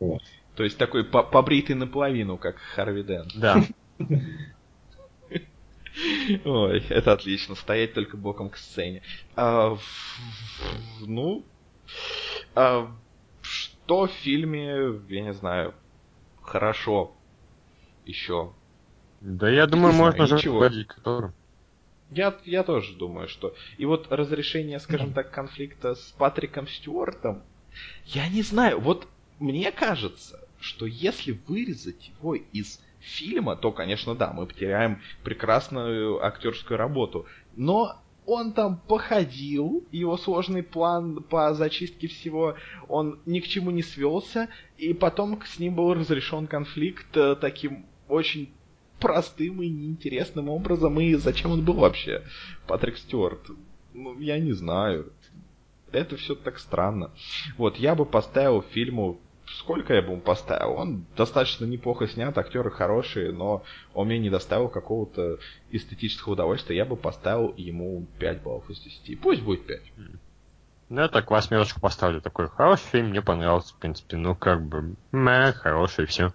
[0.00, 0.22] Вот.
[0.54, 3.32] То есть такой побритый наполовину, как Харви Дент.
[3.36, 3.62] Да.
[6.44, 7.54] Ой, это отлично.
[7.54, 9.02] Стоять только боком к сцене.
[9.36, 9.76] А,
[11.00, 11.44] ну,
[12.54, 12.90] а,
[13.42, 15.74] что в фильме, я не знаю,
[16.42, 17.14] хорошо
[18.04, 18.52] еще?
[19.20, 21.32] Да я думаю, не можно же подходить к
[22.10, 23.54] я, я тоже думаю, что...
[23.76, 27.42] И вот разрешение, скажем так, конфликта с Патриком Стюартом,
[28.06, 29.08] я не знаю, вот
[29.40, 36.78] мне кажется, что если вырезать его из фильма, то, конечно, да, мы потеряем прекрасную актерскую
[36.78, 37.26] работу.
[37.56, 37.96] Но
[38.26, 42.56] он там походил, его сложный план по зачистке всего,
[42.88, 44.48] он ни к чему не свелся,
[44.78, 48.50] и потом с ним был разрешен конфликт э, таким очень
[48.98, 52.22] простым и неинтересным образом, и зачем он был вообще,
[52.66, 53.50] Патрик Стюарт?
[53.92, 55.12] Ну, я не знаю.
[55.92, 57.12] Это все так странно.
[57.56, 59.20] Вот, я бы поставил фильму
[59.58, 60.74] сколько я бы ему поставил?
[60.74, 63.62] Он достаточно неплохо снят, актеры хорошие, но
[63.94, 65.38] он мне не доставил какого-то
[65.70, 66.76] эстетического удовольствия.
[66.76, 69.20] Я бы поставил ему 5 баллов из 10.
[69.20, 69.80] Пусть будет 5.
[70.90, 72.20] Ну, я так восьмерочку поставлю.
[72.20, 74.16] Такой хороший фильм, мне понравился, в принципе.
[74.16, 76.32] Ну, как бы, мэ, хороший, все.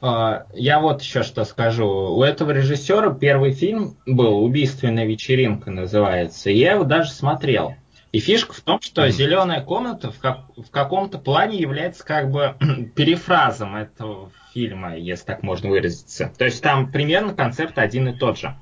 [0.00, 1.86] А, я вот еще что скажу.
[1.86, 6.50] У этого режиссера первый фильм был «Убийственная вечеринка» называется.
[6.50, 7.74] Я его даже смотрел.
[8.10, 12.54] И фишка в том, что «Зеленая комната» в, как, в каком-то плане является как бы
[12.96, 16.32] перефразом этого фильма, если так можно выразиться.
[16.38, 18.56] То есть там примерно концепт один и тот же.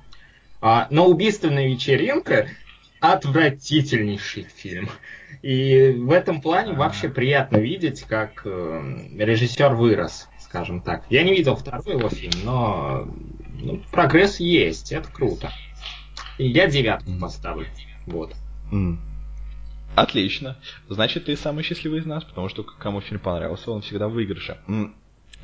[0.60, 2.48] А, но «Убийственная вечеринка»
[3.00, 4.88] отвратительнейший фильм.
[5.42, 11.04] И в этом плане вообще приятно видеть, как э, режиссер вырос скажем так.
[11.10, 13.06] Я не видел второй его фильм, но
[13.58, 15.52] ну, прогресс есть, это круто.
[16.38, 17.66] И я девятку поставлю.
[18.06, 18.34] Вот.
[18.72, 18.98] Mm.
[19.96, 20.56] Отлично.
[20.88, 24.58] Значит, ты самый счастливый из нас, потому что кому фильм понравился, он всегда в выигрыше.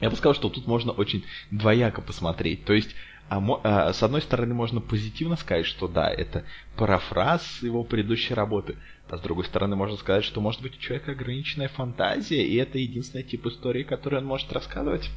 [0.01, 2.65] Я бы сказал, что тут можно очень двояко посмотреть.
[2.65, 2.91] То есть,
[3.29, 6.45] а, а, с одной стороны, можно позитивно сказать, что да, это
[6.77, 8.77] парафраз его предыдущей работы.
[9.09, 12.79] А с другой стороны, можно сказать, что может быть у человека ограниченная фантазия, и это
[12.79, 15.09] единственный тип истории, который он может рассказывать.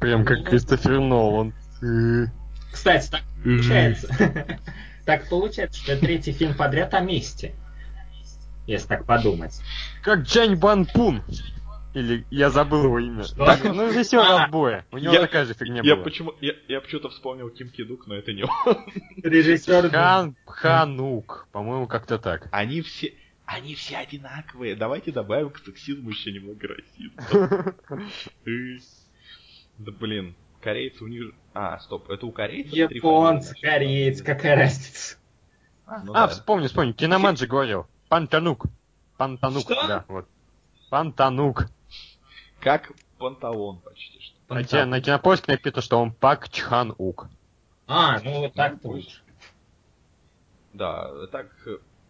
[0.00, 1.54] Прям как Кристофер Нолан.
[2.72, 4.14] Кстати, так получается.
[5.06, 7.54] Так получается, что третий фильм подряд о месте.
[8.66, 9.60] Если так подумать.
[10.02, 11.22] Как Джань Бан Пун.
[11.92, 13.24] Или я забыл его имя.
[13.36, 14.86] Так, ну, режиссер а, отбоя.
[14.92, 16.04] У него я, такая же фигня я была.
[16.04, 18.76] Почему, я, я почему-то вспомнил Ким Кидук, но это не он.
[19.16, 19.90] Режиссер...
[19.90, 21.48] Хан Ханук.
[21.50, 22.48] По-моему, как-то так.
[22.52, 23.12] Они все...
[23.44, 24.76] Они все одинаковые.
[24.76, 27.74] Давайте добавим к сексизму еще немного расизма.
[29.78, 31.32] Да блин, корейцы у них...
[31.54, 32.74] А, стоп, это у корейцев?
[32.74, 35.16] Японцы, корейцы, какая разница?
[35.86, 37.86] А, ну, а вспомни, вспомни, Киноман же говорил.
[38.10, 38.66] Пантанук.
[39.16, 40.26] Пантанук, да, вот.
[40.90, 41.68] Пантанук.
[42.58, 44.36] Как панталон почти что.
[44.48, 47.28] Хотя на кинопоиске написано, что он Пак Чхан Ук.
[47.86, 49.22] А, ну вот так лучше.
[50.72, 51.52] Да, так,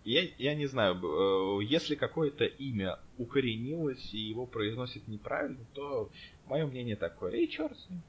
[0.04, 6.10] я, я не знаю, э, если какое-то имя укоренилось и его произносит неправильно, то
[6.46, 8.00] мое мнение такое, эй, черт с ним.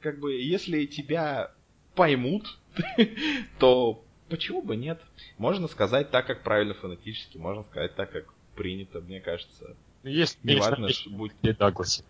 [0.00, 1.50] Как бы, если тебя
[1.94, 2.58] поймут,
[3.58, 5.00] то почему бы нет?
[5.38, 9.76] Можно сказать так, как правильно фонетически, можно сказать так, как принято, мне кажется.
[10.02, 12.04] Есть, не важно, будь Дагласе.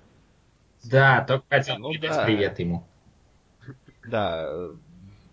[0.84, 2.24] Да, только хотел ну, да.
[2.24, 2.86] привет ему.
[4.08, 4.70] Да,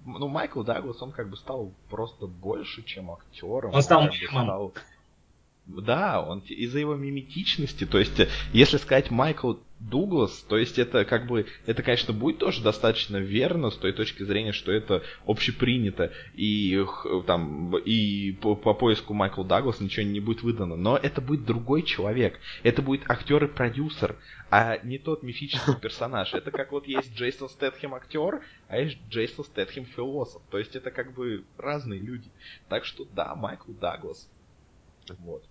[0.05, 3.73] ну, Майкл Даглас, он как бы стал просто больше, чем актером.
[3.73, 4.73] Он стал он стал...
[5.65, 8.19] Да, он из-за его миметичности, то есть,
[8.51, 9.53] если сказать Майкл
[9.89, 14.23] Дуглас, то есть это как бы, это, конечно, будет тоже достаточно верно с той точки
[14.23, 16.85] зрения, что это общепринято, и
[17.27, 21.83] там, и по, по поиску Майкл Даглас ничего не будет выдано, но это будет другой
[21.83, 24.15] человек, это будет актер и продюсер,
[24.49, 26.33] а не тот мифический персонаж.
[26.33, 30.91] Это как вот есть Джейсон Стэтхэм актер, а есть Джейсон Стэтхэм философ, то есть это
[30.91, 32.29] как бы разные люди.
[32.69, 34.29] Так что да, Майкл Даглас.
[35.19, 35.43] Вот.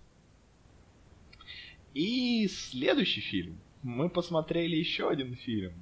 [1.93, 5.73] И следующий фильм мы посмотрели еще один фильм.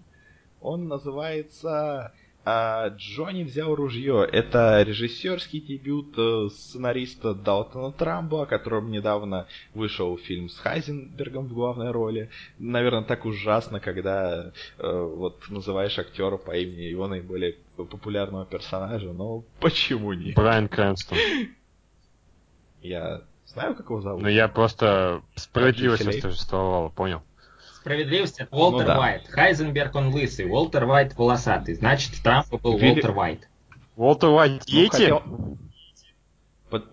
[0.60, 4.28] Он называется а, «Джонни взял ружье».
[4.32, 11.54] Это режиссерский дебют э, сценариста Далтона Трамбо, о котором недавно вышел фильм с Хайзенбергом в
[11.54, 12.30] главной роли.
[12.58, 19.44] Наверное, так ужасно, когда э, вот называешь актера по имени его наиболее популярного персонажа, но
[19.60, 20.36] почему нет?
[20.36, 21.18] Брайан Крэнстон.
[22.82, 24.24] Я знаю, как его зовут.
[24.24, 27.22] Ну, я просто справедливость восторжествовала, понял.
[27.82, 28.98] Справедливость это Уолтер ну, да.
[29.00, 29.28] Вайт.
[29.28, 31.74] Хайзенберг он лысый, Уолтер Вайт волосатый.
[31.74, 32.94] Значит, Трамп был Вилли...
[32.94, 33.50] Уолтер Вайт.
[33.96, 35.58] Уолтер Вайт ну, хотел...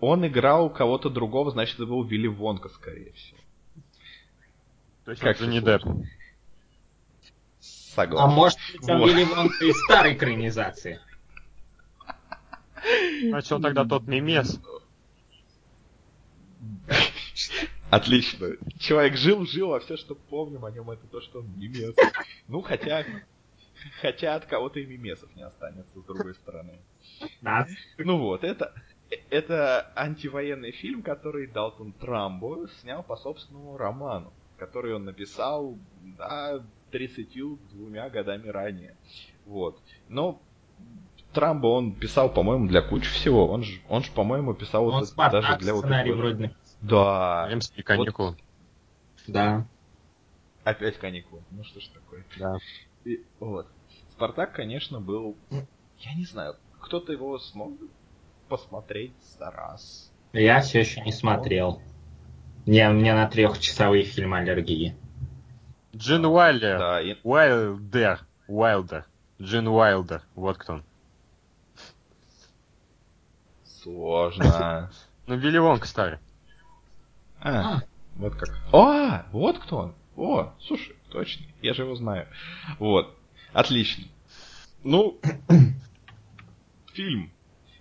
[0.01, 3.37] Он играл кого-то другого, значит, это был Вилли Вонка, скорее всего.
[5.05, 5.83] То есть как не Депп.
[7.59, 8.25] Согласен.
[8.25, 9.09] А может быть, он вот.
[9.09, 10.99] Вилли Вонка из старой экранизации?
[13.21, 14.59] Значит, он тогда тот мемес.
[17.89, 18.49] Отлично.
[18.79, 21.95] Человек жил, жил, а все, что помним о нем, это то, что он мимес.
[22.47, 23.03] Ну, хотя,
[24.01, 26.79] хотя от кого-то и мимесов не останется, с другой стороны.
[27.41, 27.67] Да.
[27.97, 28.73] Ну вот, это,
[29.29, 35.75] это антивоенный фильм, который Далтон Трамбо снял по собственному роману, который он написал,
[36.17, 38.95] да, 32 годами ранее.
[39.45, 39.79] Вот.
[40.07, 40.41] Но
[41.33, 43.47] Трамбо он писал, по-моему, для кучи всего.
[43.47, 47.47] Он же, он же по-моему, писал он вот даже для вот сценарий вроде да.
[47.49, 48.29] Римские каникулы.
[48.29, 48.39] Вот.
[49.27, 49.65] Да.
[50.63, 51.41] Опять каникулы.
[51.51, 52.25] Ну что ж такое.
[52.37, 52.57] Да.
[53.05, 53.67] И, вот.
[54.11, 55.37] Спартак, конечно, был...
[55.99, 57.73] Я не знаю, кто-то его смог
[58.47, 60.11] посмотреть за раз.
[60.33, 61.81] Я все еще не смотрел.
[62.65, 64.95] Не, у меня на трехчасовые фильмы аллергии.
[65.95, 66.77] Джин Уайлер.
[66.77, 67.17] Да, и...
[67.23, 68.25] Уайлдер.
[68.47, 69.05] Уайлдер.
[69.41, 70.23] Джин Уайлдер.
[70.35, 70.83] Вот кто он.
[73.63, 74.91] Сложно.
[75.27, 76.17] Ну, Вилли Вонг старый.
[77.41, 77.83] А, а,
[78.15, 78.49] вот как.
[78.73, 79.95] О, вот кто он.
[80.15, 82.27] О, слушай, точно, я же его знаю.
[82.77, 83.15] Вот,
[83.53, 84.05] отлично.
[84.83, 85.19] Ну,
[86.93, 87.31] фильм.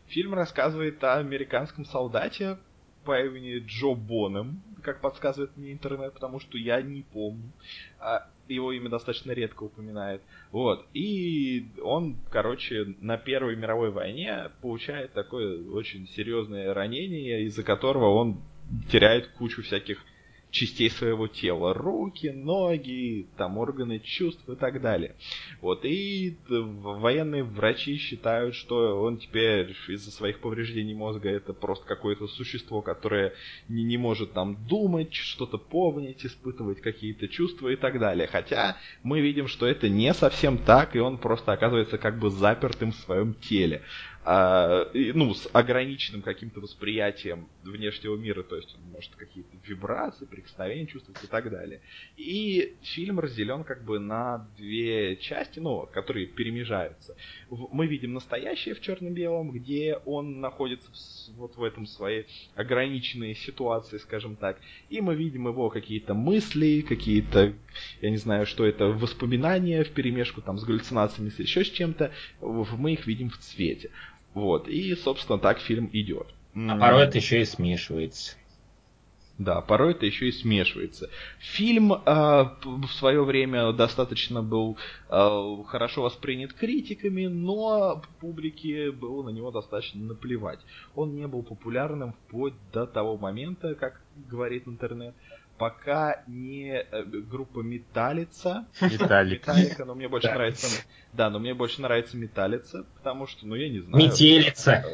[0.07, 2.59] Фильм рассказывает о американском солдате
[3.05, 7.53] по имени Джо Бонем, как подсказывает мне интернет, потому что я не помню.
[7.99, 10.23] А его имя достаточно редко упоминает.
[10.53, 10.87] Вот.
[10.95, 18.41] И он, короче, на Первой мировой войне получает такое очень серьезное ранение, из-за которого он
[18.91, 20.05] теряет кучу всяких
[20.51, 21.75] частей своего тела.
[21.75, 25.15] Руки, ноги, там органы чувств и так далее.
[25.61, 32.27] Вот, и военные врачи считают, что он теперь из-за своих повреждений мозга это просто какое-то
[32.29, 33.35] существо, которое
[33.69, 38.27] не, не может там думать, что-то помнить, испытывать какие-то чувства и так далее.
[38.27, 42.93] Хотя мы видим, что это не совсем так, и он просто оказывается как бы запертым
[42.93, 43.83] в своем теле
[44.25, 51.23] ну, с ограниченным каким-то восприятием внешнего мира, то есть он может какие-то вибрации, прикосновения чувствовать
[51.25, 51.81] и так далее.
[52.17, 57.17] И фильм разделен как бы на две части, ну, которые перемежаются.
[57.49, 60.89] Мы видим настоящее в черно-белом, где он находится
[61.37, 64.61] вот в этом своей ограниченной ситуации, скажем так,
[64.91, 67.55] и мы видим его какие-то мысли, какие-то,
[68.03, 72.13] я не знаю, что это, воспоминания в перемешку там с галлюцинациями, с еще с чем-то,
[72.41, 73.91] мы их видим в цвете.
[74.39, 76.29] Вот, и, собственно, так фильм идет.
[76.55, 78.37] А порой это еще и смешивается.
[79.37, 81.11] Да, порой это еще и смешивается.
[81.39, 84.77] Фильм э, в свое время достаточно был
[85.09, 90.59] э, хорошо воспринят критиками, но публике было на него достаточно наплевать.
[90.97, 95.15] Он не был популярным вплоть до того момента, как говорит интернет,
[95.59, 98.67] пока не э, группа Металлица.
[98.81, 99.41] Металлик.
[99.41, 100.85] Металлика, но мне больше нравится...
[101.13, 104.05] Да, но мне больше нравится Металлица, потому что, ну, я не знаю...
[104.05, 104.85] Метелица.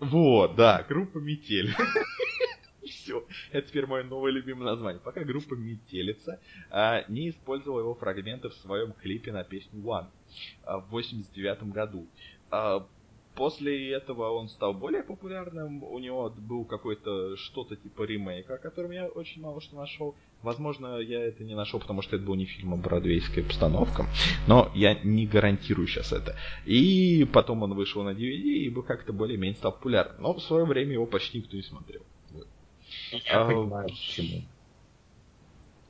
[0.00, 1.72] Вот, да, группа Метель.
[2.84, 5.00] Все, это теперь мое новое любимое название.
[5.00, 6.40] Пока группа Метелица
[6.70, 10.08] а, не использовала его фрагменты в своем клипе на песню One
[10.64, 12.06] а, в 89 году.
[12.50, 12.86] А,
[13.38, 18.90] После этого он стал более популярным, у него был какой-то что-то типа ремейка, о котором
[18.90, 20.16] я очень мало что нашел.
[20.42, 24.06] Возможно, я это не нашел, потому что это был не фильм, а бродвейская постановка,
[24.48, 26.34] но я не гарантирую сейчас это.
[26.66, 30.20] И потом он вышел на DVD и был как-то более-менее стал популярным.
[30.20, 32.02] Но в свое время его почти никто не смотрел.
[33.24, 34.42] Я а, понимаю, почему.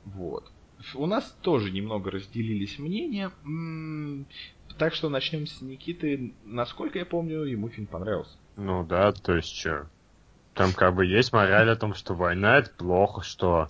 [0.05, 0.51] Вот.
[0.93, 3.31] У нас тоже немного разделились мнения.
[4.79, 6.33] Так что начнем с Никиты.
[6.45, 8.37] Насколько я помню, ему фильм понравился.
[8.55, 9.87] Ну да, то есть что?
[10.53, 13.69] Там как бы есть мораль о том, что война это плохо, что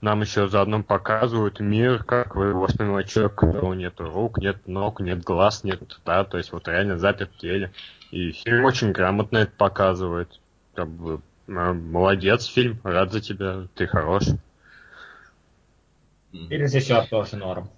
[0.00, 5.00] нам еще заодно показывают мир, как вы воспринимаете человека, у которого нет рук, нет ног,
[5.00, 7.72] нет глаз, нет да, то есть вот реально заперт в теле.
[8.10, 10.40] И фильм очень грамотно это показывает.
[10.74, 14.24] Как бы, молодец фильм, рад за тебя, ты хорош.
[16.32, 17.70] И режиссер тоже норм.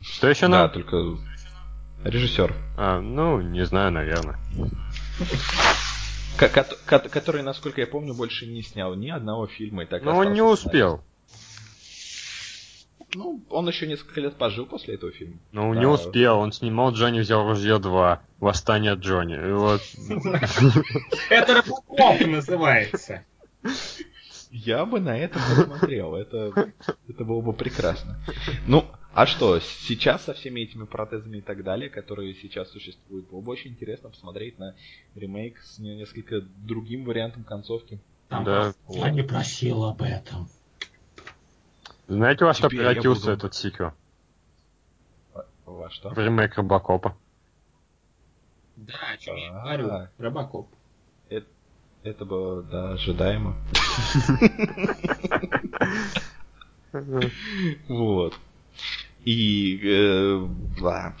[0.00, 0.66] Что еще нам?
[0.66, 1.18] Да, только
[2.04, 2.54] режиссер.
[2.76, 4.38] А, ну, не знаю, наверное.
[6.38, 10.42] Который, насколько я помню, больше не снял ни одного фильма и так Но он не
[10.42, 11.02] успел.
[13.14, 15.36] Ну, он еще несколько лет пожил после этого фильма.
[15.52, 15.80] Ну, да.
[15.80, 16.38] не успел.
[16.38, 18.22] Он снимал Джонни взял ружье 2.
[18.38, 19.36] Восстание Джонни.
[19.52, 19.82] Вот...
[21.28, 23.24] Это Робокоп называется.
[24.52, 26.14] Я бы на это посмотрел.
[26.14, 26.72] Это,
[27.08, 28.16] это было бы прекрасно.
[28.66, 33.40] Ну, а что, сейчас со всеми этими протезами и так далее, которые сейчас существуют, было
[33.40, 34.76] бы очень интересно посмотреть на
[35.16, 38.00] ремейк с несколько другим вариантом концовки.
[38.28, 38.72] Там да.
[38.88, 40.48] Я не просил об этом.
[42.06, 43.32] Знаете, во что превратился буду...
[43.32, 43.92] этот сиквел?
[45.66, 46.10] Во что?
[46.10, 47.16] В ремейк Робокопа.
[48.76, 50.68] Да, что я говорю, Робокоп.
[51.28, 51.46] Это,
[52.04, 53.56] это было, да, ожидаемо.
[57.86, 58.34] Вот.
[59.24, 59.80] И...
[59.82, 60.46] Э,
[60.80, 61.16] да.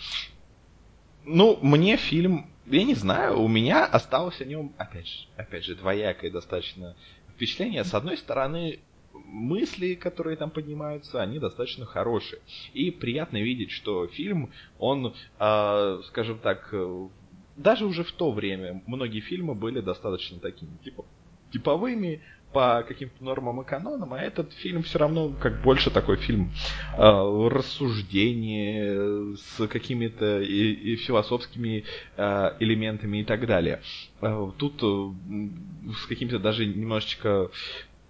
[1.24, 2.46] Ну, мне фильм...
[2.66, 6.94] Я не знаю, у меня осталось о нем, опять же, опять же, двоякое достаточно
[7.34, 7.82] впечатление.
[7.82, 8.78] С одной стороны,
[9.12, 12.40] мысли, которые там поднимаются, они достаточно хорошие.
[12.72, 17.08] И приятно видеть, что фильм, он, э, скажем так, э,
[17.56, 21.04] даже уже в то время многие фильмы были достаточно такими, типа,
[21.52, 22.22] типовыми,
[22.52, 26.52] по каким-то нормам и канонам, а этот фильм все равно как больше такой фильм
[26.96, 31.84] э, рассуждения с какими-то и, и философскими
[32.16, 33.80] э, элементами и так далее.
[34.20, 37.50] Э, тут э, с какими-то даже немножечко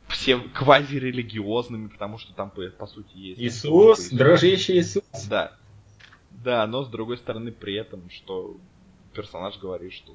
[0.09, 3.41] все квазирелигиозными, потому что там, по, по сути, есть...
[3.41, 5.05] Иисус, дружище Иисус.
[5.29, 5.57] Да.
[6.31, 8.57] Да, но с другой стороны при этом, что
[9.13, 10.15] персонаж говорит, что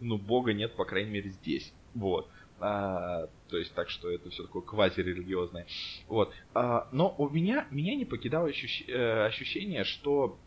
[0.00, 1.72] ну, Бога нет, по крайней мере, здесь.
[1.94, 2.28] Вот.
[2.60, 5.66] А, то есть так что это все такое квазирелигиозное.
[6.08, 6.32] Вот.
[6.54, 10.38] А, но у меня, меня не покидало ощущ, э, ощущение, что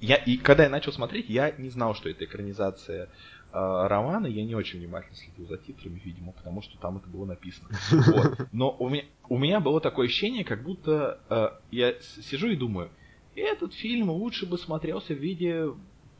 [0.00, 3.08] я, и когда я начал смотреть, я не знал, что это экранизация э,
[3.52, 7.70] романа, я не очень внимательно следил за титрами, видимо, потому что там это было написано.
[7.90, 8.48] Вот.
[8.52, 12.90] Но у меня, у меня было такое ощущение, как будто э, я сижу и думаю,
[13.36, 15.68] этот фильм лучше бы смотрелся в виде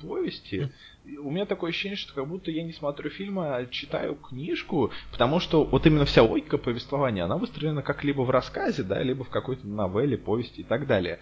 [0.06, 0.70] повести.
[1.18, 5.38] У меня такое ощущение, что как будто я не смотрю фильм, а читаю книжку, потому
[5.38, 9.28] что вот именно вся логика повествования, она выстроена как либо в рассказе, да, либо в
[9.28, 11.18] какой-то новелле, повести и так далее.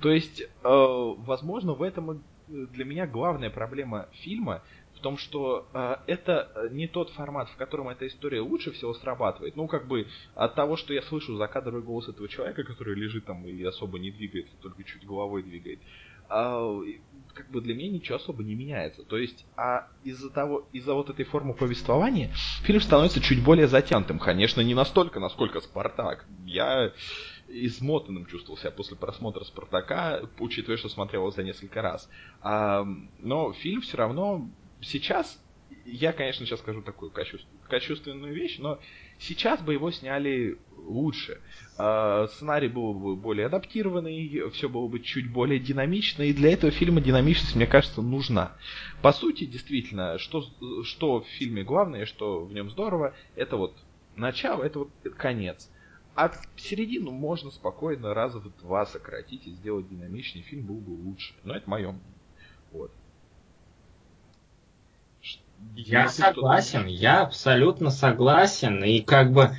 [0.00, 4.62] То есть, э, возможно, в этом для меня главная проблема фильма
[4.96, 9.54] в том, что э, это не тот формат, в котором эта история лучше всего срабатывает.
[9.56, 13.46] Ну, как бы от того, что я слышу закадровый голос этого человека, который лежит там
[13.46, 15.80] и особо не двигается, только чуть головой двигает,
[16.28, 19.02] как бы для меня ничего особо не меняется.
[19.04, 24.18] То есть, а из-за того, из-за вот этой формы повествования фильм становится чуть более затянутым.
[24.18, 26.26] Конечно, не настолько, насколько Спартак.
[26.46, 26.92] Я
[27.48, 32.08] измотанным чувствовал себя после просмотра Спартака, учитывая, что смотрел его за несколько раз.
[32.40, 32.86] А,
[33.20, 34.48] но фильм все равно
[34.80, 35.38] сейчас
[35.86, 38.78] я, конечно, сейчас скажу такую кощунственную вещь, но
[39.18, 41.40] сейчас бы его сняли лучше.
[41.78, 46.72] А, сценарий был бы более адаптированный, все было бы чуть более динамично, и для этого
[46.72, 48.56] фильма динамичность, мне кажется, нужна.
[49.02, 50.44] По сути, действительно, что,
[50.84, 53.76] что в фильме главное, что в нем здорово, это вот
[54.16, 55.70] начало, это вот конец.
[56.14, 61.34] А середину можно спокойно раза в два сократить и сделать динамичнее, фильм был бы лучше.
[61.44, 62.14] Но это мое мнение.
[62.72, 62.90] Вот.
[65.74, 68.82] Я Если согласен, я абсолютно согласен.
[68.82, 69.50] И как бы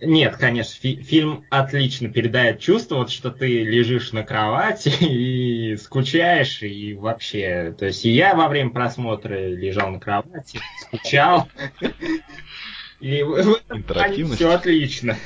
[0.00, 6.62] нет, конечно, фи- фильм отлично передает чувство, вот что ты лежишь на кровати и скучаешь,
[6.62, 11.48] и вообще, то есть и я во время просмотра лежал на кровати, скучал,
[13.00, 15.16] и в этом все отлично.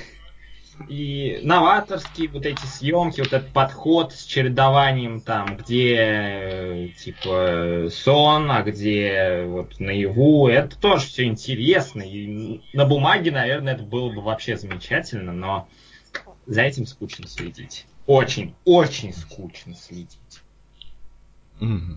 [0.88, 8.62] И новаторские вот эти съемки, вот этот подход с чередованием там, где типа сон, а
[8.62, 12.02] где вот наяву, это тоже все интересно.
[12.02, 15.68] И на бумаге, наверное, это было бы вообще замечательно, но
[16.46, 17.86] за этим скучно следить.
[18.06, 20.18] Очень, очень скучно следить.
[21.60, 21.96] Mm-hmm.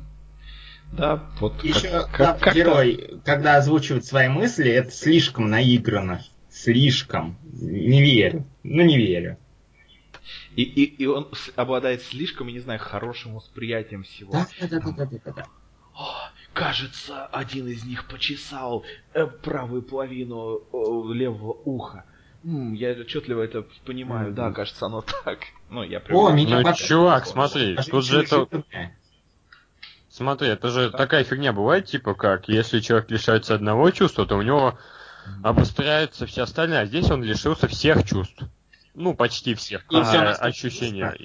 [0.93, 6.21] Да, вот Еще как, как, герой, когда озвучивает свои мысли, это слишком наиграно
[6.51, 7.37] слишком.
[7.53, 8.45] Не верю.
[8.63, 9.37] Ну, не верю.
[10.55, 14.33] И, и, и он обладает слишком, я не знаю, хорошим восприятием всего.
[14.33, 15.45] Да, да, да, да, да, да.
[15.93, 18.83] О, кажется, один из них почесал
[19.13, 22.05] э, правую половину э, левого уха.
[22.43, 24.35] М, я отчетливо это понимаю, mm-hmm.
[24.35, 25.39] да, кажется, оно так.
[25.69, 28.47] Ну, я О, меня ну, чувак, смотри, тут же это...
[30.09, 30.97] Смотри, это же да.
[30.97, 34.77] такая фигня бывает, типа как, если человек лишается одного чувства, то у него
[35.43, 38.43] обостряются все остальные, а здесь он лишился всех чувств.
[38.93, 39.85] Ну, почти всех.
[39.89, 41.15] И а, ощущения.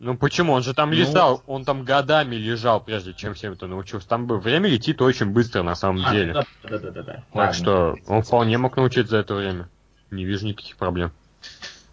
[0.00, 0.52] Ну почему?
[0.52, 0.96] Он же там ну...
[0.96, 4.08] лежал, он там годами лежал, прежде чем всем это научился.
[4.08, 6.32] Там бы время летит очень быстро на самом а, деле.
[6.34, 7.12] Да, да, да, да, да.
[7.14, 7.52] Так Ладно.
[7.52, 9.68] что он вполне мог научиться за это время.
[10.10, 11.12] Не вижу никаких проблем.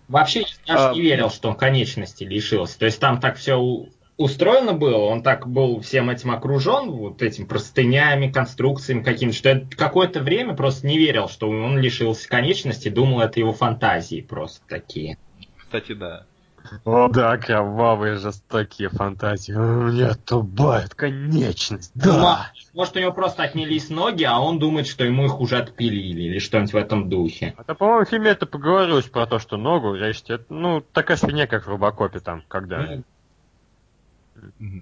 [0.07, 0.93] Вообще, я а...
[0.93, 2.77] не верил, что он конечности лишился.
[2.77, 7.47] То есть там так все устроено было, он так был всем этим окружен, вот этим
[7.47, 13.21] простынями, конструкциями какими-то, что я какое-то время просто не верил, что он лишился конечности, думал,
[13.21, 15.17] это его фантазии просто такие.
[15.57, 16.25] Кстати, да.
[16.83, 19.53] О, да, кровавые жестокие фантазии.
[19.53, 22.51] У меня тубает конечность, да.
[22.73, 26.39] Может, у него просто отнялись ноги, а он думает, что ему их уже отпилили, или
[26.39, 27.53] что-нибудь в этом духе.
[27.57, 30.33] Это, по-моему, в фильме это поговорилось про то, что ногу режьте.
[30.33, 33.03] Это, ну, такая фигня, как в Робокопе там, когда...
[34.59, 34.81] Mm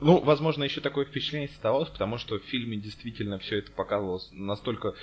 [0.00, 4.94] ну, возможно, еще такое впечатление создавалось, потому что в фильме действительно все это показывалось настолько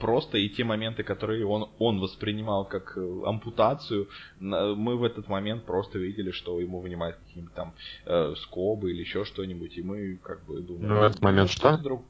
[0.00, 4.08] просто, и те моменты, которые он, он воспринимал как э, ампутацию,
[4.40, 7.74] мы в этот момент просто видели, что ему вынимают какие-нибудь там
[8.06, 10.88] э, скобы или еще что-нибудь, и мы как бы думаем...
[10.88, 11.76] Ну, этот момент что?
[11.78, 12.04] Друг...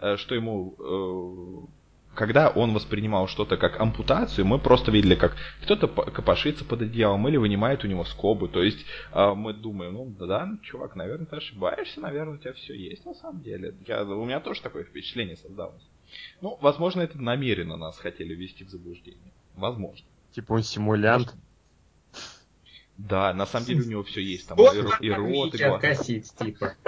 [0.00, 1.77] Э, что ему э,
[2.18, 7.36] когда он воспринимал что-то как ампутацию, мы просто видели, как кто-то копошится под одеялом или
[7.36, 8.48] вынимает у него скобы.
[8.48, 12.74] То есть э, мы думаем, ну да, чувак, наверное, ты ошибаешься, наверное, у тебя все
[12.74, 13.72] есть на самом деле.
[13.86, 15.88] Я, у меня тоже такое впечатление создалось.
[16.40, 19.32] Ну, возможно, это намеренно нас хотели ввести в заблуждение.
[19.54, 20.04] Возможно.
[20.32, 21.32] Типа он симулянт.
[22.96, 24.48] Да, на самом деле у него все есть.
[24.48, 25.94] Там и, и рот, и глаза.
[25.94, 26.74] типа.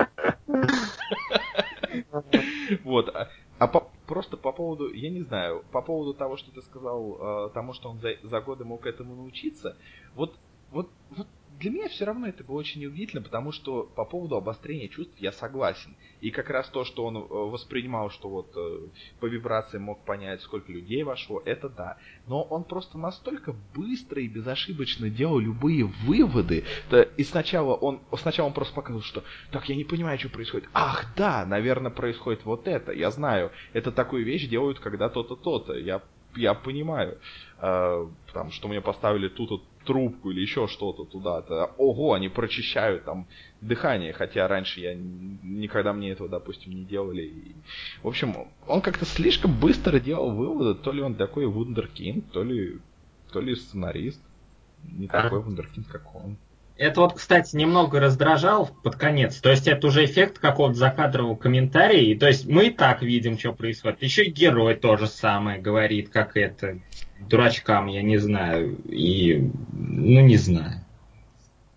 [2.85, 3.09] Вот.
[3.09, 3.29] А,
[3.59, 7.51] а по, просто по поводу, я не знаю, по поводу того, что ты сказал, э,
[7.55, 9.77] тому, что он за, за годы мог этому научиться,
[10.17, 10.35] вот,
[10.73, 11.29] вот, вот
[11.61, 15.31] для меня все равно это было очень удивительно, потому что по поводу обострения чувств я
[15.31, 15.95] согласен.
[16.23, 18.89] И как раз то, что он э, воспринимал, что вот э,
[19.21, 21.99] по вибрациям мог понять, сколько людей вошло, это да.
[22.27, 26.65] Но он просто настолько быстро и безошибочно делал любые выводы.
[27.17, 30.69] И сначала он, сначала он просто показывал, что так, я не понимаю, что происходит.
[30.73, 32.93] Ах, да, наверное, происходит вот это.
[32.93, 35.75] Я знаю, это такую вещь делают, когда то-то, то-то.
[35.75, 36.03] Я
[36.37, 37.19] я понимаю,
[37.61, 41.73] э, потому что мне поставили тут трубку или еще что-то туда-то.
[41.79, 43.27] Ого, они прочищают там
[43.61, 47.23] дыхание, хотя раньше я никогда мне этого, допустим, не делали.
[47.23, 47.57] И,
[48.03, 48.35] в общем,
[48.67, 52.79] он как-то слишком быстро делал выводы, то ли он такой вундеркинд, то ли,
[53.33, 54.21] то ли сценарист.
[54.85, 55.23] Не а?
[55.23, 56.37] такой вундеркинд, как он.
[56.81, 59.39] Это вот, кстати, немного раздражал под конец.
[59.39, 62.01] То есть это уже эффект какого-то закадрового комментария.
[62.01, 64.03] И, то есть мы и так видим, что происходит.
[64.03, 66.81] Еще и герой то же самое говорит, как это
[67.29, 68.77] дурачкам, я не знаю.
[68.85, 70.85] И, ну, не знаю.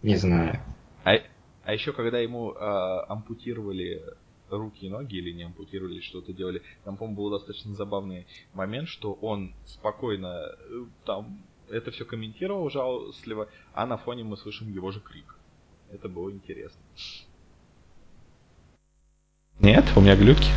[0.01, 0.59] Не знаю.
[1.03, 1.17] А,
[1.63, 4.03] а еще, когда ему э, ампутировали
[4.49, 9.13] руки и ноги или не ампутировали, что-то делали, там, по-моему, был достаточно забавный момент, что
[9.13, 11.39] он спокойно э, там
[11.69, 15.37] это все комментировал жалостливо, а на фоне мы слышим его же крик.
[15.91, 16.81] Это было интересно.
[19.59, 20.49] Нет, у меня глюки.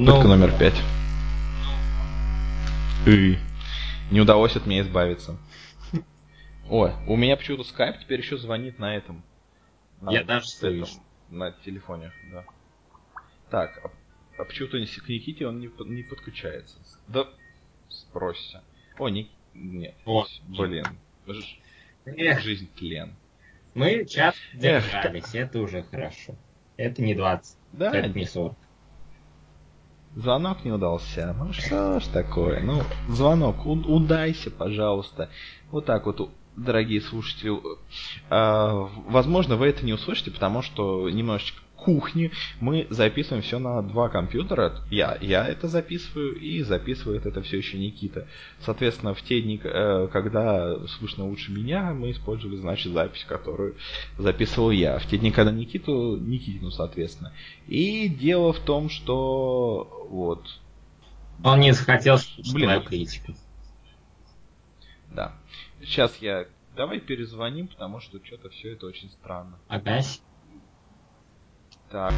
[0.00, 0.36] Попытка Но...
[0.36, 0.76] номер пять.
[3.06, 3.38] И
[4.10, 5.36] не удалось от меня избавиться.
[6.68, 9.24] Ой, у меня почему-то скайп теперь еще звонит на этом.
[10.00, 11.00] На, Я даже слышу.
[11.30, 12.44] На телефоне, да.
[13.50, 13.90] Так, а,
[14.38, 16.76] а почему-то к Никите он не, не подключается.
[17.08, 17.26] Да,
[17.88, 18.60] спросите.
[18.98, 19.94] О, не, нет.
[20.04, 20.84] О, блин.
[22.04, 22.40] Эх.
[22.40, 23.14] Жизнь тлен.
[23.74, 25.34] Мы час держались, Эх.
[25.34, 26.34] это уже хорошо.
[26.76, 28.56] Это не 20, да, это не 40.
[30.16, 31.36] Звонок не удался.
[31.38, 32.62] Ну что ж такое?
[32.62, 35.28] Ну, звонок, удайся, пожалуйста.
[35.70, 37.52] Вот так вот дорогие слушатели,
[38.30, 44.08] э, возможно, вы это не услышите, потому что немножечко кухни мы записываем все на два
[44.08, 44.82] компьютера.
[44.90, 48.26] Я, я это записываю и записывает это все еще Никита.
[48.60, 53.76] Соответственно, в те дни, э, когда слышно лучше меня, мы использовали, значит, запись, которую
[54.18, 54.98] записывал я.
[54.98, 57.32] В те дни, когда Никиту, Никитину, соответственно.
[57.68, 60.44] И дело в том, что вот.
[61.44, 62.18] Он не захотел
[62.52, 63.34] Блин, критику.
[65.14, 65.34] Да.
[65.80, 66.46] Сейчас я...
[66.74, 69.58] Давай перезвоним, потому что что-то все это очень странно.
[69.68, 70.20] Опять?
[71.88, 72.12] Так.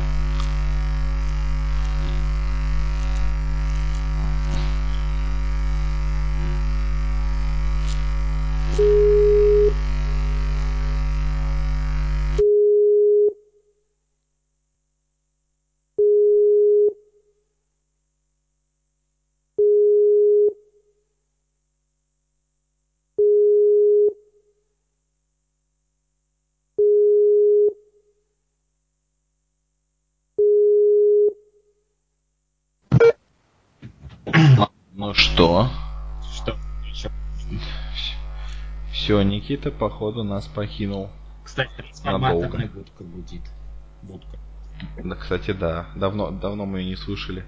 [39.08, 41.08] Все, Никита, походу, нас покинул.
[41.42, 43.40] Кстати, трансформаторная будка будет.
[44.02, 44.36] Будка.
[45.02, 45.90] Да, кстати, да.
[45.96, 47.42] Давно, давно мы ее не слышали.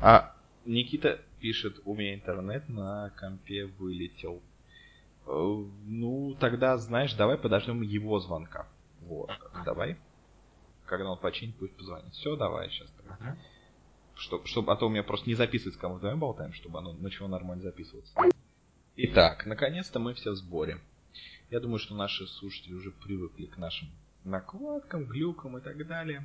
[0.00, 0.34] А,
[0.64, 4.40] Никита пишет, у меня интернет на компе вылетел.
[5.26, 8.66] Э, ну, тогда, знаешь, давай подождем его звонка.
[9.02, 9.30] Вот,
[9.66, 9.98] давай.
[10.86, 12.14] Когда он починит, пусть позвонит.
[12.14, 12.90] Все, давай сейчас.
[13.06, 13.36] Ага.
[14.14, 17.28] Чтоб, чтоб, а то у меня просто не записывается, кому вдвоем болтаем, чтобы оно начало
[17.28, 18.14] нормально записываться.
[18.96, 20.80] Итак, наконец-то мы все в сборе.
[21.52, 23.90] Я думаю, что наши слушатели уже привыкли к нашим
[24.24, 26.24] накладкам, глюкам и так далее.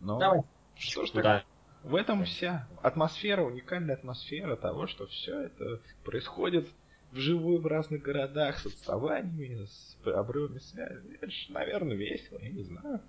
[0.00, 0.42] Но Давай.
[0.74, 1.44] что ж так,
[1.82, 6.66] в этом вся атмосфера, уникальная атмосфера того, что все это происходит
[7.12, 11.18] вживую в разных городах с отставаниями, с обрывами связи.
[11.20, 13.02] Это же, наверное, весело, я не знаю.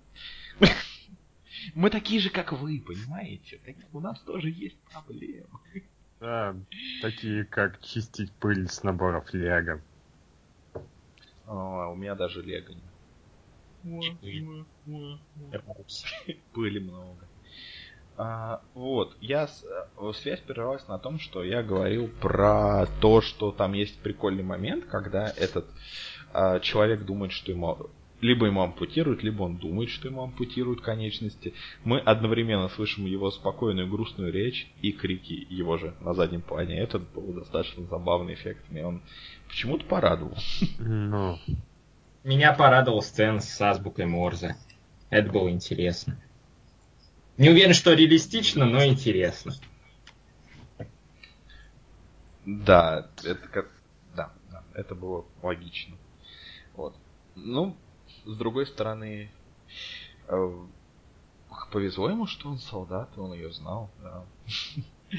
[1.74, 3.60] Мы такие же, как вы, понимаете?
[3.94, 5.58] У нас тоже есть проблемы.
[6.20, 6.54] Да,
[7.00, 9.80] такие как чистить пыль с наборов Лего.
[11.50, 12.84] О, у меня даже Лего нет.
[16.52, 17.26] Пыли много.
[18.16, 23.72] А, вот, я э, связь прервалась на том, что я говорил про то, что там
[23.72, 25.66] есть прикольный момент, когда этот
[26.32, 27.90] а, человек думает, что ему
[28.20, 31.54] либо ему ампутируют, либо он думает, что ему ампутируют конечности.
[31.84, 36.78] Мы одновременно слышим его спокойную грустную речь и крики его же на заднем плане.
[36.78, 38.64] Это был достаточно забавный эффект.
[38.70, 39.02] Мне он
[39.48, 40.36] почему-то порадовал.
[40.78, 41.38] Ну.
[42.22, 44.56] Меня порадовал сцена с азбукой Морзе.
[45.08, 46.20] Это было интересно.
[47.38, 49.54] Не уверен, что реалистично, но интересно.
[52.44, 53.70] Да, это как...
[54.14, 55.96] Да, да, это было логично.
[56.74, 56.94] Вот.
[57.34, 57.76] Ну,
[58.24, 59.30] с другой стороны,
[60.28, 60.52] э,
[61.70, 64.24] повезло ему, что он солдат, он ее знал, да.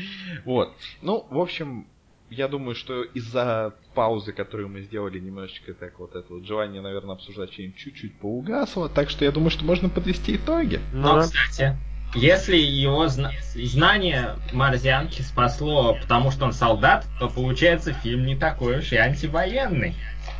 [0.46, 0.74] Вот.
[1.02, 1.86] Ну, в общем,
[2.30, 7.16] я думаю, что из-за паузы, которую мы сделали, немножечко так вот это вот желание, наверное,
[7.16, 10.80] обсуждать что-нибудь чуть-чуть поугасло, так что я думаю, что можно подвести итоги.
[10.94, 11.76] Но, ну, кстати,
[12.16, 18.80] если его зна- знание марзианки спасло, потому что он солдат, то получается фильм не такой
[18.80, 19.96] уж и антивоенный.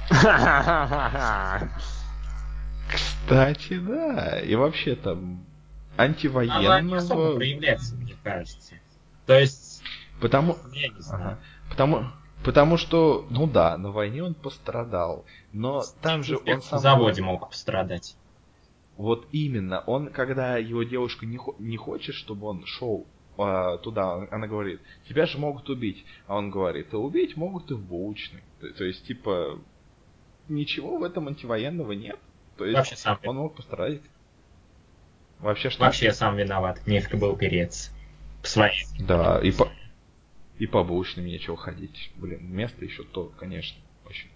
[2.92, 4.40] Кстати, да.
[4.40, 5.46] И вообще там
[5.98, 6.60] антивоенного...
[6.60, 8.76] Она не особо проявляется, мне кажется.
[9.26, 9.84] То есть...
[10.20, 10.58] Потому...
[10.74, 11.24] Я не знаю.
[11.24, 11.40] Ага.
[11.70, 12.04] Потому...
[12.44, 16.80] Потому что, ну да, на войне он пострадал, но там же он сам...
[16.80, 18.16] В заводе мог пострадать.
[18.98, 23.06] Вот именно, он, когда его девушка не, не хочет, чтобы он шел
[23.38, 26.04] а, туда, она говорит, тебя же могут убить.
[26.28, 28.44] А он говорит, а убить могут и в булочной.
[28.60, 29.60] То, то есть, типа,
[30.50, 32.20] ничего в этом антивоенного нет.
[32.62, 34.02] То есть Вообще сам он мог пострадать.
[35.40, 35.84] Вообще что?
[35.84, 36.86] Вообще сам виноват.
[36.86, 37.92] Нефиг был перец.
[38.44, 38.86] В своей.
[39.00, 39.68] Да, и по,
[40.60, 42.12] и по булочным нечего ходить.
[42.16, 43.82] Блин, место еще то, конечно.
[44.08, 44.30] Очень.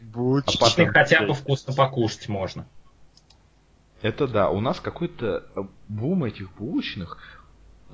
[0.00, 2.66] Булочный а хотя бы вкусно покушать можно.
[4.00, 7.37] Это да, у нас какой-то бум этих булочных,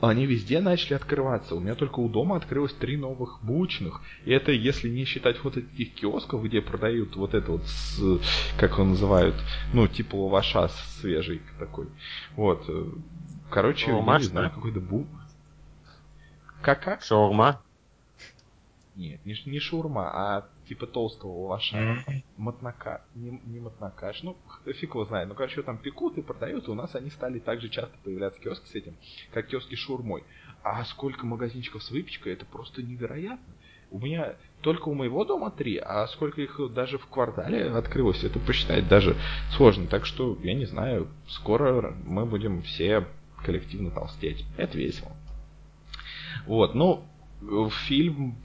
[0.00, 1.54] они везде начали открываться.
[1.54, 4.00] У меня только у дома открылось три новых булочных.
[4.24, 8.20] И это если не считать вот этих киосков, где продают вот это вот, с,
[8.58, 9.34] как его называют,
[9.72, 10.68] ну, типа лаваша
[10.98, 11.86] свежий такой.
[12.36, 12.68] Вот.
[13.50, 15.06] Короче, Шаурма, я не знаю, какой-то бум.
[16.60, 17.02] Как-как?
[17.02, 17.60] Шаурма?
[18.96, 21.76] Нет, не, не шаурма, а типа толстого лаваша.
[21.76, 22.22] Mm-hmm.
[22.36, 23.02] Мотнака.
[23.14, 24.22] Не, не мотнакаш.
[24.22, 24.36] Ну,
[24.66, 25.28] фиг его знает.
[25.28, 28.68] Ну, короче, там пекут и продают, и у нас они стали также часто появляться киоски
[28.68, 28.96] с этим,
[29.32, 30.24] как киоски шаурмой.
[30.62, 33.54] А сколько магазинчиков с выпечкой, это просто невероятно.
[33.90, 38.40] У меня только у моего дома три, а сколько их даже в квартале открылось, это
[38.40, 39.14] посчитать даже
[39.56, 39.86] сложно.
[39.86, 43.06] Так что, я не знаю, скоро мы будем все
[43.44, 44.44] коллективно толстеть.
[44.56, 45.12] Это весело.
[46.46, 47.04] Вот, ну,
[47.86, 48.36] фильм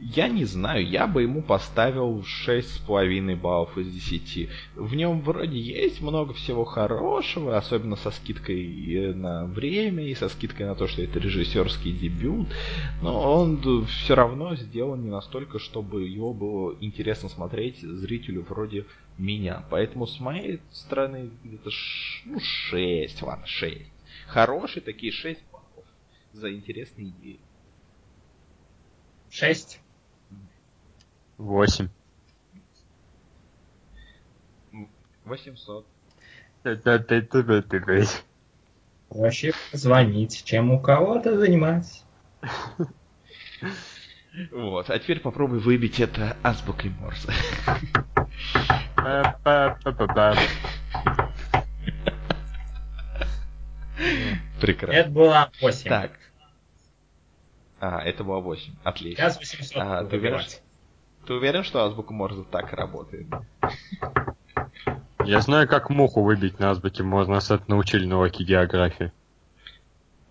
[0.00, 4.48] я не знаю, я бы ему поставил 6,5 баллов из 10.
[4.76, 10.66] В нем вроде есть много всего хорошего, особенно со скидкой на время и со скидкой
[10.66, 12.48] на то, что это режиссерский дебют,
[13.02, 18.86] но он все равно сделан не настолько, чтобы его было интересно смотреть зрителю вроде
[19.18, 19.64] меня.
[19.68, 21.30] Поэтому с моей стороны
[21.68, 22.22] ш...
[22.24, 23.76] ну, 6, ладно, 6.
[24.28, 25.86] Хорошие такие 6 баллов
[26.32, 27.40] за интересные идеи.
[29.28, 29.79] Шесть.
[31.40, 31.88] Восемь.
[35.24, 35.86] Восемьсот.
[39.08, 42.04] Вообще звонить, чем у кого-то заниматься.
[44.52, 47.32] Вот, а теперь попробуй выбить это азбукой Морзе.
[54.60, 54.94] Прекрасно.
[54.94, 55.88] Это было 8.
[55.88, 56.12] Так,
[57.80, 58.74] а, это было 8.
[58.84, 59.24] Отлично.
[59.24, 60.40] Сейчас 800 а, ты, уверен,
[61.26, 63.26] ты уверен, что азбука Морзе так работает?
[65.24, 67.30] Я знаю, как муху выбить на азбуке Морзе.
[67.30, 69.12] Нас это научили на уроке географии.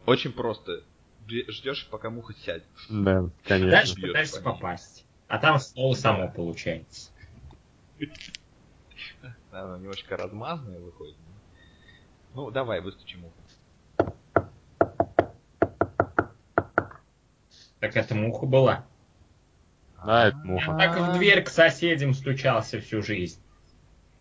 [0.06, 0.82] Очень просто.
[1.28, 2.66] Ждешь, пока муха сядет.
[2.90, 3.72] Да, конечно.
[3.72, 5.06] Дальше пытаешься попасть.
[5.28, 7.12] А там слово само получается.
[9.52, 11.16] Она немножко размазанная выходит.
[12.34, 13.34] Ну, давай, выстучи муху.
[17.80, 18.86] Так это муха была.
[20.05, 20.76] Да, это муха.
[20.77, 23.39] Так в дверь к соседям стучался всю жизнь.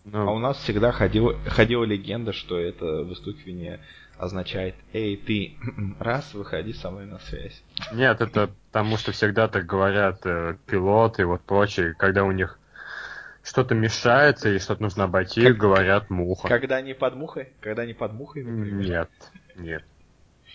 [0.04, 0.28] Ну.
[0.28, 3.80] А у нас всегда ходила, ходила легенда, что это выстукивание
[4.16, 5.56] означает «Эй, ты,
[5.98, 7.62] раз, выходи со мной на связь».
[7.92, 12.58] Нет, это потому что всегда так говорят э, пилоты и вот прочие, когда у них
[13.42, 16.48] что-то мешается или что-то нужно обойти, как, говорят муха.
[16.48, 17.50] Когда не под мухой?
[17.60, 18.88] Когда не под мухой, например?
[18.88, 19.10] Нет,
[19.56, 19.84] нет.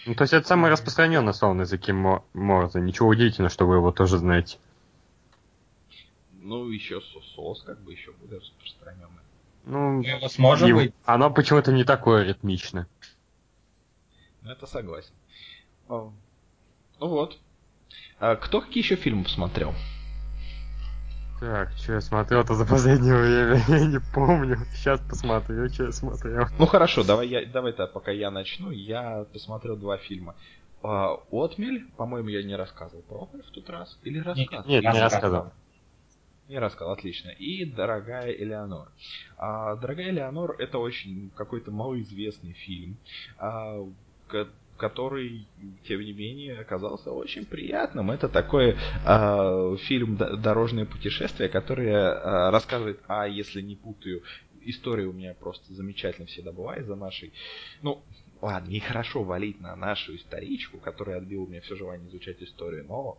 [0.06, 2.82] Ну, то есть это самый распространенный слово на языке Морзе.
[2.82, 4.58] Ничего удивительного, что вы его тоже знаете.
[6.44, 7.02] Ну, еще
[7.36, 9.24] сос как бы еще более распространенный.
[9.66, 12.86] Ну, его сможем и, Оно почему-то не такое ритмичное.
[14.42, 15.14] Ну, это согласен.
[15.88, 16.12] О.
[17.00, 17.40] Ну вот.
[18.20, 19.74] А кто какие еще фильмы посмотрел?
[21.40, 24.58] Так, что я смотрел-то за последнее время, я не помню.
[24.76, 26.48] Сейчас посмотрю, что я смотрел.
[26.60, 30.36] Ну хорошо, давай я, давай-то, пока я начну, я посмотрел два фильма.
[30.82, 33.98] А, Отмель, по-моему, я не рассказывал про Отмель в тот раз.
[34.04, 34.70] Или рассказывал?
[34.70, 35.52] Нет, нет не рассказывал.
[36.50, 37.30] Не рассказал, отлично.
[37.30, 38.92] И «Дорогая Элеонор».
[39.38, 42.98] А, «Дорогая Элеонор»— это очень какой-то малоизвестный фильм,
[43.38, 43.88] а,
[44.78, 45.48] который,
[45.88, 48.12] тем не менее, оказался очень приятным.
[48.12, 48.76] Это такой
[49.06, 54.24] э, фильм «Дорожное путешествие», который э, рассказывает, а если не путаю,
[54.66, 57.32] история у меня просто замечательно всегда была из-за нашей,
[57.82, 58.02] ну,
[58.42, 63.18] ладно, нехорошо валить на нашу историчку, которая отбила у меня все желание изучать историю, но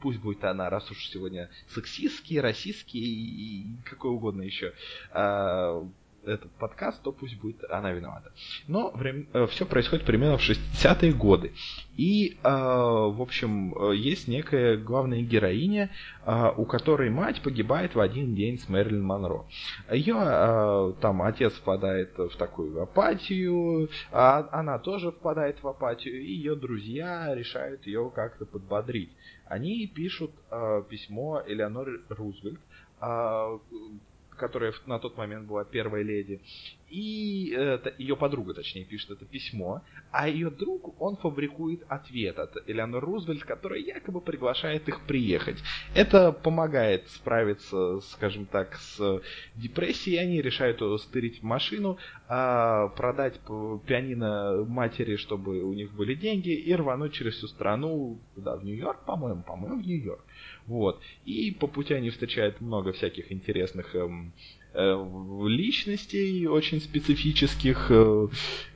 [0.00, 4.72] пусть будет она, раз уж сегодня сексистский, расистский и какой угодно еще
[5.10, 5.86] а,
[6.26, 8.32] этот подкаст, то пусть будет она виновата.
[8.66, 11.52] Но время, э, все происходит примерно в 60-е годы.
[11.96, 15.90] И, э, в общем, э, есть некая главная героиня,
[16.24, 19.46] э, у которой мать погибает в один день с Мэрилин Монро.
[19.90, 26.32] Ее э, там отец впадает в такую апатию, а она тоже впадает в апатию, и
[26.32, 29.10] ее друзья решают ее как-то подбодрить.
[29.46, 32.60] Они пишут э, письмо Элеонор Рузвельт,
[33.00, 33.58] э,
[34.36, 36.40] которая на тот момент была первой леди,
[36.88, 37.56] и
[37.98, 39.82] ее подруга, точнее, пишет это письмо,
[40.12, 45.56] а ее друг, он фабрикует ответ от Элеонор Рузвельт, которая якобы приглашает их приехать.
[45.94, 49.20] Это помогает справиться, скажем так, с
[49.56, 51.98] депрессией, они решают стырить машину,
[52.28, 53.40] а, продать
[53.86, 59.04] пианино матери, чтобы у них были деньги, и рвануть через всю страну, куда, в Нью-Йорк,
[59.04, 60.24] по-моему, по-моему, в Нью-Йорк.
[60.66, 61.00] Вот.
[61.24, 64.32] И по пути они встречают много всяких интересных эм,
[64.74, 68.28] э, личностей, очень специфических, э,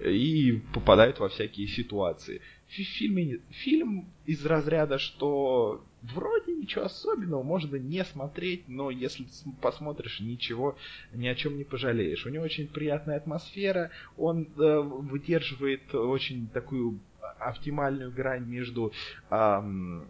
[0.04, 2.40] и попадают во всякие ситуации.
[2.68, 9.26] В фильме, фильм из разряда, что вроде ничего особенного, можно не смотреть, но если
[9.60, 10.76] посмотришь, ничего,
[11.12, 12.24] ни о чем не пожалеешь.
[12.24, 17.00] У него очень приятная атмосфера, он э, выдерживает очень такую
[17.40, 18.92] оптимальную грань между
[19.30, 20.02] э,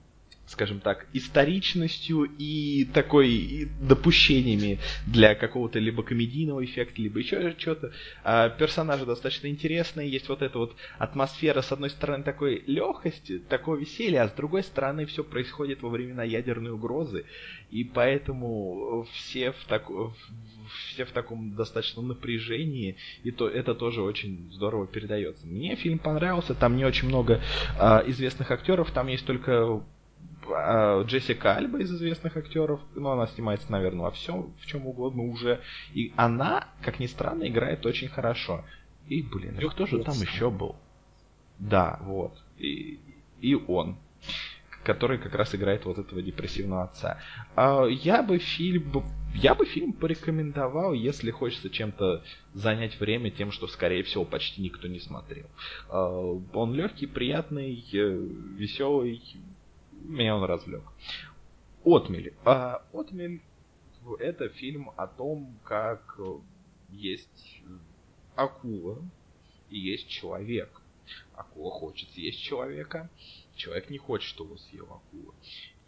[0.51, 7.93] скажем так, историчностью и такой и допущениями для какого-то либо комедийного эффекта, либо еще что-то.
[8.25, 13.77] А, персонажи достаточно интересные, есть вот эта вот атмосфера, с одной стороны, такой легкости, такого
[13.77, 17.27] веселья, а с другой стороны, все происходит во времена ядерной угрозы,
[17.71, 19.89] и поэтому все в, так...
[20.91, 25.47] все в таком достаточно напряжении, и то это тоже очень здорово передается.
[25.47, 27.41] Мне фильм понравился, там не очень много
[27.79, 29.85] а, известных актеров, там есть только
[31.05, 35.61] Джессика Альба из известных актеров, ну, она снимается, наверное, во всем, в чем угодно уже.
[35.93, 38.65] И она, как ни странно, играет очень хорошо.
[39.09, 40.77] И, блин, и кто же там еще был?
[41.59, 42.33] Да, вот.
[42.59, 43.01] И,
[43.41, 43.97] и он
[44.83, 47.19] который как раз играет вот этого депрессивного отца.
[47.55, 49.05] А, я бы фильм,
[49.35, 52.23] я бы фильм порекомендовал, если хочется чем-то
[52.55, 55.47] занять время тем, что, скорее всего, почти никто не смотрел.
[55.89, 56.09] А,
[56.55, 58.27] он легкий, приятный, э,
[58.57, 59.23] веселый,
[60.01, 60.83] меня он развлек.
[61.85, 62.35] Отмель.
[62.45, 63.41] А, Отмель
[64.19, 66.19] это фильм о том, как
[66.91, 67.63] есть
[68.35, 68.99] акула
[69.69, 70.81] и есть человек.
[71.35, 73.11] Акула хочет съесть человека,
[73.57, 75.35] человек не хочет, чтобы съел акула.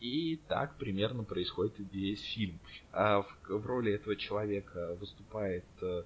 [0.01, 2.59] И так примерно происходит весь фильм.
[2.91, 6.03] А в, в роли этого человека выступает э,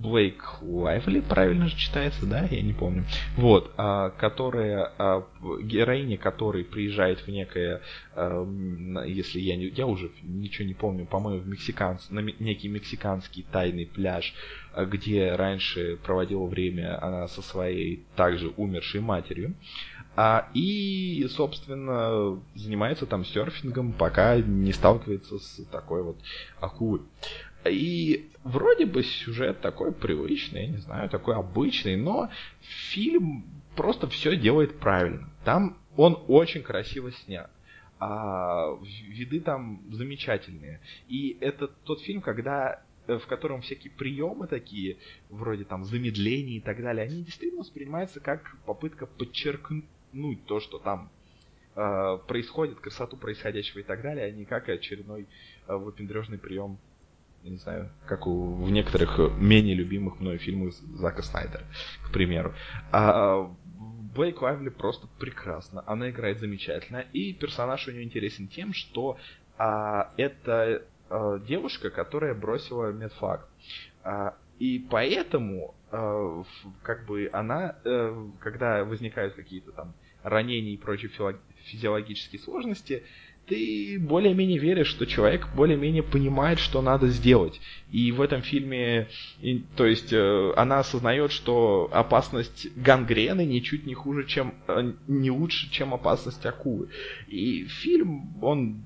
[0.00, 3.04] Блейк Лайвли, правильно же читается, да, я не помню.
[3.36, 5.26] Вот, а, которая, а,
[5.62, 7.82] героиня которой приезжает в некое,
[8.14, 8.46] а,
[9.04, 13.86] если я не, я уже ничего не помню, по-моему, в Мексиканс, на некий мексиканский тайный
[13.86, 14.32] пляж,
[14.74, 19.54] где раньше проводила время она со своей также умершей матерью.
[20.16, 26.16] А, и, собственно, занимается там серфингом, пока не сталкивается с такой вот
[26.60, 27.02] акулой.
[27.64, 32.30] И вроде бы сюжет такой привычный, я не знаю, такой обычный, но
[32.60, 33.44] фильм
[33.76, 35.30] просто все делает правильно.
[35.44, 37.50] Там он очень красиво снят.
[37.98, 38.78] А
[39.08, 40.80] виды там замечательные.
[41.08, 44.96] И это тот фильм, когда э, в котором всякие приемы такие,
[45.28, 49.84] вроде там замедлений и так далее, они действительно воспринимаются как попытка подчеркнуть
[50.46, 51.10] то, что там
[51.76, 55.26] э, происходит, красоту происходящего и так далее, а не как очередной
[55.66, 56.78] э, выпендрежный прием
[57.48, 61.64] не знаю, как у, в некоторых менее любимых мной фильмах Зака Снайдера,
[62.06, 62.54] к примеру.
[62.92, 63.50] А
[64.14, 65.84] Блейк Лайвли просто прекрасно.
[65.86, 67.04] Она играет замечательно.
[67.12, 69.18] И персонаж у нее интересен тем, что
[69.56, 73.48] а, это а, девушка, которая бросила медфак.
[74.02, 76.42] А, и поэтому, а,
[76.82, 81.10] как бы она, а, когда возникают какие-то там ранения и прочие
[81.66, 83.04] физиологические сложности,
[83.50, 87.60] ты более-менее веришь, что человек более-менее понимает, что надо сделать.
[87.90, 89.08] И в этом фильме,
[89.40, 95.32] и, то есть, э, она осознает, что опасность гангрены ничуть не хуже, чем, э, не
[95.32, 96.90] лучше, чем опасность акулы.
[97.26, 98.84] И фильм, он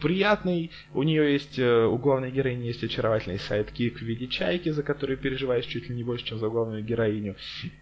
[0.00, 0.70] приятный.
[0.92, 5.16] У нее есть, э, у главной героини есть очаровательный сайт-кик в виде чайки, за который
[5.16, 7.36] переживаешь чуть ли не больше, чем за главную героиню.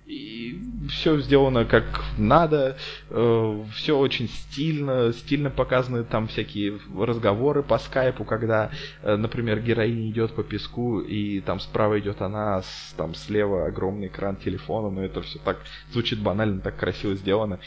[0.06, 0.58] И
[0.90, 2.76] все сделано как надо,
[3.10, 8.70] э, все очень стильно, стильно показаны там всякие разговоры по скайпу, когда,
[9.02, 12.62] э, например, героиня идет по песку, и там справа идет она,
[12.96, 15.58] там слева огромный экран телефона, но это все так
[15.92, 17.58] звучит банально, так красиво сделано.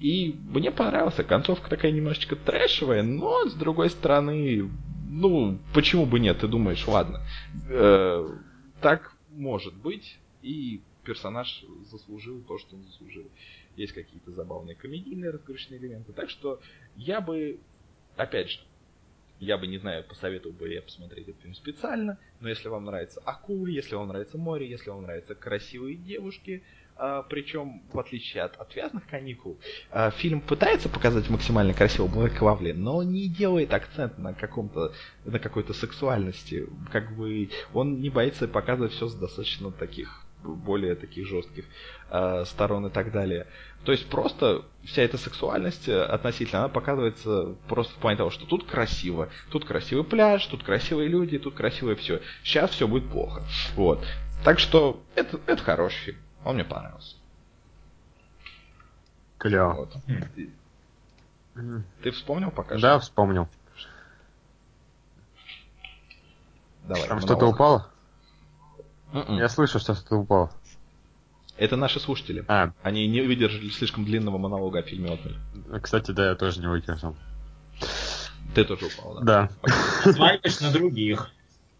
[0.00, 1.24] И мне понравился.
[1.24, 4.70] Концовка такая немножечко трэшевая, но с другой стороны,
[5.08, 6.38] ну, почему бы нет?
[6.40, 7.20] Ты думаешь, ладно,
[7.68, 8.28] э,
[8.80, 13.24] так может быть, и персонаж заслужил то, что он заслужил.
[13.76, 16.12] Есть какие-то забавные комедийные разгрузочные элементы.
[16.12, 16.60] Так что
[16.96, 17.58] я бы,
[18.16, 18.60] опять же,
[19.40, 23.20] я бы, не знаю, посоветовал бы я посмотреть этот фильм специально, но если вам нравятся
[23.20, 26.62] акулы, если вам нравится море, если вам нравятся красивые девушки,
[27.28, 29.58] причем, в отличие от отвязных каникул,
[29.90, 34.92] а, фильм пытается показать максимально красиво Блэк Лавли, но не делает акцент на каком-то,
[35.24, 36.66] на какой-то сексуальности.
[36.90, 41.64] Как бы он не боится показывать все с достаточно таких более таких жестких
[42.10, 43.46] э, сторон и так далее.
[43.84, 48.46] То есть просто вся эта сексуальность э, относительно, она показывается просто в плане того, что
[48.46, 52.20] тут красиво, тут красивый пляж, тут красивые люди, тут красивое все.
[52.42, 53.42] Сейчас все будет плохо.
[53.74, 54.04] Вот.
[54.44, 56.18] Так что это, это хороший фильм.
[56.48, 57.16] Он мне понравился.
[59.36, 59.74] Клево.
[59.74, 59.94] Вот.
[60.34, 60.50] Ты,
[62.02, 62.88] ты вспомнил пока что?
[62.88, 63.50] Да, вспомнил.
[66.84, 67.06] Давай.
[67.06, 67.90] Там что-то упало?
[69.12, 69.26] Mm-mm.
[69.26, 69.36] М-м.
[69.36, 70.50] Я слышу, что что-то упало.
[71.58, 72.42] Это наши слушатели.
[72.48, 72.72] А.
[72.82, 75.36] Они не выдержали слишком длинного монолога о фильме «Отмель».
[75.82, 77.14] Кстати, да, я тоже не выдержал.
[78.54, 79.50] Ты тоже упал, да?
[80.02, 80.12] Да.
[80.12, 81.30] Свайпишь на других.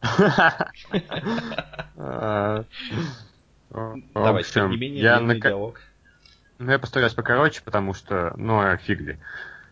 [3.70, 5.34] Давай, тем не менее, я на...
[5.34, 5.80] диалог.
[6.58, 9.18] Ну, я постараюсь покороче, потому что, ну, а фиг ли.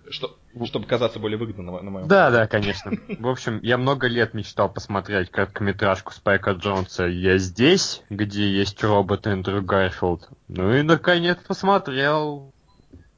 [0.08, 2.92] Что, чтобы казаться более выгодным на моем Да, да, конечно.
[3.18, 9.26] В общем, я много лет мечтал посмотреть короткометражку Спайка Джонса «Я здесь», где есть робот
[9.26, 10.28] Эндрю Гарфилд.
[10.46, 12.52] Ну и, наконец, посмотрел.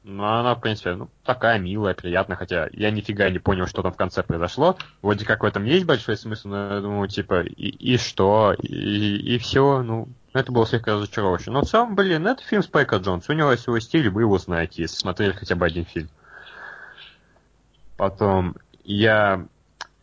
[0.03, 3.93] Ну, она, в принципе, ну, такая милая, приятная, хотя я нифига не понял, что там
[3.93, 4.75] в конце произошло.
[5.03, 9.35] Вроде как в этом есть большой смысл, но я думаю, типа, и, и что, и,
[9.35, 10.07] и все, ну,
[10.39, 11.51] это было слегка разочаровывающе.
[11.51, 13.29] Но в целом, блин, это фильм Спайка Джонс.
[13.29, 16.09] У него есть свой стиль, вы его знаете, если смотрели хотя бы один фильм.
[17.97, 19.45] Потом я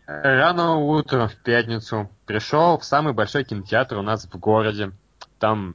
[0.07, 4.93] рано утром в пятницу пришел в самый большой кинотеатр у нас в городе.
[5.39, 5.75] Там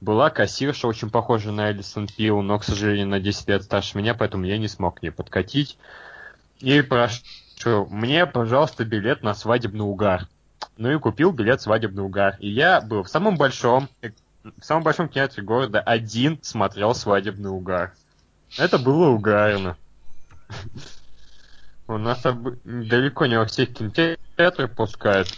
[0.00, 4.14] была кассирша, очень похожа на Элисон Пил, но, к сожалению, на 10 лет старше меня,
[4.14, 5.78] поэтому я не смог к ней подкатить.
[6.60, 10.28] И прошу, мне, пожалуйста, билет на свадебный угар
[10.76, 12.36] ну и купил билет свадебный угар.
[12.40, 13.88] И я был в самом большом,
[14.42, 17.94] в самом большом кинотеатре города один смотрел свадебный угар.
[18.58, 19.76] Это было угарно.
[21.86, 22.22] У нас
[22.64, 25.28] далеко не во всех кинотеатрах пускают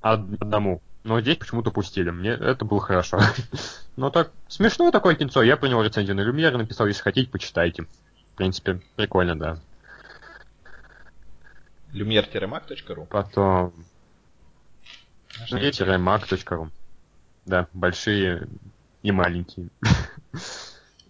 [0.00, 0.82] одному.
[1.04, 2.10] Но здесь почему-то пустили.
[2.10, 3.20] Мне это было хорошо.
[3.96, 5.42] Но так смешно такое кинцо.
[5.42, 6.86] Я него рецензию на Люмьер написал.
[6.86, 7.84] Если хотите, почитайте.
[7.84, 9.58] В принципе, прикольно, да.
[11.92, 13.72] lumier-mac.ru Потом
[15.98, 16.70] Mac.ru.
[17.44, 18.48] Да, большие
[19.02, 19.68] и маленькие.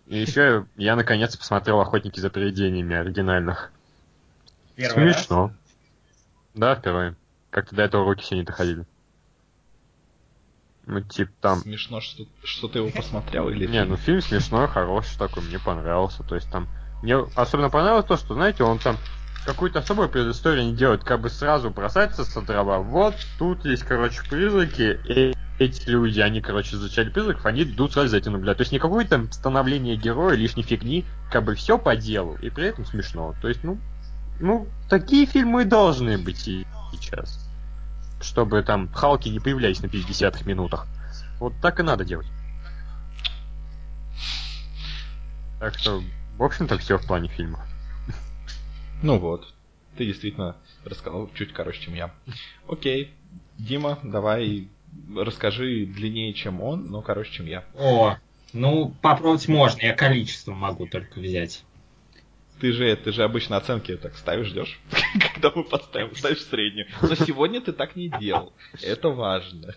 [0.07, 3.73] И еще я наконец посмотрел «Охотники за привидениями» оригинальных.
[4.77, 5.47] Первый Смешно.
[5.49, 5.57] Раз?
[6.55, 7.17] Да, впервые.
[7.51, 8.85] Как-то до этого руки все не доходили.
[10.87, 11.59] Ну, типа там...
[11.59, 16.23] Смешно, что, что ты его посмотрел или Не, ну фильм смешной, хороший такой, мне понравился.
[16.23, 16.69] То есть там...
[17.03, 18.97] Мне особенно понравилось то, что, знаете, он там
[19.45, 22.79] какую-то особую предысторию не делают, как бы сразу бросается с дрова.
[22.79, 28.09] Вот тут есть, короче, призраки, и эти люди, они, короче, изучали призраков, они идут сразу
[28.09, 28.59] за этим наблюдать.
[28.59, 32.67] То есть никакое там становление героя, лишней фигни, как бы все по делу, и при
[32.67, 33.35] этом смешно.
[33.41, 33.79] То есть, ну,
[34.41, 37.49] ну, такие фильмы и должны быть сейчас.
[38.21, 40.87] Чтобы там Халки не появлялись на 50-х минутах.
[41.39, 42.27] Вот так и надо делать.
[45.61, 46.03] Так что,
[46.37, 47.61] в общем-то, все в плане фильмов.
[49.03, 49.53] Ну вот.
[49.97, 52.15] Ты действительно рассказал чуть короче, чем я.
[52.69, 53.11] Окей.
[53.59, 54.69] Дима, давай
[55.15, 57.65] расскажи длиннее, чем он, но короче, чем я.
[57.75, 58.17] О,
[58.53, 61.65] ну попробовать можно, я количество могу только взять.
[62.61, 64.81] Ты же, ты же обычно оценки так ставишь, ждешь,
[65.35, 66.87] когда мы поставим, ставишь среднюю.
[67.03, 68.53] Но сегодня ты так не делал.
[68.83, 69.75] Это важно.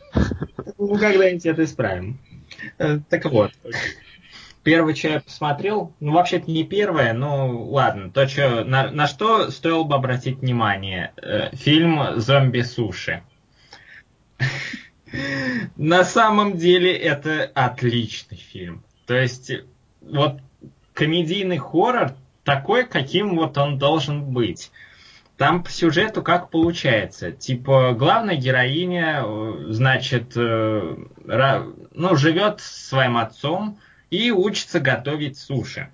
[0.78, 2.20] Ну, когда-нибудь это исправим.
[2.78, 3.52] Э, так вот.
[3.64, 3.80] первое,
[4.96, 9.84] что я посмотрел, ну, вообще-то не первое, но ладно, то, что, на, на что стоило
[9.84, 11.14] бы обратить внимание.
[11.18, 13.24] Э, фильм «Зомби суши».
[15.76, 18.84] На самом деле это отличный фильм.
[19.08, 19.52] То есть,
[20.02, 20.40] вот
[20.94, 22.14] комедийный хоррор
[22.44, 24.72] такой, каким вот он должен быть.
[25.38, 27.32] Там по сюжету как получается.
[27.32, 30.96] Типа, главная героиня, э, значит, э,
[31.94, 33.80] ну, живет с своим отцом
[34.10, 35.90] и учится готовить суши.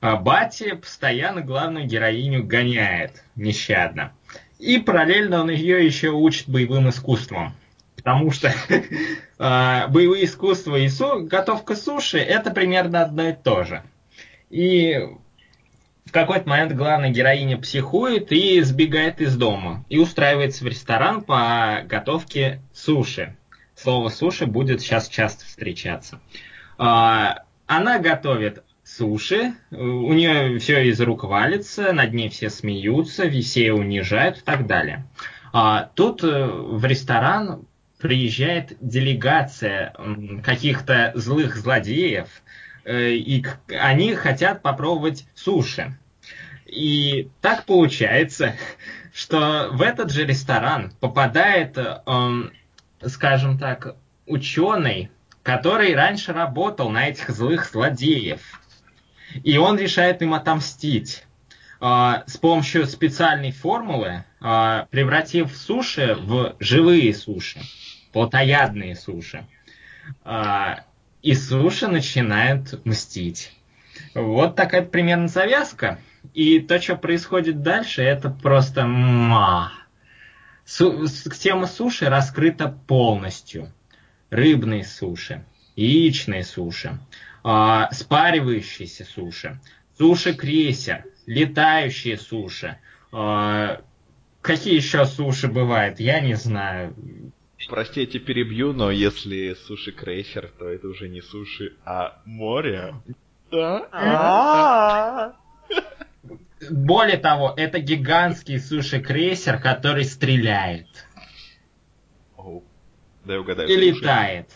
[0.00, 4.12] А батя постоянно главную героиню гоняет нещадно.
[4.58, 7.54] И параллельно он ее еще учит боевым искусствам.
[7.96, 8.82] Потому что э,
[9.88, 13.82] боевые искусства и су готовка суши это примерно одно и то же.
[14.50, 15.00] И
[16.04, 19.86] в какой-то момент главная героиня психует и сбегает из дома.
[19.88, 23.36] И устраивается в ресторан по готовке суши.
[23.74, 26.20] Слово суши будет сейчас часто встречаться.
[27.66, 34.38] Она готовит суши, у нее все из рук валится, над ней все смеются, все унижают
[34.38, 35.06] и так далее.
[35.52, 37.66] А, тут э, в ресторан
[37.98, 39.94] приезжает делегация
[40.42, 42.28] каких-то злых злодеев,
[42.84, 45.96] Э, и они хотят попробовать суши.
[46.66, 48.54] И так получается,
[49.12, 52.52] что в этот же ресторан попадает, эм,
[53.06, 53.96] скажем так,
[54.26, 55.10] ученый,
[55.44, 58.40] который раньше работал на этих злых злодеев.
[59.44, 61.24] И он решает им отомстить
[61.80, 67.60] э, с помощью специальной формулы, э, превратив суши в живые суши,
[68.12, 69.46] плотоядные суши.
[70.24, 70.76] Э,
[71.20, 73.52] и суши начинают мстить.
[74.14, 75.98] Вот такая примерно завязка.
[76.32, 79.72] И то, что происходит дальше, это просто ма.
[80.64, 83.70] Су- тема суши раскрыта полностью.
[84.34, 85.44] Рыбные суши,
[85.76, 86.98] яичные суши,
[87.44, 89.60] э, спаривающиеся суши,
[89.96, 92.78] суши-крейсер, летающие суши.
[93.12, 93.76] Э,
[94.40, 96.96] какие еще суши бывают, я не знаю.
[97.68, 102.96] Простите, перебью, но если суши крейсер, то это уже не суши, а море.
[106.70, 110.88] Более того, это гигантский суши-крейсер, который стреляет.
[113.24, 113.68] Дай угадаю.
[113.68, 114.50] И летает.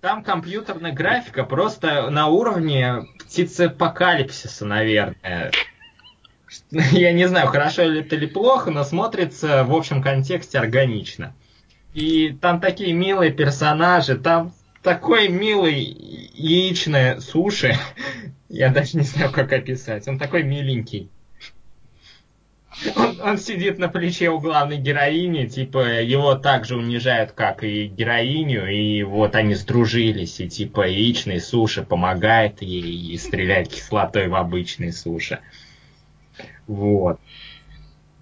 [0.00, 5.52] Там компьютерная графика просто на уровне птицепокалипсиса, наверное.
[6.70, 11.34] я не знаю, хорошо ли это или плохо, но смотрится в общем контексте органично.
[11.94, 14.52] И там такие милые персонажи, там
[14.82, 15.76] такой милый
[16.34, 17.76] яичное суши.
[18.48, 20.08] Я даже не знаю, как описать.
[20.08, 21.08] Он такой миленький.
[22.96, 27.86] Он, он сидит на плече у главной героини, типа его так же унижают, как и
[27.86, 34.34] героиню, и вот они сдружились, и типа яичные суши помогает ей и стреляет кислотой в
[34.34, 35.40] обычные суши.
[36.66, 37.20] Вот.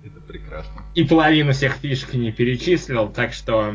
[0.04, 0.82] Это прекрасно.
[0.94, 3.74] И половину всех фишек не перечислил, так что...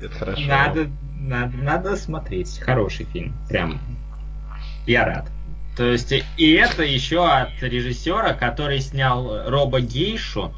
[0.00, 0.42] Это хорошо.
[0.46, 2.58] Надо, надо, надо смотреть.
[2.60, 3.34] Хороший фильм.
[3.48, 3.80] Прям.
[4.86, 5.28] Я рад.
[5.78, 10.52] То есть и это еще от режиссера, который снял Роба Гейшу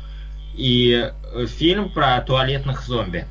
[0.55, 1.13] и
[1.47, 3.27] фильм про туалетных зомби.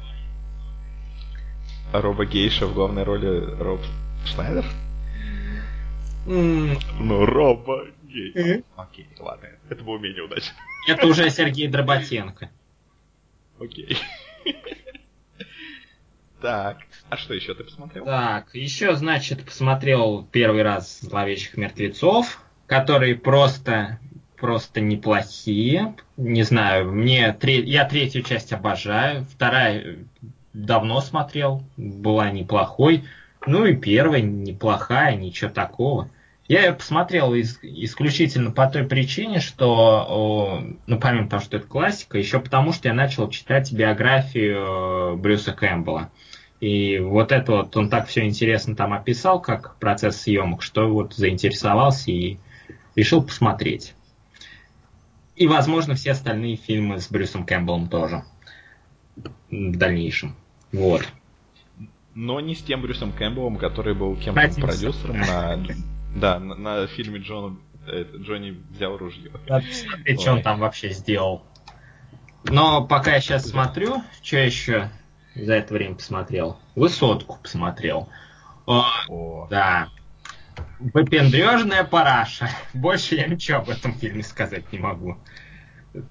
[1.91, 3.81] А Роба Гейша в главной роли Роб
[4.23, 4.65] Шнайдер?
[6.27, 6.79] Mm.
[6.99, 8.33] Ну, Роба Гей.
[8.33, 8.65] Mm-hmm.
[8.75, 10.53] Окей, ладно, это было менее удачно.
[10.87, 12.51] Это уже Сергей Дроботенко.
[13.59, 13.97] Окей.
[16.41, 16.77] Так,
[17.09, 18.05] а что еще ты посмотрел?
[18.05, 23.99] Так, еще, значит, посмотрел первый раз «Зловещих мертвецов», которые просто,
[24.37, 25.95] просто неплохие.
[26.15, 27.61] Не знаю, мне тре...
[27.63, 29.97] я третью часть обожаю, вторая
[30.53, 33.03] давно смотрел, была неплохой.
[33.45, 36.09] Ну и первая неплохая, ничего такого.
[36.49, 42.17] Я ее посмотрел из, исключительно по той причине, что, ну, помимо того, что это классика,
[42.17, 46.09] еще потому, что я начал читать биографию э, Брюса Кэмпбелла.
[46.59, 51.13] И вот это вот, он так все интересно там описал, как процесс съемок, что вот
[51.13, 52.39] заинтересовался и
[52.95, 53.93] решил посмотреть.
[55.35, 58.23] И, возможно, все остальные фильмы с Брюсом Кэмпбеллом тоже
[59.51, 60.35] в дальнейшем.
[60.71, 61.07] Вот.
[62.15, 65.57] Но не с тем Брюсом Кэмпбеллом, который был кем-то продюсером на
[66.15, 69.31] да, на, на фильме Джон, это, Джонни взял ружье.
[69.47, 71.43] Надо посмотреть, что он там вообще сделал.
[72.45, 74.89] Но пока я сейчас смотрю, что еще
[75.35, 76.59] за это время посмотрел?
[76.75, 78.09] Высотку посмотрел.
[78.65, 79.47] О, О.
[79.49, 79.89] Да.
[80.79, 82.49] Выпендрежная параша.
[82.73, 85.17] Больше я ничего об этом фильме сказать не могу.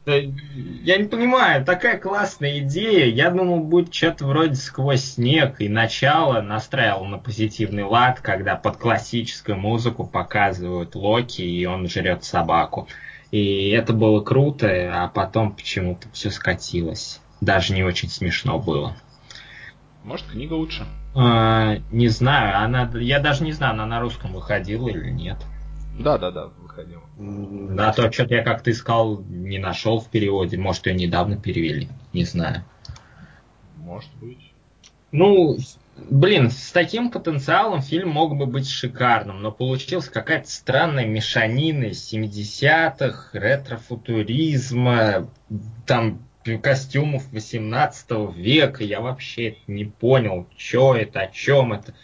[0.05, 3.07] Я не понимаю, такая классная идея.
[3.07, 5.61] Я думал, будет что-то вроде сквозь снег.
[5.61, 12.25] И начало настраивал на позитивный лад, когда под классическую музыку показывают Локи, и он жрет
[12.25, 12.89] собаку.
[13.31, 17.21] И это было круто, а потом почему-то все скатилось.
[17.41, 18.97] Даже не очень смешно было.
[20.03, 20.87] Может, книга лучше?
[21.15, 25.37] А, не знаю, она, я даже не знаю, она на русском выходила или нет.
[25.99, 27.03] Да, да, да, выходила.
[27.79, 30.57] А то что-то я как ты искал, не нашел в переводе.
[30.57, 31.89] Может, ее недавно перевели.
[32.13, 32.65] Не знаю.
[33.77, 34.53] Может быть.
[35.11, 35.57] Ну,
[36.11, 42.13] блин, с таким потенциалом фильм мог бы быть шикарным, но получилась какая-то странная мешанина из
[42.13, 45.29] 70-х, ретро-футуризма,
[45.87, 46.23] там
[46.63, 48.85] костюмов 18 века.
[48.85, 51.95] Я вообще не понял, что это, о чем это.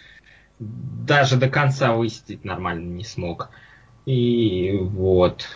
[0.59, 3.51] Даже до конца высидеть нормально не смог.
[4.07, 5.47] И вот.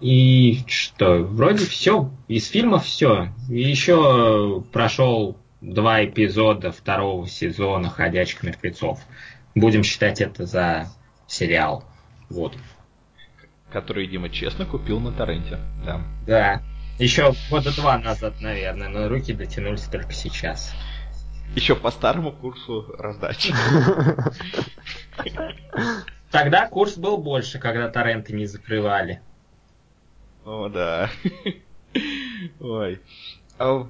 [0.00, 3.28] И что, вроде все, из фильма все.
[3.48, 9.00] еще прошел два эпизода второго сезона «Ходячих мертвецов».
[9.54, 10.88] Будем считать это за
[11.26, 11.84] сериал.
[12.28, 12.54] Вот.
[13.72, 15.58] Который Дима честно купил на торренте.
[15.84, 16.02] Да.
[16.26, 16.62] Да.
[16.98, 20.74] Еще года два назад, наверное, но руки дотянулись только сейчас.
[21.54, 23.54] Еще по старому курсу раздачи.
[26.36, 29.22] Тогда курс был больше, когда торренты не закрывали.
[30.44, 31.08] О, да.
[32.60, 33.00] Ой.
[33.58, 33.86] А,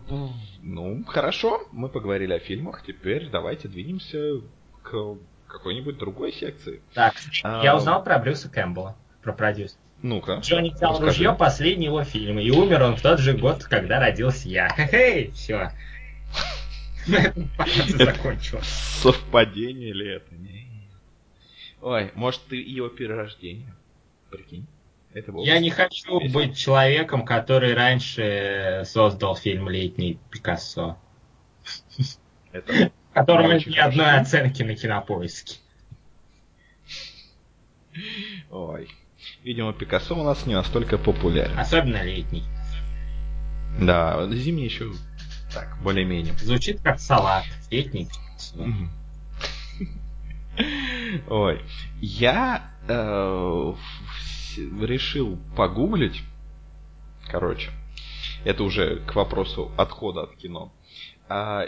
[0.62, 4.42] ну, хорошо, мы поговорили о фильмах, теперь давайте двинемся
[4.84, 5.16] к
[5.48, 6.82] какой-нибудь другой секции.
[6.94, 7.64] Так, а...
[7.64, 8.94] я узнал про Брюса Кэмпбелла,
[9.24, 9.80] про продюсера.
[10.02, 10.36] Ну-ка.
[10.36, 11.24] Джонни взял расскажи.
[11.24, 14.68] ружье, последний его фильм, и умер он в тот же год, когда родился я.
[14.68, 15.72] Хе-хей, все.
[17.08, 17.50] На этом
[17.88, 18.68] закончилось.
[19.00, 20.32] Совпадение ли это?
[20.36, 20.65] Не.
[21.86, 23.72] Ой, может, ты его перерождение.
[24.28, 24.66] Прикинь.
[25.14, 26.32] Это Я не хочу Весело.
[26.32, 30.98] быть человеком, который раньше создал фильм «Летний Пикассо».
[32.50, 35.60] Это которому нет ни одной оценки на кинопоиске.
[38.50, 38.88] Ой.
[39.44, 41.56] Видимо, Пикассо у нас не настолько популярен.
[41.56, 42.42] Особенно летний.
[43.80, 44.90] Да, зимний еще
[45.54, 46.36] так, более-менее.
[46.38, 47.44] Звучит как салат.
[47.70, 48.08] Летний.
[51.28, 51.60] Ой.
[52.00, 53.72] Я э,
[54.80, 56.22] решил погуглить.
[57.28, 57.70] Короче,
[58.44, 60.72] это уже к вопросу отхода от кино.
[61.28, 61.64] А,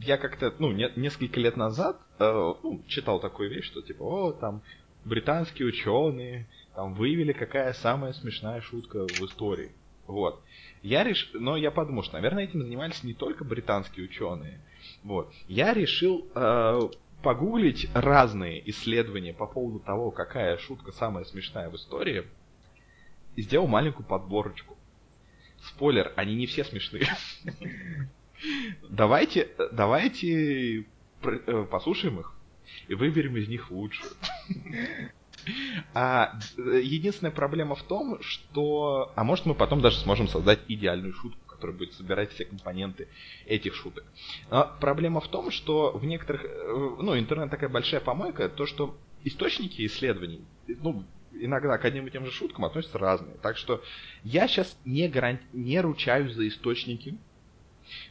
[0.00, 4.32] я как-то, ну, не, несколько лет назад э, ну, читал такую вещь, что типа, о,
[4.32, 4.62] там
[5.04, 9.72] британские ученые там выявили, какая самая смешная шутка в истории.
[10.06, 10.42] Вот.
[10.82, 11.30] Я реш...
[11.32, 14.60] Но я подумал, что, наверное, этим занимались не только британские ученые.
[15.02, 15.32] Вот.
[15.48, 16.80] Я решил э,
[17.24, 22.24] погуглить разные исследования по поводу того, какая шутка самая смешная в истории,
[23.34, 24.76] и сделал маленькую подборочку.
[25.62, 27.08] Спойлер, они не все смешные.
[28.90, 30.80] Давайте, давайте
[31.22, 32.34] э, послушаем их
[32.88, 34.12] и выберем из них лучшую.
[35.94, 39.12] А единственная проблема в том, что...
[39.14, 43.08] А может мы потом даже сможем создать идеальную шутку, которая будет собирать все компоненты
[43.46, 44.04] этих шуток.
[44.50, 46.44] Но проблема в том, что в некоторых...
[46.44, 52.10] Э, ну, интернет такая большая помойка, то, что источники исследований, ну, иногда к одним и
[52.10, 53.36] тем же шуткам относятся разные.
[53.42, 53.82] Так что
[54.24, 55.44] я сейчас не, гаранти...
[55.54, 57.16] не ручаюсь за источники,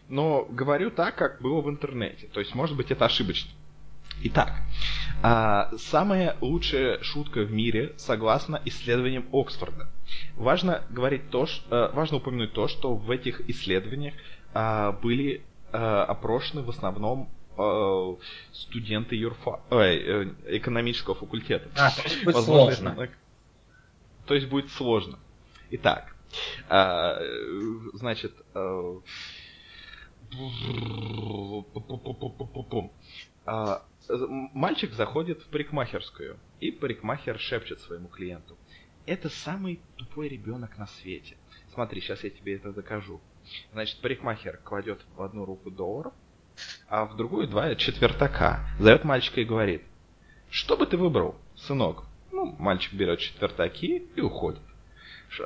[0.10, 2.28] но говорю так, как было в интернете.
[2.34, 3.52] То есть, может быть, это ошибочно.
[4.24, 4.62] Итак,
[5.22, 9.90] а, самая лучшая шутка в мире согласно исследованиям Оксфорда.
[10.36, 14.14] Важно говорить то, что, э, важно упомянуть то, что в этих исследованиях
[14.54, 17.30] а, были а, опрошены в основном
[18.52, 21.70] студенты юрфа, э, экономического факультета.
[21.76, 23.10] А, то есть будет Возможно, сложно.
[24.26, 25.20] То есть будет сложно.
[25.70, 26.16] Итак,
[27.94, 28.34] значит,
[34.08, 38.58] мальчик заходит в парикмахерскую, и парикмахер шепчет своему клиенту.
[39.06, 41.36] Это самый тупой ребенок на свете.
[41.74, 43.20] Смотри, сейчас я тебе это докажу.
[43.74, 46.14] Значит, парикмахер кладет в одну руку доллар,
[46.88, 48.66] а в другую два четвертака.
[48.80, 49.84] Зовет мальчика и говорит,
[50.50, 52.06] что бы ты выбрал, сынок?
[52.32, 54.62] Ну, мальчик берет четвертаки и уходит.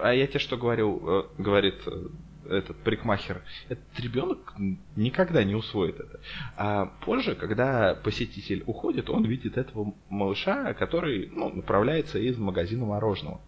[0.02, 2.08] А я тебе что говорил, э, говорит э,
[2.50, 4.54] этот парикмахер, этот ребенок
[4.96, 6.20] никогда не усвоит это.
[6.56, 13.42] А позже, когда посетитель уходит, он видит этого малыша, который ну, направляется из магазина мороженого.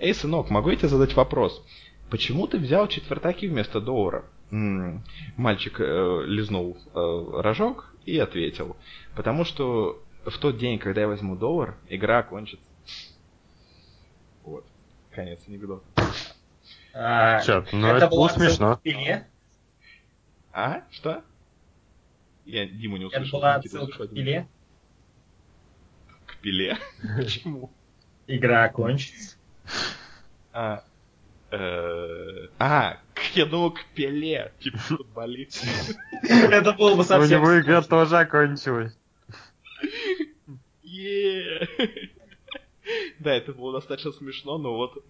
[0.00, 1.62] Эй, сынок, могу я тебе задать вопрос?
[2.08, 4.24] Почему ты взял четвертаки вместо доллара?
[4.50, 5.04] М-м,
[5.36, 8.76] мальчик э, лизнул э, рожок и ответил.
[9.14, 12.64] Потому что в тот день, когда я возьму доллар, игра кончится.
[14.42, 14.64] Вот.
[15.10, 15.84] Конец анекдота.
[16.94, 18.80] А, Чё, ну это, это было смешно.
[20.52, 20.82] А?
[20.90, 21.22] Что?
[22.46, 23.26] Я Диму не услышал.
[23.26, 24.48] Это была отсылка к пиле?
[26.24, 26.78] К пиле?
[27.18, 27.70] Почему?
[28.26, 29.36] Игра окончится.
[30.52, 30.84] А,
[31.50, 32.98] э, а,
[33.34, 35.64] я думал, к пиле, типа футболист.
[36.22, 37.40] Это было бы совсем...
[37.40, 38.96] У него игра тоже окончилась.
[43.20, 45.04] Да, это было достаточно смешно, но вот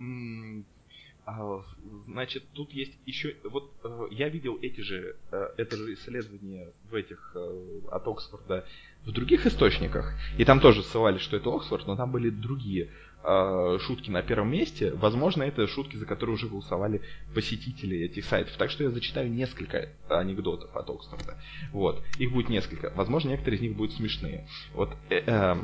[1.27, 1.63] а,
[2.09, 3.37] значит, тут есть еще...
[3.45, 8.67] Вот э, я видел эти же, э, это же исследование в этих э, от Оксфорда
[9.05, 12.91] в других источниках, и там тоже ссылали, что это Оксфорд, но там были другие
[13.23, 14.93] шутки на первом месте.
[14.95, 17.03] Возможно, это шутки, за которые уже голосовали
[17.35, 18.57] посетители этих сайтов.
[18.57, 21.37] Так что я зачитаю несколько анекдотов от Оксфорда.
[21.73, 22.03] Вот.
[22.19, 22.91] Их будет несколько.
[22.95, 24.49] Возможно, некоторые из них будут смешные.
[24.73, 25.57] Вот, э, э,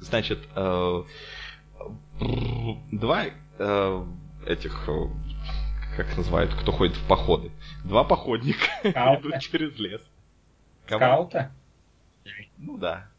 [0.00, 1.02] значит, э,
[2.90, 3.24] два
[3.58, 4.06] э,
[4.46, 5.06] этих, э,
[5.96, 7.50] как называют, кто ходит в походы.
[7.84, 8.66] Два походника
[9.18, 10.00] идут через лес.
[10.86, 11.52] Скаута?
[12.58, 13.11] Ну да.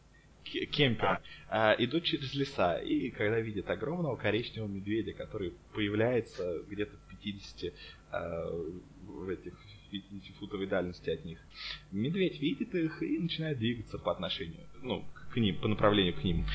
[0.72, 1.04] Кемпер.
[1.04, 1.20] А.
[1.48, 7.72] А, идут через леса, и когда видят огромного коричневого медведя, который появляется где-то в 50
[8.12, 8.50] а,
[9.06, 9.54] в этих
[9.92, 11.38] 50-футовой дальности от них,
[11.92, 16.46] медведь видит их и начинает двигаться по отношению, ну, к ним, по направлению к ним.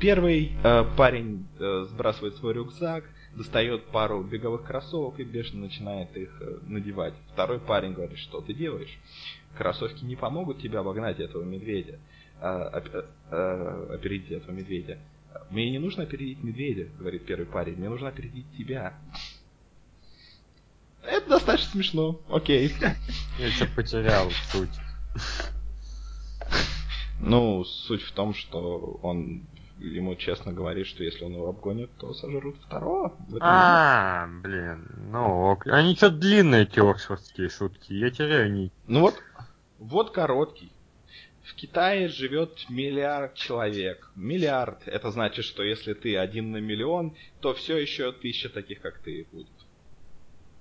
[0.00, 3.04] Первый э, парень э, сбрасывает свой рюкзак,
[3.36, 7.14] достает пару беговых кроссовок и бешено начинает их э, надевать.
[7.32, 8.98] Второй парень говорит, что ты делаешь?
[9.56, 11.98] Кроссовки не помогут тебе обогнать этого медведя,
[12.40, 14.98] опередить этого медведя.
[15.50, 18.94] Мне не нужно опередить медведя, говорит первый парень, мне нужно опередить тебя.
[21.02, 22.72] Это достаточно смешно, окей.
[23.38, 24.70] Я что потерял суть.
[27.20, 29.46] Ну, суть в том, что он
[29.78, 33.12] ему честно говорит, что если он его обгонит, то сожрут второго.
[33.40, 35.66] А, блин, ну ок.
[35.66, 38.72] Они что длинные эти оксфордские шутки, я теряю нить.
[38.86, 39.14] Ну вот,
[39.78, 40.70] вот короткий.
[41.44, 44.10] В Китае живет миллиард человек.
[44.16, 44.88] Миллиард.
[44.88, 49.26] Это значит, что если ты один на миллион, то все еще тысяча таких, как ты,
[49.30, 49.48] будет.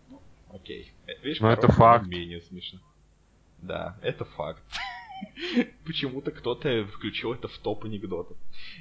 [0.09, 0.21] Ну,
[0.53, 0.91] окей.
[1.23, 2.05] Видишь, ну, это факт.
[2.07, 2.79] Менее смешно.
[3.61, 4.61] Да, это факт.
[5.85, 8.35] Почему-то кто-то включил это в топ анекдотов.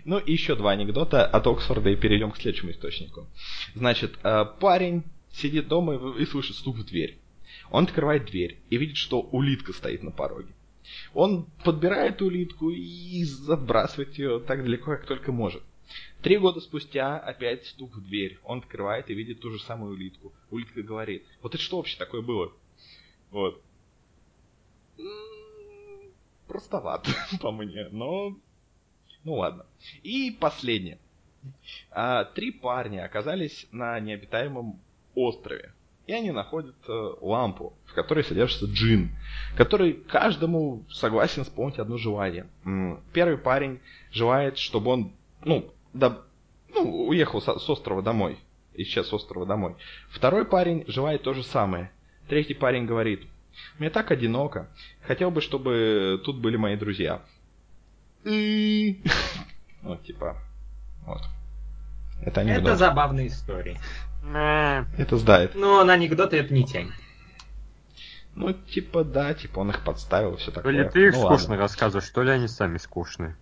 [0.05, 3.29] Ну и еще два анекдота от Оксфорда и перейдем к следующему источнику.
[3.77, 7.19] Значит, э, парень сидит дома и слышит стук в дверь.
[7.71, 10.53] Он открывает дверь и видит, что улитка стоит на пороге.
[11.15, 15.63] Он подбирает улитку и забрасывает ее так далеко, как только может.
[16.23, 18.39] Три года спустя опять стук в дверь.
[18.45, 20.33] Он открывает и видит ту же самую улитку.
[20.51, 22.53] Улитка говорит, вот это что вообще такое было?
[23.31, 23.63] Вот
[26.53, 27.07] простоват
[27.41, 28.37] по мне, но...
[29.25, 29.65] Ну ладно.
[30.03, 30.99] И последнее.
[31.91, 34.79] А, три парня оказались на необитаемом
[35.15, 35.73] острове.
[36.13, 39.17] И они находят э, лампу, в которой содержится джин,
[39.57, 42.47] который каждому согласен исполнить одно желание.
[43.15, 43.81] Первый парень
[44.11, 45.13] желает, чтобы он,
[45.43, 46.19] ну, да,
[46.69, 48.37] ну уехал с, с острова домой,
[48.75, 49.75] исчез с острова домой.
[50.11, 51.91] Второй парень желает то же самое.
[52.29, 53.23] Третий парень говорит,
[53.79, 54.69] мне так одиноко.
[55.05, 57.23] Хотел бы, чтобы тут были мои друзья.
[59.83, 60.37] Вот, типа,
[61.07, 61.23] вот.
[62.21, 62.43] Это.
[62.43, 63.79] Это забавная история.
[64.23, 65.51] Это да.
[65.55, 66.93] Но на анекдоты это не тянет.
[68.35, 70.73] Ну, типа, да, типа он их подставил, все такое.
[70.73, 71.57] Или ты их ну, скучно ладно.
[71.59, 73.37] рассказываешь, что ли они сами скучные?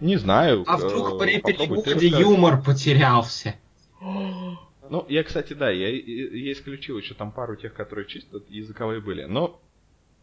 [0.00, 0.64] Не знаю.
[0.66, 3.54] А вдруг при переводе юмор потерялся?
[4.00, 9.24] Ну, я, кстати, да, я, я исключил еще там пару тех, которые чисто языковые были.
[9.24, 9.60] Но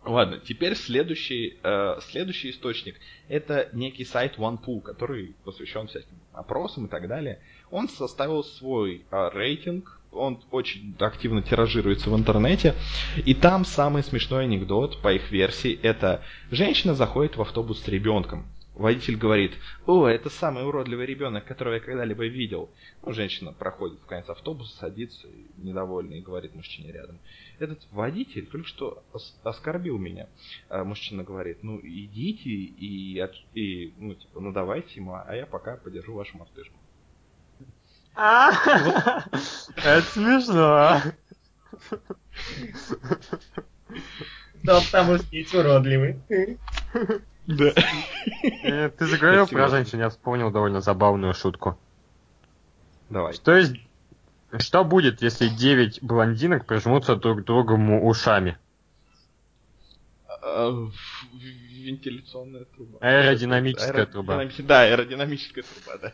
[0.03, 2.95] Ладно, теперь следующий, э, следующий источник
[3.29, 7.39] это некий сайт OnePool, который посвящен всяким опросам и так далее.
[7.71, 12.75] Он составил свой э, рейтинг, он очень активно тиражируется в интернете,
[13.25, 16.21] и там самый смешной анекдот по их версии это
[16.51, 18.45] женщина заходит в автобус с ребенком.
[18.73, 19.51] Водитель говорит,
[19.85, 22.69] о, это самый уродливый ребенок, которого я когда-либо видел.
[23.05, 25.27] Ну, женщина проходит в конец автобуса, садится,
[25.57, 27.19] недовольна, и говорит мужчине рядом.
[27.59, 29.03] Этот водитель только что
[29.43, 30.29] оскорбил меня.
[30.69, 33.21] А мужчина говорит, ну, идите и,
[33.53, 36.80] и ну, типа, ну, давайте ему, а я пока подержу вашу мартышку.
[38.15, 41.01] Это смешно.
[44.63, 46.19] Да, потому что есть уродливый.
[47.47, 47.73] Да.
[48.63, 51.79] Э, ты заговорил про женщин, я вспомнил довольно забавную шутку.
[53.09, 53.33] Давай.
[53.33, 53.75] Что есть...
[54.59, 58.57] Что будет, если девять блондинок прижмутся друг к другу ушами?
[60.27, 60.69] А,
[61.33, 62.99] вентиляционная труба.
[63.01, 64.45] Аэродинамическая труба.
[64.59, 66.13] Да, аэродинамическая труба, да.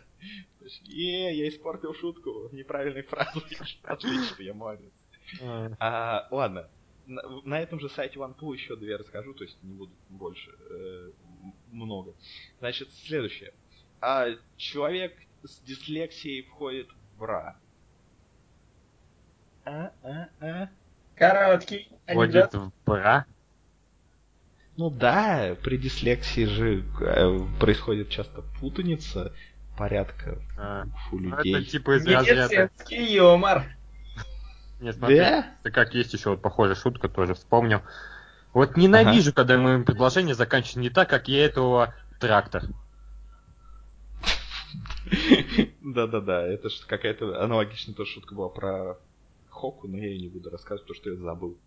[0.85, 3.57] Е, я испортил шутку неправильной фразой.
[3.83, 4.91] Отлично, я молодец.
[5.41, 5.71] А.
[5.79, 6.69] а, ладно,
[7.05, 11.11] на, на этом же сайте OnePool еще две расскажу, то есть не буду больше э,
[11.71, 12.13] много.
[12.59, 13.53] Значит, следующее.
[14.01, 14.27] А,
[14.57, 17.57] человек с дислексией входит в бра.
[19.65, 20.69] А, а, а.
[21.15, 21.89] Короткий.
[22.07, 23.25] Входит в бра?
[24.77, 29.33] Ну да, при дислексии же э, происходит часто путаница
[29.77, 31.55] порядка а, у ну, людей.
[31.55, 32.69] Это типа из разряда...
[32.89, 33.63] юмор.
[34.81, 35.55] Нет, смотри, да?
[35.61, 37.81] это как есть еще вот похожая шутка тоже вспомнил.
[38.53, 39.35] Вот ненавижу, ага.
[39.35, 42.63] когда мое предложение заканчивается не так, как я этого трактор.
[45.81, 48.97] Да-да-да, это же какая-то аналогичная тоже шутка была про
[49.49, 51.57] Хоку, но я ее не буду рассказывать, потому что я забыл.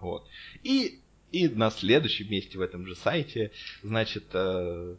[0.00, 0.28] Вот.
[0.62, 1.00] И,
[1.30, 3.52] и на следующем месте в этом же сайте,
[3.82, 4.96] значит, Э,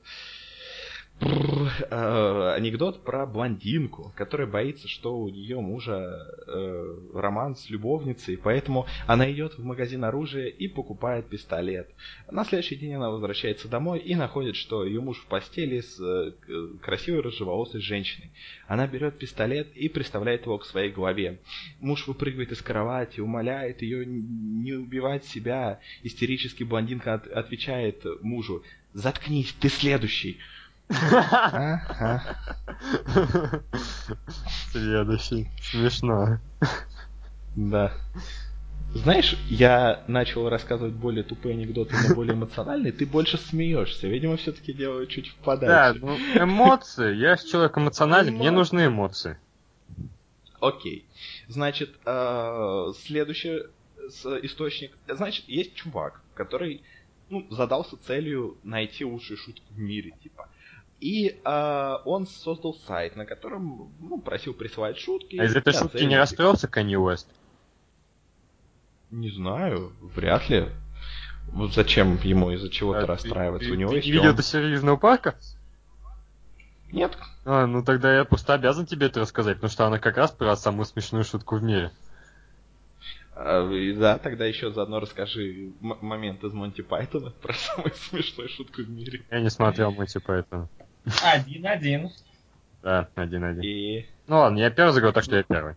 [1.19, 9.31] анекдот про блондинку, которая боится, что у нее мужа э, роман с любовницей, поэтому она
[9.31, 11.89] идет в магазин оружия и покупает пистолет.
[12.29, 16.33] На следующий день она возвращается домой и находит, что ее муж в постели с э,
[16.81, 18.29] красивой рыжеволосой женщиной.
[18.67, 21.39] Она берет пистолет и приставляет его к своей голове.
[21.79, 25.79] Муж выпрыгивает из кровати, умоляет ее не убивать себя.
[26.03, 28.63] Истерически блондинка от отвечает мужу
[28.93, 30.37] «Заткнись, ты следующий!»
[34.71, 35.49] Следующий.
[35.61, 36.39] Смешно.
[37.55, 37.91] Да.
[38.93, 44.07] Знаешь, я начал рассказывать более тупые анекдоты, но более эмоциональные, ты больше смеешься.
[44.07, 45.67] Видимо, все-таки делаю чуть в подаче.
[45.67, 47.13] Да, ну, эмоции.
[47.15, 49.37] Я же человек эмоциональный, мне нужны эмоции.
[50.59, 51.05] Окей.
[51.47, 53.63] Значит, э, следующий
[54.41, 54.97] источник.
[55.07, 56.81] Значит, есть чувак, который
[57.29, 60.49] ну, задался целью найти лучшие шутки в мире, типа.
[60.99, 65.37] И э, он создал сайт, на котором ну, просил присылать шутки.
[65.37, 67.27] А из этой шутки не расстроился Канни Уэст?
[69.11, 70.69] Не знаю, вряд ли.
[71.49, 73.67] Вот зачем ему из-за чего-то а расстраиваться?
[73.67, 74.07] Ты, У него ты есть.
[74.07, 74.35] Видео он...
[74.35, 75.35] до серьезного парка?
[76.91, 77.17] Нет.
[77.45, 80.55] А, ну тогда я просто обязан тебе это рассказать, потому что она как раз про
[80.55, 81.91] самую смешную шутку в мире.
[83.35, 88.89] А, да, тогда еще заодно расскажи момент из Монти Пайтона про самую смешную шутку в
[88.89, 89.23] мире.
[89.29, 90.67] Я не смотрел Монти Пайтона.
[91.23, 92.11] Один-один.
[92.83, 93.61] Да, один-один.
[93.61, 94.05] И...
[94.27, 95.75] Ну ладно, я первый заговорил, так что я первый.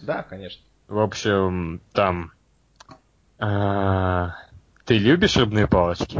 [0.00, 0.62] Да, конечно.
[0.88, 2.32] В общем, там...
[3.38, 4.34] А,
[4.84, 6.18] ты любишь рыбные палочки?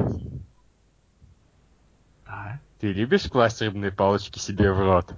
[2.26, 2.60] Да.
[2.80, 5.12] Ты любишь класть рыбные палочки себе в рот?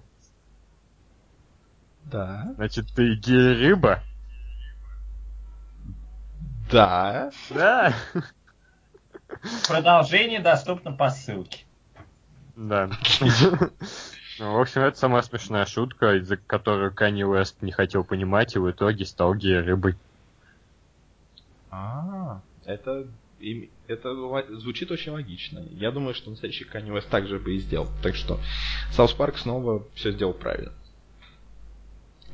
[2.04, 2.52] Да.
[2.56, 4.02] Значит, ты гей-рыба?
[6.70, 7.30] Да.
[7.50, 7.94] Да.
[9.68, 11.65] Продолжение доступно по ссылке.
[12.56, 12.90] Да.
[14.38, 18.58] Ну, в общем, это самая смешная шутка, из-за которой Канни Уэст не хотел понимать и
[18.58, 19.94] в итоге стал гей-рыбой.
[21.70, 23.06] А, это,
[23.88, 25.60] это звучит очень логично.
[25.70, 27.88] Я думаю, что настоящий Канни Уэст также бы и сделал.
[28.02, 28.38] Так что
[28.92, 30.72] South Park снова все сделал правильно.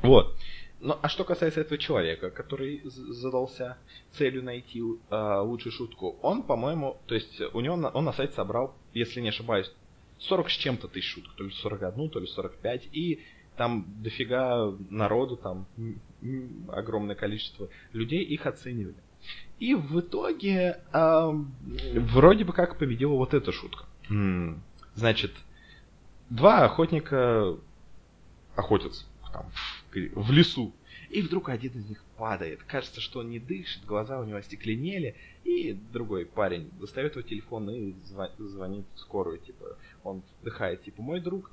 [0.01, 0.35] Вот.
[0.81, 3.77] Ну, а что касается этого человека, который задался
[4.11, 8.33] целью найти э, лучшую шутку, он, по-моему, то есть у него на, он на сайте
[8.33, 9.71] собрал, если не ошибаюсь,
[10.23, 13.21] 40 с чем-то тысяч шуток, то ли 41, то ли 45, и
[13.55, 15.67] там дофига народу, там
[16.69, 18.95] огромное количество людей их оценивали.
[19.59, 21.31] И в итоге э,
[21.95, 23.85] вроде бы как победила вот эта шутка.
[24.95, 25.31] Значит,
[26.29, 27.57] два охотника
[28.55, 29.49] охотятся там,
[30.15, 30.73] в лесу.
[31.09, 32.63] И вдруг один из них падает.
[32.63, 35.15] Кажется, что он не дышит, глаза у него остекленели.
[35.43, 37.93] И другой парень достает его телефон и
[38.39, 39.37] звонит в скорую.
[39.37, 41.51] Типа, он вдыхает, типа, мой друг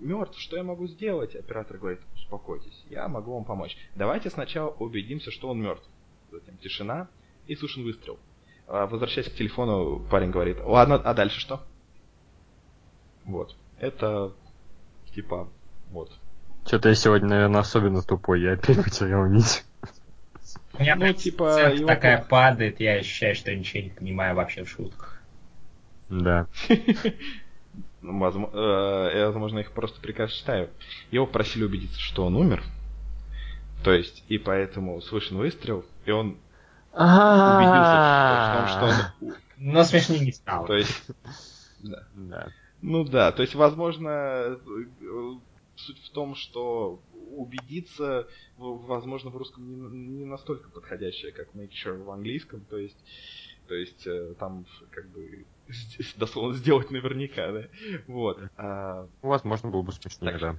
[0.00, 1.34] мертв, что я могу сделать?
[1.34, 3.76] Оператор говорит, успокойтесь, я могу вам помочь.
[3.94, 5.88] Давайте сначала убедимся, что он мертв.
[6.30, 7.08] Затем тишина
[7.46, 8.18] и слышен выстрел.
[8.66, 11.60] А, возвращаясь к телефону, парень говорит, ладно, а дальше что?
[13.24, 13.56] Вот.
[13.78, 14.32] Это
[15.12, 15.48] типа,
[15.90, 16.12] вот,
[16.66, 19.64] что-то я сегодня, наверное, особенно тупой, я опять потерял нить.
[20.74, 21.86] У меня ну, типа, его...
[21.86, 25.20] такая падает, я ощущаю, что я ничего не понимаю вообще в шутках.
[26.08, 26.46] Да.
[28.02, 30.70] Ну, возможно, э, я, возможно, их просто приказ читаю.
[31.10, 32.62] Его просили убедиться, что он умер.
[33.84, 36.36] То есть, и поэтому слышен выстрел, и он
[36.92, 37.96] убедился
[38.46, 39.34] в том, что он...
[39.58, 40.66] Но смешнее не стало.
[40.66, 41.02] То есть...
[41.82, 42.48] Да.
[42.82, 44.58] Ну да, то есть, возможно,
[45.76, 47.00] суть в том, что
[47.36, 49.76] убедиться, возможно, в русском не,
[50.18, 52.60] не настолько подходящее, как make sure в английском.
[52.68, 52.96] То есть,
[53.70, 55.46] То есть э, там как бы
[56.16, 57.62] дословно сделать наверняка, да.
[58.08, 58.40] Вот.
[58.56, 59.06] А...
[59.22, 60.56] Возможно, было бы смешнее, так, да.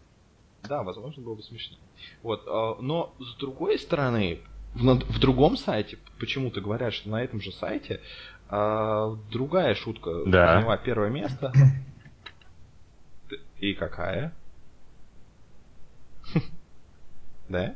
[0.63, 1.81] Да, возможно, было бы смешнее.
[2.23, 2.45] Вот.
[2.47, 4.39] А, но с другой стороны,
[4.75, 7.99] в, в другом сайте почему-то говорят, что на этом же сайте
[8.47, 10.55] а, другая шутка да.
[10.55, 11.51] заняла первое место.
[13.59, 14.33] И какая?
[17.49, 17.75] Да?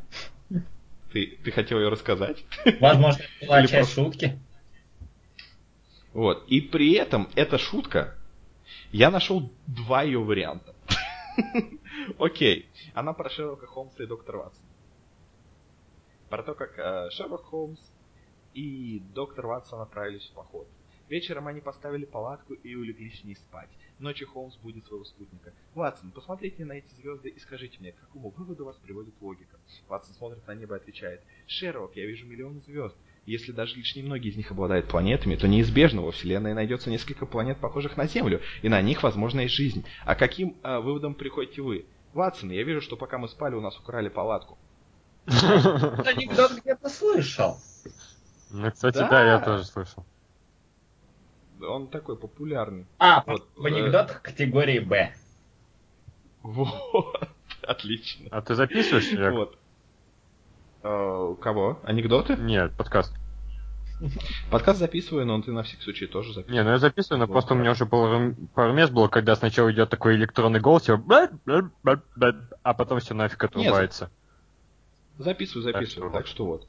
[1.11, 2.45] Ты, ты хотел ее рассказать?
[2.79, 4.39] Возможно, это была часть шутки.
[6.15, 6.45] Вот.
[6.47, 8.15] И при этом эта шутка,
[8.93, 10.73] я нашел два ее варианта.
[12.19, 12.69] Окей.
[12.93, 14.67] Она про Шерлока Холмса и доктора Ватсона.
[16.29, 17.81] Про то, как э, Шерлок Холмс
[18.53, 20.67] и доктор Ватсон отправились в поход.
[21.09, 23.69] Вечером они поставили палатку и улеглись в ней спать.
[23.99, 25.53] Ночью Холмс будет своего спутника.
[25.73, 29.59] «Ватсон, посмотрите на эти звезды и скажите мне, к какому выводу вас приводит логика?»
[29.89, 31.21] Ватсон смотрит на небо и отвечает.
[31.45, 32.95] «Шерлок, я вижу миллионы звезд.
[33.25, 37.57] Если даже лишь немногие из них обладают планетами, то неизбежно во Вселенной найдется несколько планет,
[37.57, 39.83] похожих на Землю, и на них, возможно, есть жизнь.
[40.05, 41.85] А каким э, выводом приходите вы?
[42.13, 44.57] Ватсон, я вижу, что пока мы спали, у нас украли палатку.
[45.25, 47.57] Анекдот где-то слышал.
[48.51, 50.05] Ну, кстати, да, я тоже слышал
[51.61, 52.85] он такой популярный.
[52.99, 53.23] А,
[53.55, 54.21] в анекдотах э...
[54.21, 55.13] категории Б.
[56.43, 57.27] Вот,
[57.63, 58.27] отлично.
[58.29, 59.33] А ты записываешь?
[59.33, 59.57] Вот.
[60.85, 61.79] Uh, кого?
[61.83, 62.35] Анекдоты?
[62.35, 63.11] Нет, подкаст.
[64.51, 66.61] Подкаст записываю, но ты на всякий случай тоже записываешь.
[66.61, 67.31] Не, ну я записываю, но вот.
[67.31, 71.31] просто у меня уже было, пару мест было, когда сначала идет такой электронный голос, типа,
[72.61, 74.11] а потом все нафиг отрубается.
[75.17, 76.67] Нет, записываю, записываю, так что, вот.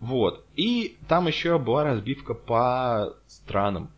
[0.00, 0.44] Вот.
[0.56, 3.92] И там еще была разбивка по странам.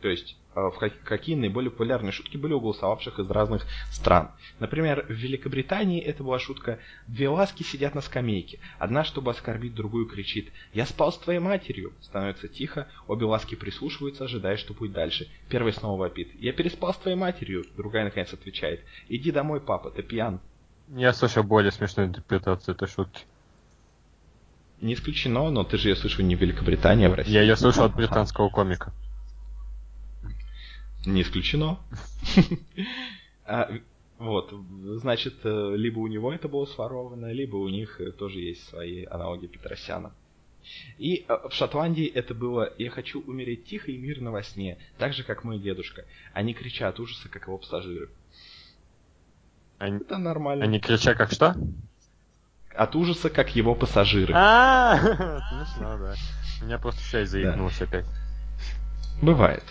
[0.00, 0.72] То есть э, в
[1.04, 4.30] какие наиболее популярные шутки были у голосовавших из разных стран.
[4.58, 8.58] Например, в Великобритании это была шутка «Две ласки сидят на скамейке.
[8.78, 14.24] Одна, чтобы оскорбить другую, кричит «Я спал с твоей матерью!» Становится тихо, обе ласки прислушиваются,
[14.24, 15.28] ожидая, что будет дальше.
[15.48, 20.02] Первый снова вопит «Я переспал с твоей матерью!» Другая, наконец, отвечает «Иди домой, папа, ты
[20.02, 20.40] пьян!»
[20.88, 23.22] Я слышал более смешную интерпретацию этой шутки.
[24.82, 27.30] Не исключено, но ты же ее слышал не в Великобритании, а в России.
[27.30, 28.92] Я ее слышал от британского комика.
[31.04, 31.78] Не исключено.
[33.44, 33.70] а,
[34.18, 34.54] вот,
[35.00, 39.04] значит, э, либо у него это было своровано, либо у них э, тоже есть свои
[39.04, 40.12] аналоги Петросяна.
[40.98, 45.12] И э, в Шотландии это было «Я хочу умереть тихо и мирно во сне, так
[45.12, 46.04] же, как мой дедушка».
[46.32, 48.10] Они кричат от ужаса, как его пассажиры.
[49.78, 49.98] Они...
[49.98, 50.64] Это нормально.
[50.64, 51.56] Они кричат как что?
[52.72, 54.32] От ужаса, как его пассажиры.
[54.36, 54.98] А,
[55.50, 56.14] смешно, да.
[56.60, 58.06] У меня просто связь заикнулась опять.
[59.20, 59.64] Бывает.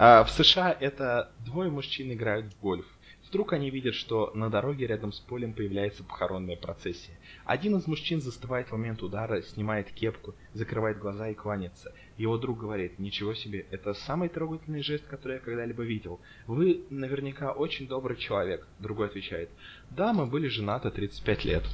[0.00, 2.86] А в США это двое мужчин играют в гольф.
[3.28, 7.18] Вдруг они видят, что на дороге рядом с полем появляется похоронная процессия.
[7.44, 11.92] Один из мужчин застывает в момент удара, снимает кепку, закрывает глаза и кланяется.
[12.16, 16.20] Его друг говорит, ничего себе, это самый трогательный жест, который я когда-либо видел.
[16.46, 18.68] Вы наверняка очень добрый человек.
[18.78, 19.50] Другой отвечает,
[19.90, 21.64] да, мы были женаты 35 лет.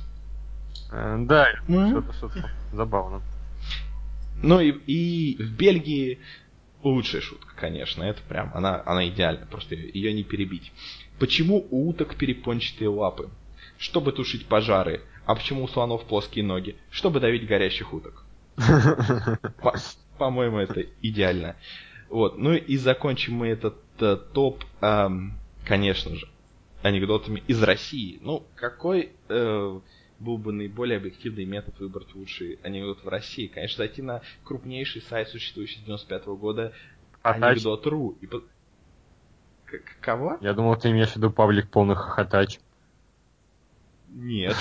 [0.90, 3.20] Э, да, что-то, что-то забавно.
[4.42, 6.18] Ну и, и в Бельгии
[6.90, 10.72] лучшая шутка, конечно, это прям, она, она идеальна, просто ее не перебить.
[11.18, 13.30] Почему у уток перепончатые лапы?
[13.78, 15.00] Чтобы тушить пожары.
[15.26, 16.76] А почему у слонов плоские ноги?
[16.90, 18.24] Чтобы давить горящих уток.
[20.18, 21.56] По-моему, это идеально.
[22.08, 24.62] Вот, ну и закончим мы этот э, топ,
[25.64, 26.28] конечно же,
[26.82, 28.18] анекдотами из России.
[28.22, 29.80] Ну, какой э,
[30.24, 33.46] был бы наиболее объективный метод выбрать лучший анекдот в России.
[33.46, 36.72] Конечно, зайти на крупнейший сайт, существующий с 95 -го года,
[37.22, 38.16] анекдот.ру.
[38.20, 38.40] И по...
[39.66, 40.38] К кого?
[40.40, 42.58] Я думал, ты имеешь в виду паблик полных хохотач.
[44.08, 44.56] Нет.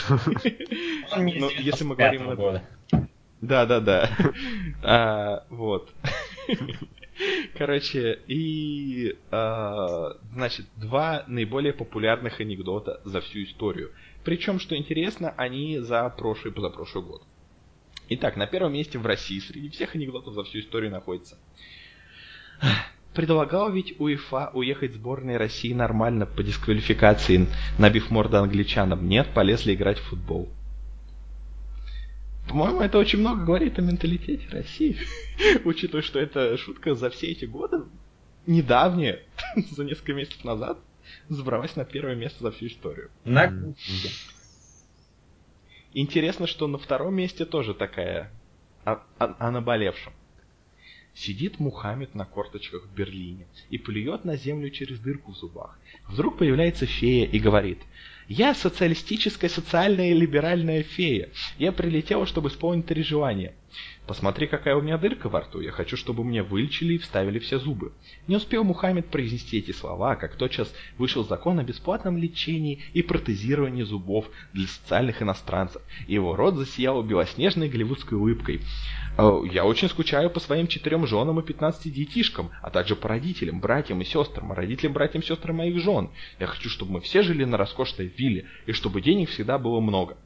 [1.15, 2.61] Ну, если мы говорим...
[3.41, 4.09] Да, да, да.
[4.81, 5.93] А, вот.
[7.57, 13.91] Короче, и, а, значит, два наиболее популярных анекдота за всю историю.
[14.23, 17.23] Причем, что интересно, они за прошлый и позапрошлый год.
[18.09, 21.37] Итак, на первом месте в России среди всех анекдотов за всю историю находится.
[23.13, 27.47] Предлагал ведь УЕФА уехать сборной России нормально по дисквалификации,
[27.77, 29.07] набив морду англичанам.
[29.07, 30.49] Нет, полезли играть в футбол.
[32.47, 34.97] По-моему, это очень много говорит о менталитете России.
[35.63, 37.83] Учитывая, что это шутка за все эти годы,
[38.47, 39.19] недавняя,
[39.71, 40.79] за несколько месяцев назад,
[41.29, 43.09] забралась на первое место за всю историю.
[43.23, 43.73] На...
[45.93, 48.31] Интересно, что на втором месте тоже такая
[48.83, 50.13] о, о, о наболевшем.
[51.13, 55.77] Сидит Мухаммед на корточках в Берлине и плюет на землю через дырку в зубах.
[56.07, 57.79] Вдруг появляется фея и говорит,
[58.27, 61.29] «Я социалистическая социальная и либеральная фея.
[61.59, 63.53] Я прилетела, чтобы исполнить три желания.
[64.05, 65.61] Посмотри, какая у меня дырка во рту.
[65.61, 67.93] Я хочу, чтобы мне вылечили и вставили все зубы.
[68.27, 73.83] Не успел Мухаммед произнести эти слова, как тотчас вышел закон о бесплатном лечении и протезировании
[73.83, 78.59] зубов для социальных иностранцев, и его рот засиял белоснежной голливудской улыбкой.
[79.17, 83.61] «Э, «Я очень скучаю по своим четырем женам и пятнадцати детишкам, а также по родителям,
[83.61, 86.09] братьям и сестрам, родителям, братьям и сестрам моих жен.
[86.39, 90.17] Я хочу, чтобы мы все жили на роскошной вилле, и чтобы денег всегда было много».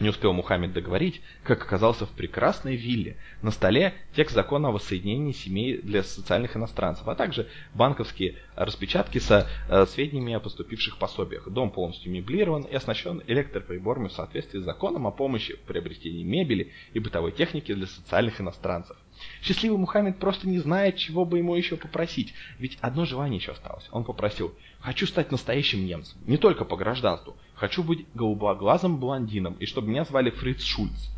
[0.00, 3.16] Не успел Мухаммед договорить, как оказался в прекрасной вилле.
[3.42, 9.48] На столе текст закона о воссоединении семей для социальных иностранцев, а также банковские распечатки со
[9.68, 11.48] э, сведениями о поступивших пособиях.
[11.48, 16.72] Дом полностью меблирован и оснащен электроприборами в соответствии с законом о помощи в приобретении мебели
[16.94, 18.96] и бытовой техники для социальных иностранцев.
[19.42, 23.88] Счастливый Мухаммед просто не знает, чего бы ему еще попросить, ведь одно желание еще осталось.
[23.90, 27.36] Он попросил «Хочу стать настоящим немцем, не только по гражданству.
[27.54, 31.10] Хочу быть голубоглазым блондином, и чтобы меня звали Фриц Шульц».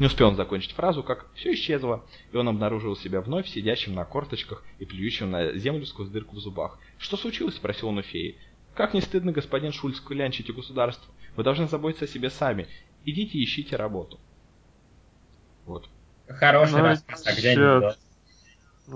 [0.00, 4.06] Не успел он закончить фразу, как все исчезло, и он обнаружил себя вновь сидящим на
[4.06, 6.78] корточках и плюющим на землю сквозь дырку в зубах.
[6.96, 8.38] «Что случилось?»– спросил он у феи.
[8.74, 11.12] «Как не стыдно, господин Шульц, клянчить государство?
[11.36, 12.68] Вы должны заботиться о себе сами.
[13.04, 14.18] Идите ищите работу».
[15.66, 15.88] Вот.
[16.28, 17.98] Хороший ну, рассказ, а где анекдот?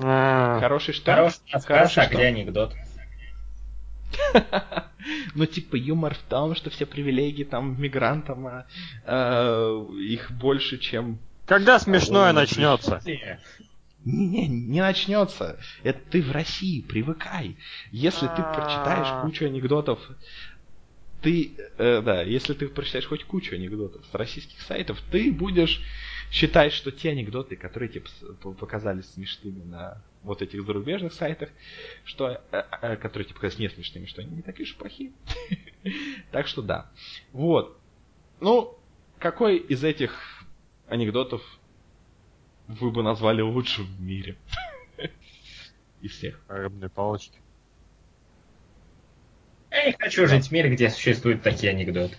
[0.02, 0.61] А.
[0.61, 1.12] Хороший что?
[1.12, 2.74] Хороший рассказ, а где анекдот?
[5.35, 8.66] Ну, типа, юмор в том, что все привилегии там мигрантам, а,
[9.07, 11.19] э, их больше, чем...
[11.47, 13.01] Когда смешное начнется?
[14.05, 15.59] Не, не начнется.
[15.82, 17.57] Это ты в России, привыкай.
[17.93, 19.23] Если ты прочитаешь а.
[19.23, 19.98] кучу анекдотов,
[21.23, 25.82] ты, э, да, если ты прочитаешь хоть кучу анекдотов с российских сайтов, ты будешь
[26.31, 28.05] считать, что те анекдоты, которые тебе
[28.55, 31.51] показались смешными на вот этих зарубежных сайтах,
[32.05, 35.12] что, э, э, которые тебе показались не смешными, что они не такие уж плохие.
[36.31, 36.90] Так что да.
[37.32, 37.81] Вот.
[38.40, 38.78] Ну,
[39.19, 40.44] какой из этих
[40.89, 41.43] анекдотов
[42.69, 44.36] вы бы назвали лучшим в мире?
[46.02, 46.39] Из всех.
[46.48, 47.39] Рыбные палочки.
[49.70, 52.16] Я не хочу жить в мире, где существуют такие анекдоты.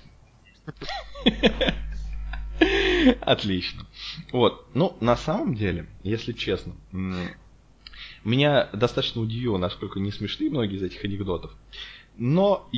[3.22, 3.86] Отлично.
[4.32, 4.68] Вот.
[4.74, 6.74] Ну, на самом деле, если честно,
[8.24, 11.52] меня достаточно удивило, насколько не смешны многие из этих анекдотов.
[12.18, 12.70] Но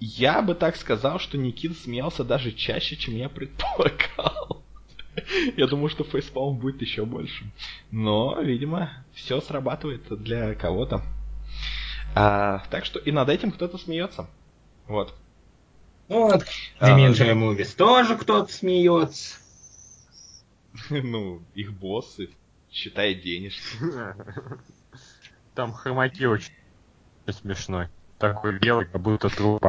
[0.00, 4.62] я бы так сказал, что Никита смеялся даже чаще, чем я предполагал.
[5.56, 7.44] Я думаю, что фейспалм будет еще больше.
[7.90, 11.02] Но, видимо, все срабатывает для кого-то.
[12.14, 14.28] А, так что и над этим кто-то смеется.
[14.86, 15.14] Вот.
[16.08, 16.44] Вот,
[16.80, 19.36] Dimension а, Movies тоже кто-то смеется.
[20.90, 22.30] Ну, их боссы,
[22.70, 23.78] считай денежки.
[25.54, 26.52] Там хромаки очень
[27.28, 27.88] смешной.
[28.18, 29.62] Такой белый, как будто труп.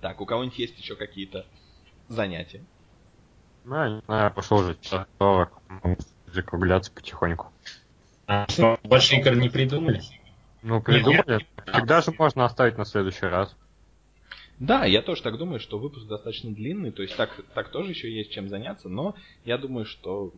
[0.00, 1.46] Так, у кого-нибудь есть еще какие-то
[2.08, 2.64] занятия?
[3.64, 5.06] Ну, не знаю, пошел уже час
[6.26, 7.52] закругляться потихоньку.
[8.26, 10.02] А что, больше игр не придумали?
[10.62, 11.46] Ну, придумали.
[11.66, 13.56] Всегда же можно оставить на следующий раз.
[14.60, 18.12] Да, я тоже так думаю, что выпуск достаточно длинный, то есть так, так тоже еще
[18.12, 19.14] есть чем заняться, но
[19.46, 20.34] я думаю, что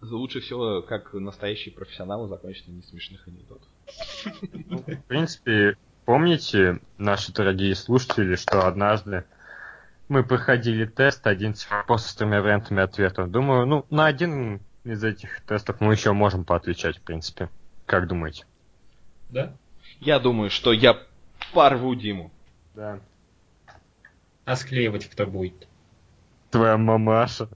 [0.00, 3.68] лучше всего, как настоящие профессионалы, закончить на несмешных анекдотах.
[4.68, 9.24] Ну, в принципе, помните, наши дорогие слушатели, что однажды
[10.08, 11.66] мы проходили тест, один с
[12.14, 13.32] тремя вариантами ответов.
[13.32, 17.48] Думаю, ну, на один из этих тестов мы еще можем поотвечать, в принципе.
[17.86, 18.46] Как думаете?
[19.30, 19.56] Да?
[20.00, 21.02] Я думаю, что я
[21.52, 22.30] порву Диму.
[22.74, 23.00] Да.
[24.44, 25.68] А склеивать кто будет?
[26.50, 27.48] Твоя мамаша.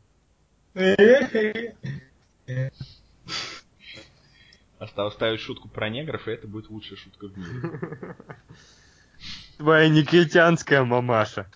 [4.78, 8.16] Осталось ставить шутку про негров, и это будет лучшая шутка в мире.
[9.58, 11.50] Твоя негритянская мамаша.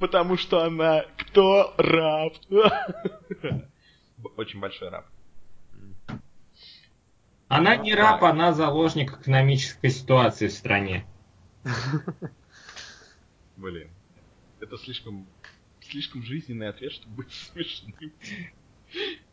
[0.00, 1.74] Потому что она кто?
[1.76, 2.34] Раб.
[4.36, 5.06] Очень большой раб.
[7.48, 11.04] Она не раб, она заложник экономической ситуации в стране.
[13.56, 13.88] Блин.
[14.60, 15.26] Это слишком
[15.92, 17.94] слишком жизненный ответ, чтобы быть смешным.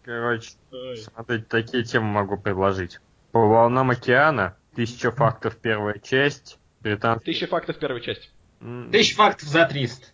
[0.03, 0.97] Короче, Ой.
[0.97, 2.99] смотрите, такие темы могу предложить.
[3.31, 7.25] По волнам океана, тысяча фактов первая часть, британский...
[7.25, 8.31] Тысяча фактов первая часть.
[8.91, 10.07] Тысяча фактов за 300.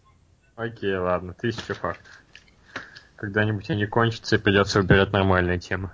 [0.55, 2.21] Окей, ладно, тысяча фактов.
[3.15, 5.91] Когда-нибудь они кончатся и придется выбирать нормальные темы.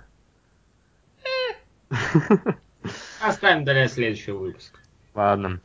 [3.20, 4.80] Оставим для следующего выпуска.
[5.14, 5.60] Ладно.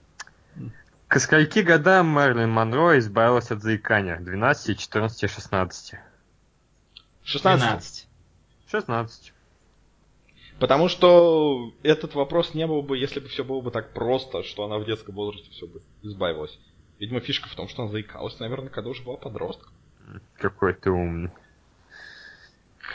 [1.07, 4.19] К скольки годам Мэрилин Монро избавилась от заикания?
[4.19, 5.95] 12, 14, 16?
[7.23, 8.07] 16.
[8.69, 9.33] 16.
[10.59, 14.65] Потому что этот вопрос не был бы, если бы все было бы так просто, что
[14.65, 16.59] она в детском возрасте все бы избавилась.
[16.99, 19.71] Видимо, фишка в том, что она заикалась, наверное, когда уже была подростком.
[20.37, 21.31] Какой ты умный.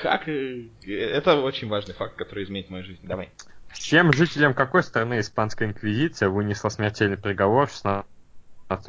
[0.02, 0.28] Как...
[0.28, 3.06] Э, это очень важный факт, который изменит мою жизнь.
[3.06, 3.30] Давай.
[3.74, 8.04] Чем жителям какой страны Испанская Инквизиция вынесла смертельный приговор 16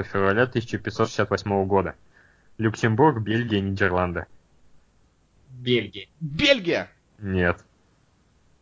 [0.05, 1.95] февраля 1568 года?
[2.57, 4.25] Люксембург, Бельгия, Нидерланды.
[5.49, 6.07] Бельгия.
[6.19, 6.91] Бельгия!
[7.19, 7.63] Нет.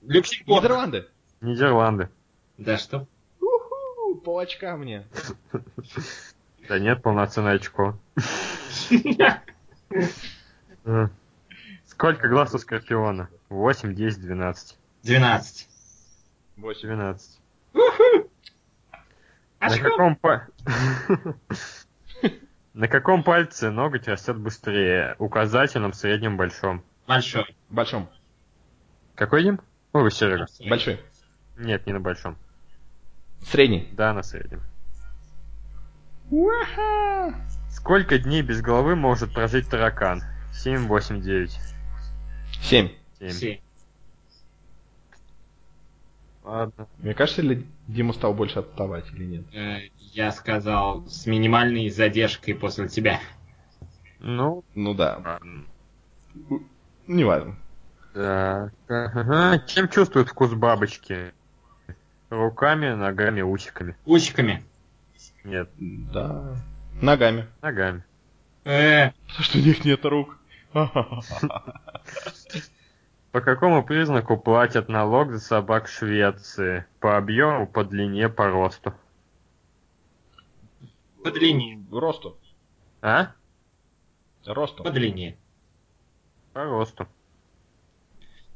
[0.01, 0.63] Люксембург.
[0.63, 1.07] Нидерланды.
[1.41, 2.09] Нидерланды.
[2.57, 3.07] Да что?
[3.39, 5.05] Уху, по очкам мне.
[6.67, 7.97] Да нет, полноценное очко.
[11.85, 13.29] Сколько глаз у Скорпиона?
[13.49, 14.77] 8, 10, 12.
[15.03, 15.67] 12.
[16.61, 16.87] 8.
[16.87, 17.39] 12.
[19.59, 20.47] На каком, па...
[22.73, 25.15] На каком пальце ноготь растет быстрее?
[25.19, 26.83] Указательном, среднем, большом?
[27.07, 27.55] Большой.
[27.69, 28.09] Большом.
[29.15, 29.59] Какой Дим?
[29.93, 30.45] Ой, Серега.
[30.69, 31.01] Большой.
[31.57, 32.37] Нет, не на большом.
[33.41, 33.89] Средний.
[33.93, 34.61] Да, на среднем.
[37.69, 40.23] Сколько дней без головы может прожить таракан?
[40.53, 41.59] 7, 8, 9.
[42.61, 42.89] 7.
[43.19, 43.29] 7.
[43.29, 43.59] 7.
[46.43, 46.87] Ладно.
[46.99, 49.53] Мне кажется, ли Дима стал больше отставать или нет?
[49.53, 53.19] Э, я сказал с минимальной задержкой после тебя.
[54.19, 55.39] Ну, ну да.
[57.07, 57.55] Не важно.
[58.13, 59.59] Так, ага.
[59.67, 61.33] Чем чувствуют вкус бабочки?
[62.29, 63.95] Руками, ногами, усиками.
[64.05, 64.63] Усиками.
[65.43, 65.69] Нет.
[65.79, 66.55] Да.
[67.01, 67.47] Ногами.
[67.61, 68.03] Ногами.
[68.63, 69.11] Э.
[69.27, 70.37] Потому что у них нет рук.
[73.31, 76.85] По какому признаку платят налог за собак в Швеции?
[76.99, 78.93] По объему, по длине, по росту?
[81.23, 81.85] По длине.
[81.91, 82.37] Росту.
[83.01, 83.31] А?
[84.45, 84.83] Росту.
[84.83, 85.37] По длине.
[86.51, 87.07] По росту.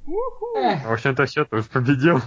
[0.06, 2.22] В общем-то все, ты победил.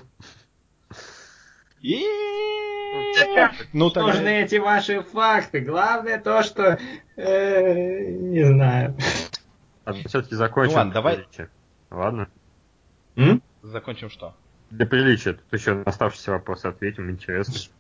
[3.72, 5.60] Ну, так нужны эти ваши факты.
[5.60, 6.78] Главное то, что
[7.16, 8.96] э, не знаю.
[9.84, 10.72] А все-таки закончим.
[10.72, 11.28] Ну ладно, давай.
[11.90, 12.28] Ладно.
[13.18, 13.42] М?
[13.62, 14.34] Закончим что?
[14.70, 15.32] Для приличия.
[15.34, 17.72] Тут еще на оставшиеся вопросы ответим, интересно.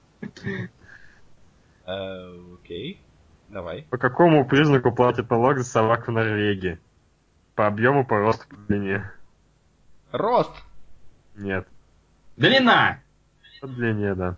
[1.86, 3.00] Э, окей.
[3.48, 3.86] Давай.
[3.88, 6.78] По какому признаку платят налог за собак в Норвегии?
[7.54, 9.10] По объему, по росту, по длине.
[10.12, 10.50] Рост.
[11.36, 11.66] Нет.
[12.36, 13.00] Длина.
[13.60, 14.36] По длине, да.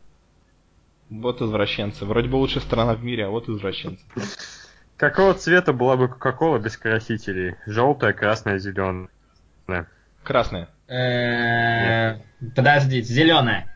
[1.08, 2.04] Вот извращенцы.
[2.04, 4.04] Вроде бы лучшая страна в мире, а вот извращенцы.
[4.96, 7.56] Какого цвета была бы Кока-Кола без красителей?
[7.66, 9.08] Желтая, красная, зеленая.
[10.22, 10.68] Красная.
[12.56, 13.72] Подождите, зеленая.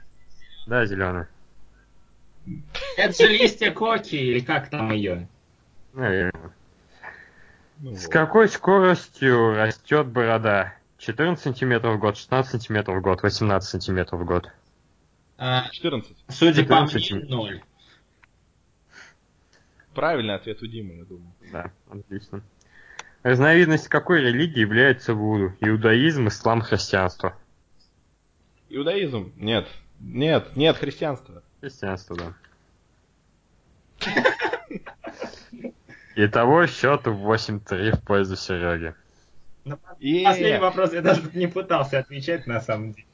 [0.67, 1.29] Да, зеленая.
[2.97, 5.29] Это же листья коки, или как там ее?
[5.93, 6.53] Наверное.
[7.79, 10.75] Ну, С какой скоростью растет борода?
[10.99, 14.51] 14 сантиметров в год, 16 сантиметров в год, 18 сантиметров в год.
[15.39, 16.17] 14.
[16.27, 17.63] А, судя 14 по мне, 0.
[19.95, 21.33] Правильный ответ у Димы, я думаю.
[21.53, 22.43] Да, отлично.
[23.25, 25.55] Разновидность какой религии является вуду?
[25.61, 27.35] Иудаизм, ислам, христианство.
[28.69, 29.33] Иудаизм?
[29.37, 29.67] Нет.
[29.99, 31.43] Нет, нет, христианство.
[31.63, 32.35] Христианство, да.
[36.17, 38.95] Итого счет 8-3 в пользу Сереги.
[39.65, 43.09] Ну, последний вопрос я даже не пытался отвечать на самом деле.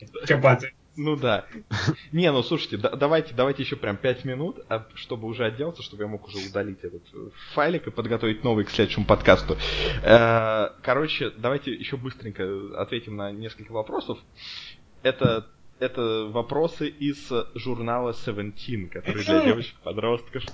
[1.00, 1.46] Ну да.
[2.12, 6.02] Не, ну слушайте, да, давайте, давайте еще прям 5 минут, а, чтобы уже отделаться, чтобы
[6.02, 9.56] я мог уже удалить этот э, файлик и подготовить новый к следующему подкасту.
[10.02, 12.44] Э, короче, давайте еще быстренько
[12.76, 14.18] ответим на несколько вопросов.
[15.02, 15.46] Это
[15.78, 20.44] это вопросы из журнала Seventeen, который для девочек-подростков.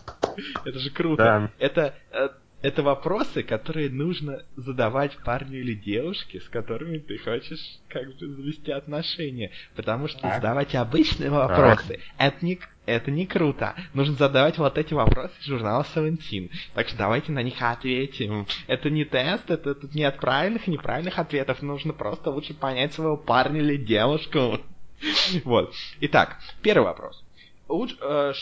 [0.65, 1.23] Это же круто.
[1.25, 1.51] Да.
[1.59, 2.29] Это э,
[2.67, 8.73] это вопросы, которые нужно задавать парню или девушке, с которыми ты хочешь как бы завести
[8.73, 9.53] отношения.
[9.77, 10.35] Потому что так.
[10.35, 13.77] задавать обычные вопросы, это не, это не круто.
[13.95, 16.51] Нужно задавать вот эти вопросы из журнала Seventeen.
[16.75, 18.49] Так что давайте на них ответим.
[18.67, 21.63] Это не тест, это тут нет правильных и неправильных ответов.
[21.63, 24.59] Нужно просто лучше понять своего парня или девушку.
[25.45, 25.75] Вот.
[26.01, 27.23] Итак, первый вопрос.
[27.69, 28.33] Лучше, э,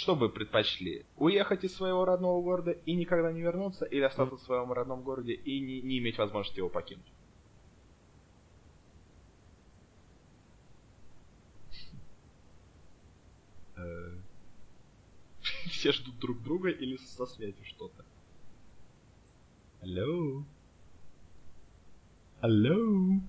[0.00, 1.04] что бы предпочли?
[1.16, 5.34] Уехать из своего родного города и никогда не вернуться, или остаться в своем родном городе
[5.34, 7.12] и не, не иметь возможности его покинуть?
[13.76, 14.16] Э,
[15.68, 18.04] все ждут друг друга или со связью что-то?
[19.82, 20.42] Алло?
[22.40, 23.20] Алло?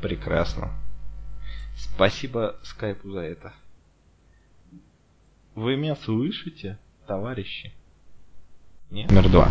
[0.00, 0.72] Прекрасно.
[1.76, 3.52] Спасибо скайпу за это.
[5.54, 7.72] Вы меня слышите, товарищи?
[8.90, 9.10] Нет?
[9.10, 9.48] Номер два.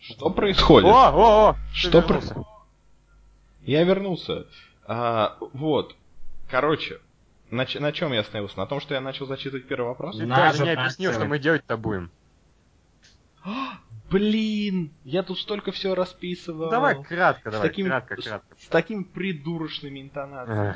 [0.00, 0.88] Что происходит?
[0.88, 1.56] О, о, о!
[1.72, 2.46] Что происходит?
[3.62, 4.46] Я вернулся.
[4.86, 5.94] А, вот.
[6.50, 7.00] Короче,
[7.50, 8.58] на, на чем я остановился?
[8.58, 10.16] На том, что я начал зачитывать первый вопрос?
[10.16, 12.10] Ты даже не объяснил, что мы делать-то будем.
[14.10, 16.64] Блин, я тут столько всего расписывал.
[16.64, 18.56] Ну, давай кратко, давай, таким, кратко, кратко.
[18.58, 20.74] С, с такими придурочными интонациями.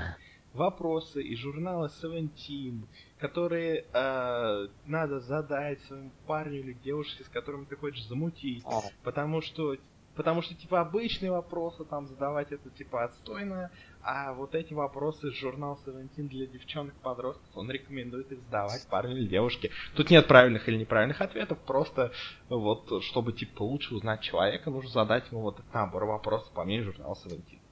[0.55, 2.87] Вопросы из журнала Seventeen,
[3.19, 8.65] которые э, надо задать своему парню или девушке, с которым ты хочешь замутить.
[9.03, 9.77] Потому что
[10.15, 13.71] Потому что, типа, обычные вопросы там задавать это, типа, отстойно,
[14.01, 19.27] а вот эти вопросы из журнала Seventeen для девчонок-подростков, он рекомендует их задавать парню или
[19.27, 19.71] девушке.
[19.97, 22.13] Тут нет правильных или неправильных ответов, просто
[22.49, 26.93] вот, чтобы, типа, лучше узнать человека, нужно задать ему вот этот набор вопросов по мнению
[26.93, 27.64] журнала Seventeen.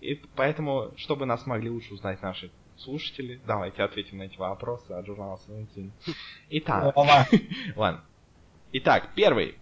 [0.00, 5.06] И поэтому, чтобы нас могли лучше узнать наши слушатели, давайте ответим на эти вопросы от
[5.06, 5.90] журнала Seventeen.
[6.50, 6.94] Итак,
[7.76, 8.04] ладно.
[8.72, 9.56] Итак, первый.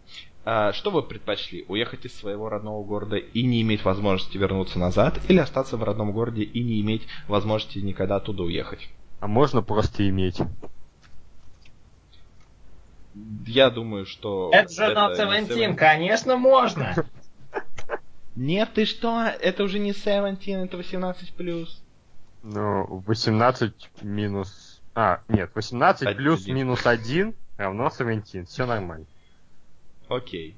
[0.45, 1.65] А, что вы предпочли?
[1.69, 5.19] Уехать из своего родного города и не иметь возможности вернуться назад?
[5.29, 8.89] Или остаться в родном городе и не иметь возможности никогда оттуда уехать?
[9.21, 10.39] А можно просто иметь?
[13.47, 14.51] Я думаю, что...
[14.53, 16.95] Это на Seventeen, конечно, можно!
[18.39, 19.25] Нет, ты что?
[19.25, 21.69] Это уже не Seventeen, это 18+.
[22.45, 24.81] Ну, 18 минус...
[24.95, 28.49] А, нет, 18 плюс минус 1 равно 17.
[28.49, 29.07] Все нормально.
[30.09, 30.57] Окей.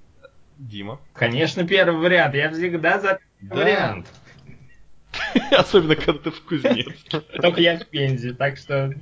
[0.59, 1.01] Дима?
[1.15, 2.35] Конечно, первый вариант.
[2.35, 3.57] Я всегда за да.
[3.57, 4.07] вариант.
[5.51, 7.21] Особенно, когда ты в Кузнецке.
[7.41, 8.93] Только я в Пензе, так что...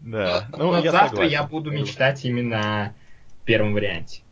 [0.00, 0.48] Да.
[0.56, 1.32] Ну, я завтра согласен.
[1.32, 2.94] я буду мечтать именно о
[3.44, 4.22] первом варианте.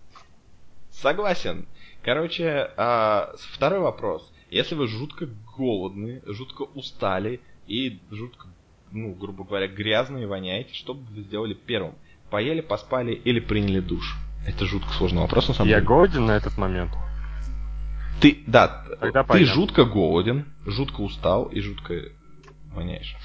[0.90, 1.66] Согласен.
[2.02, 4.32] Короче, а, второй вопрос.
[4.50, 8.48] Если вы жутко голодны, жутко устали и жутко,
[8.90, 11.94] ну, грубо говоря, грязные воняете, что бы вы сделали первым?
[12.30, 14.16] Поели, поспали или приняли душ?
[14.46, 15.84] Это жутко сложный вопрос, на самом Я деле.
[15.84, 16.92] Я голоден на этот момент.
[18.20, 19.48] Ты, да, Тогда ты пойдем.
[19.48, 21.94] жутко голоден, жутко устал и жутко
[22.74, 23.16] воняешь.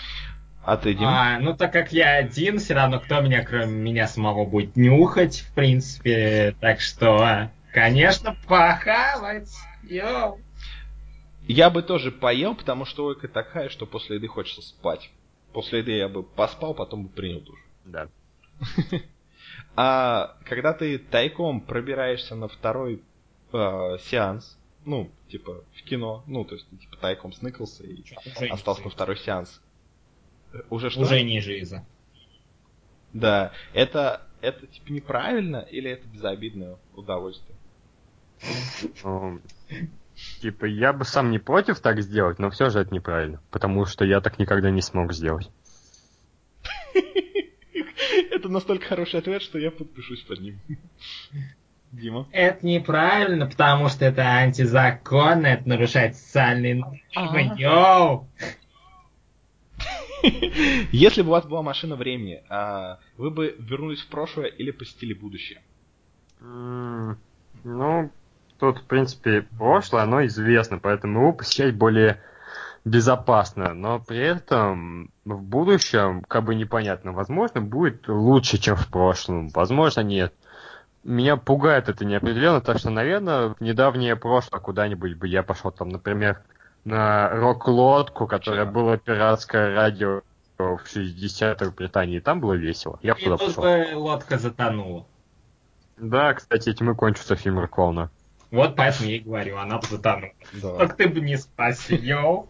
[0.64, 1.35] А ты, Дима?
[1.35, 5.41] А, ну, так как я один, все равно кто меня, кроме меня самого, будет нюхать,
[5.41, 6.56] в принципе.
[6.60, 9.53] Так что, конечно, похавать.
[9.84, 10.39] Йоу.
[11.47, 15.11] Я бы тоже поел, потому что ойка такая, что после еды хочется спать.
[15.53, 17.60] После еды я бы поспал, потом бы принял душ.
[17.85, 18.07] Да.
[19.77, 23.02] А когда ты тайком пробираешься на второй
[23.52, 28.47] э, сеанс, ну, типа, в кино, ну, то есть ты типа тайком сныкался и Уже
[28.47, 29.61] остался на второй сеанс.
[30.69, 31.02] Уже что?
[31.02, 31.85] Уже ниже из-за.
[33.14, 33.52] Да.
[33.73, 37.55] Это, это типа неправильно или это безобидное удовольствие?
[39.03, 39.39] Ну,
[40.41, 43.41] типа, я бы сам не против так сделать, но все же это неправильно.
[43.51, 45.49] Потому что я так никогда не смог сделать.
[48.31, 50.59] Это настолько хороший ответ, что я подпишусь под ним.
[51.91, 52.27] Дима?
[52.31, 56.84] Это неправильно, потому что это антизаконно, это нарушает социальные
[57.15, 57.51] нормы.
[57.57, 58.27] Йоу!
[60.91, 65.13] Если бы у вас была машина времени, а, вы бы вернулись в прошлое или посетили
[65.13, 65.61] будущее?
[66.39, 67.15] Ну,
[68.60, 72.19] тут, в принципе, прошлое, оно известно, поэтому его посещать более
[72.86, 79.49] безопасно, но при этом в будущем, как бы непонятно, возможно, будет лучше, чем в прошлом,
[79.49, 80.34] возможно, нет.
[81.03, 85.90] Меня пугает это неопределенно, так что, наверное, в недавнее прошлое куда-нибудь бы я пошел там,
[85.90, 86.41] например,
[86.84, 90.22] на рок-лодку, которая была пиратское радио
[90.57, 92.99] в 60-х в Британии, там было весело.
[93.02, 93.99] Я бы туда пошел.
[93.99, 95.06] лодка затонула.
[95.98, 98.10] Да, кстати, этим и кончится фильм Роклона.
[98.56, 100.32] Вот поэтому я и говорю, она бы затонула.
[100.53, 100.77] Да.
[100.77, 101.38] Так ты бы не
[101.90, 102.48] йоу.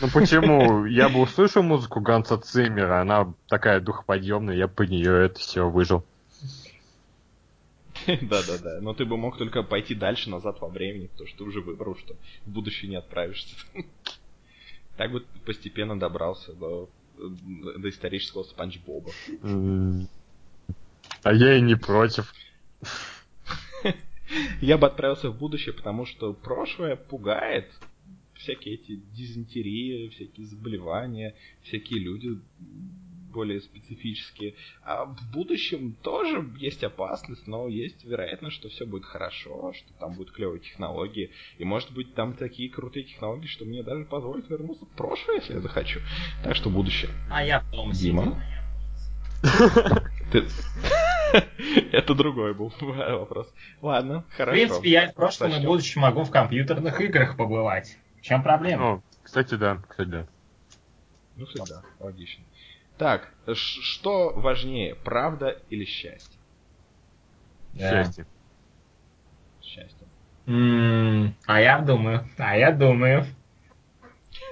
[0.00, 0.84] Ну почему?
[0.84, 6.04] Я бы услышал музыку Ганса Циммера, она такая духоподъемная, я по нее это все выжил.
[8.06, 11.60] Да-да-да, но ты бы мог только пойти дальше, назад во времени, потому что ты уже
[11.60, 12.14] выбрал, что
[12.44, 13.54] в будущее не отправишься.
[14.96, 19.10] Так бы постепенно добрался до, до исторического Спанч Боба.
[21.22, 22.34] А я и не против.
[24.60, 27.70] Я бы отправился в будущее, потому что прошлое пугает,
[28.34, 32.38] всякие эти дизентерии, всякие заболевания, всякие люди
[33.32, 34.54] более специфические.
[34.84, 40.14] А в будущем тоже есть опасность, но есть вероятность, что все будет хорошо, что там
[40.14, 41.30] будут клевые технологии.
[41.58, 45.54] И может быть там такие крутые технологии, что мне даже позволят вернуться в прошлое, если
[45.54, 46.00] я захочу.
[46.44, 47.10] Так что будущее.
[47.30, 48.42] А я в том Дима?
[51.92, 53.52] Это другой был вопрос.
[53.80, 54.50] Ладно, хорошо.
[54.50, 57.96] В принципе, я в прошлом и будущем могу в компьютерных играх побывать.
[58.18, 58.84] В чем проблема?
[58.84, 60.26] О, кстати, да, кстати, да.
[61.36, 62.44] Ну, кстати, да, логично.
[62.98, 66.38] Так, что важнее, правда или счастье?
[67.76, 68.26] Счастье.
[69.62, 70.06] счастье?
[70.44, 73.26] а я думаю, а я думаю.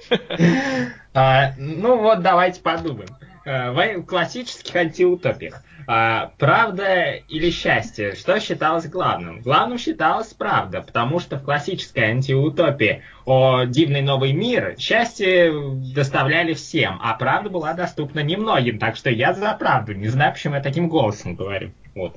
[1.12, 3.09] А, ну вот, давайте подумаем.
[3.44, 5.65] Э, в классических антиутопиях.
[5.86, 8.15] А, правда или счастье?
[8.15, 9.40] Что считалось главным?
[9.40, 15.52] Главным считалось правда, потому что в классической антиутопии о дивный новый мир счастье
[15.94, 19.93] доставляли всем, а правда была доступна немногим, так что я за правду.
[19.94, 21.73] Не знаю, почему я таким голосом говорю.
[21.94, 22.16] Вот.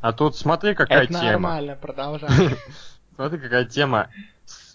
[0.00, 1.24] А тут смотри, какая Это тема.
[1.24, 2.30] нормально, продолжай.
[3.14, 4.08] Смотри, какая тема.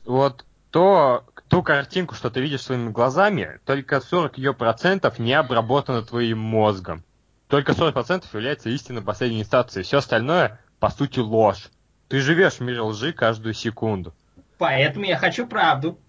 [0.06, 6.02] Вот то, ту картинку, что ты видишь своими глазами, только 40 ее процентов не обработано
[6.04, 7.04] твоим мозгом.
[7.48, 9.84] Только 40 процентов является истинной последней инстанцией.
[9.84, 11.70] Все остальное, по сути, ложь.
[12.10, 14.14] Ты живешь в мире лжи каждую секунду.
[14.58, 16.00] Поэтому я хочу правду.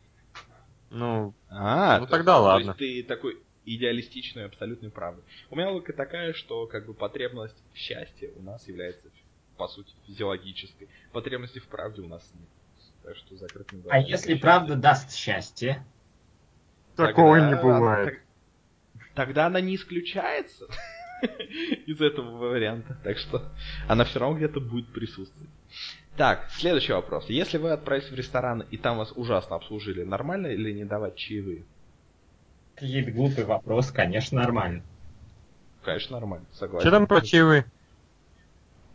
[0.91, 2.75] Ну, а, ну тогда есть, ладно.
[2.75, 5.23] То есть ты такой идеалистичную абсолютной правды.
[5.51, 9.09] У меня логика такая, что как бы потребность в счастье у нас является
[9.57, 10.89] по сути физиологической.
[11.13, 12.49] Потребности в правде у нас нет.
[13.05, 15.85] Так что закрытым А если правда даст счастье?
[16.97, 18.21] Такого не бывает.
[19.15, 20.67] Тогда она не исключается
[21.87, 22.97] из этого варианта.
[23.03, 23.43] Так что
[23.87, 25.51] она все равно где-то будет присутствовать.
[26.17, 27.27] Так, следующий вопрос.
[27.29, 31.65] Если вы отправились в ресторан и там вас ужасно обслужили, нормально или не давать чаевые?
[32.75, 34.83] Какие-то глупый вопрос, конечно, нормально.
[35.85, 36.89] Конечно, нормально, согласен.
[36.89, 37.67] Что там про чаевые?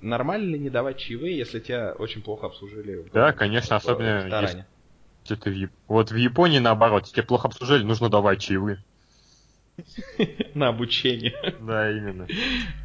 [0.01, 3.05] Нормально ли не давать чаевые, если тебя очень плохо обслужили?
[3.13, 4.65] Да, в, конечно, в, особенно в ресторане.
[5.25, 5.69] Если.
[5.87, 8.83] Вот в Японии наоборот, если тебя плохо обслужили, нужно давать чаевые.
[10.53, 11.55] На обучение.
[11.61, 12.27] Да, именно.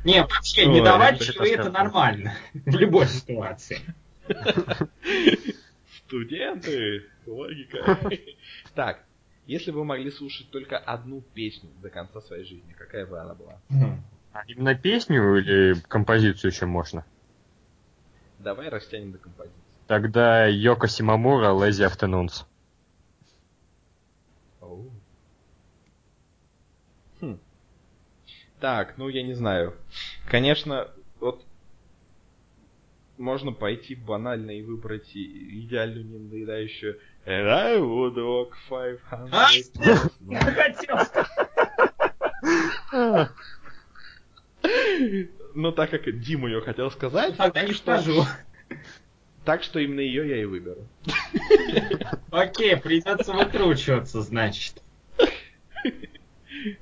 [0.05, 2.35] Не, вообще, не давать чаевые это нормально.
[2.55, 3.81] В любой ситуации.
[6.07, 7.99] Студенты, логика.
[8.75, 9.05] Так,
[9.47, 13.35] если бы вы могли слушать только одну песню до конца своей жизни, какая бы она
[13.35, 13.61] была?
[14.33, 17.05] А именно песню или композицию еще можно?
[18.39, 19.59] Давай растянем до композиции.
[19.89, 22.45] Тогда Йоко Симамура Lazy Afternoons.
[24.61, 24.93] Оу.
[27.21, 27.39] Хм.
[28.61, 29.75] Так, ну я не знаю.
[30.27, 30.89] Конечно,
[31.21, 31.45] вот
[33.17, 39.01] можно пойти банально и выбрать идеальную недоедающую And I would walk 500
[39.33, 39.49] а?
[40.21, 40.97] Я хотел
[45.55, 47.37] Ну, так как Дима ее хотел сказать...
[47.37, 48.25] Тогда не скажу.
[49.45, 50.87] Так что именно ее я и выберу.
[52.31, 54.83] Окей, придется выкручиваться, значит.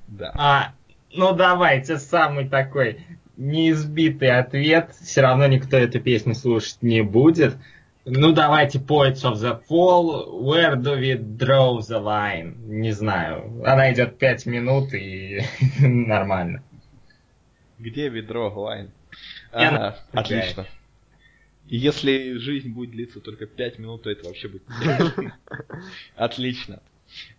[0.07, 0.33] Да.
[0.35, 0.75] А,
[1.17, 3.05] ну давайте, самый такой
[3.37, 4.93] неизбитый ответ.
[5.03, 7.57] Все равно никто эту песню слушать не будет.
[8.05, 12.57] Ну давайте Poets of the Fall, Where do we draw the line?
[12.67, 13.63] Не знаю.
[13.65, 15.41] Она идет 5 минут и
[15.81, 16.63] нормально.
[17.79, 18.91] Где ведро лайн?
[19.53, 20.67] Ага, отлично.
[21.67, 24.63] Если жизнь будет длиться только 5 минут, то это вообще будет
[26.17, 26.81] Отлично.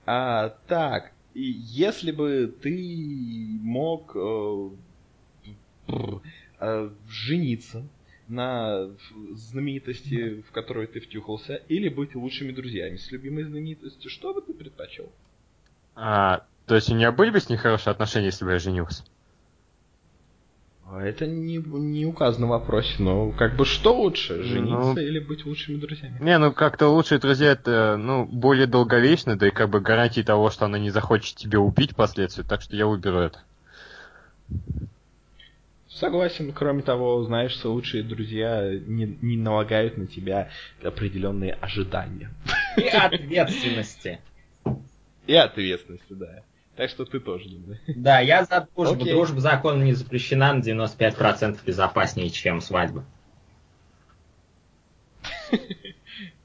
[0.05, 4.69] А, так, если бы ты мог э,
[6.59, 7.83] э, жениться
[8.27, 8.89] на
[9.33, 14.53] знаменитости, в которую ты втюхался, или быть лучшими друзьями с любимой знаменитостью, что бы ты
[14.53, 15.09] предпочел?
[15.95, 19.03] А, то есть у меня были бы с ней хорошие отношения, если бы я женился?
[20.89, 25.19] А это не, не указано в вопросе, но как бы что лучше, жениться ну, или
[25.19, 26.17] быть лучшими друзьями?
[26.21, 30.49] Не, ну как-то лучшие друзья это, ну, более долговечно, да и как бы гарантии того,
[30.49, 33.39] что она не захочет тебя убить впоследствии, так что я выберу это.
[35.89, 40.49] Согласен, кроме того, знаешь, что лучшие друзья не, не налагают на тебя
[40.81, 42.29] определенные ожидания.
[42.77, 44.21] И ответственности.
[45.25, 46.43] И ответственности, да.
[46.77, 47.79] Так что ты тоже думай.
[47.87, 49.01] Да, я за дружбу.
[49.01, 49.11] Окей.
[49.13, 53.03] Дружба законом не запрещена на 95% безопаснее, чем свадьба.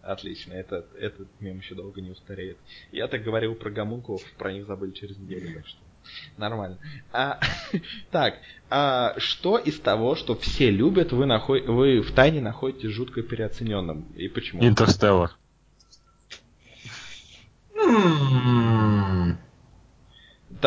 [0.02, 2.56] Отлично, этот, этот мем еще долго не устареет.
[2.90, 5.78] Я так говорил про гомункулов, про них забыли через неделю, так что
[6.38, 6.78] нормально.
[7.12, 7.38] А,
[8.10, 8.38] так,
[8.70, 11.66] а что из того, что все любят, вы, наход...
[11.66, 14.06] вы в тайне находите жутко переоцененным?
[14.16, 14.64] И почему?
[14.64, 15.36] Интерстеллар.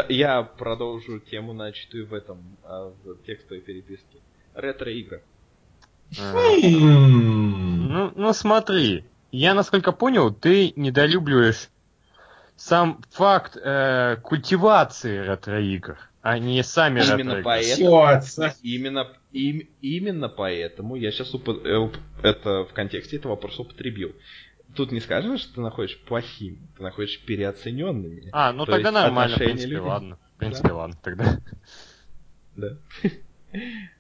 [0.10, 4.20] Я продолжу тему, начатую в этом, а, в текстовой переписке.
[4.54, 5.22] Ретро-игры.
[6.22, 11.70] Ну, ну смотри, я насколько понял, ты недолюбливаешь
[12.56, 18.22] сам факт э, культивации ретро-игр, а не сами именно поэтому,
[18.64, 21.90] именно, им, именно поэтому я сейчас уп, э,
[22.24, 24.14] это в контексте этого вопроса употребил
[24.76, 28.30] тут не скажешь, что ты находишь плохим, ты находишь переоцененными.
[28.32, 29.88] А, ну То тогда нормально, в принципе, людей.
[29.88, 30.18] ладно.
[30.36, 30.76] В принципе, да.
[30.76, 31.38] ладно, тогда.
[32.56, 32.70] Да.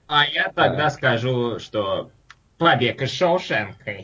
[0.07, 0.89] А я тогда да.
[0.89, 2.11] скажу, что
[2.57, 3.97] Побег из Шоушенка.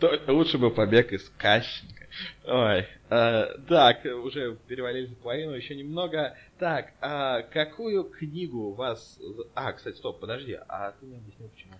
[0.28, 2.06] Лучше бы побег из Кащенко.
[2.44, 6.36] Ой, э, так, уже перевалили за половину, еще немного.
[6.58, 9.18] Так, а какую книгу вас...
[9.54, 11.74] А, кстати, стоп, подожди, а ты не объяснил почему?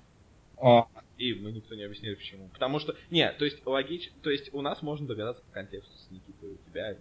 [0.61, 0.87] А.
[1.17, 2.49] И мы никто не объяснили почему.
[2.49, 6.11] Потому что, нет, то есть логично, то есть у нас можно догадаться по контексту с
[6.11, 6.97] Никитой, у тебя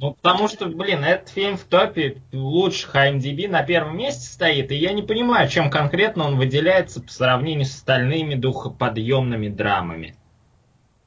[0.00, 4.76] ну, потому что, блин, этот фильм в топе лучших IMDb на первом месте стоит, и
[4.76, 10.14] я не понимаю, чем конкретно он выделяется по сравнению с остальными духоподъемными драмами,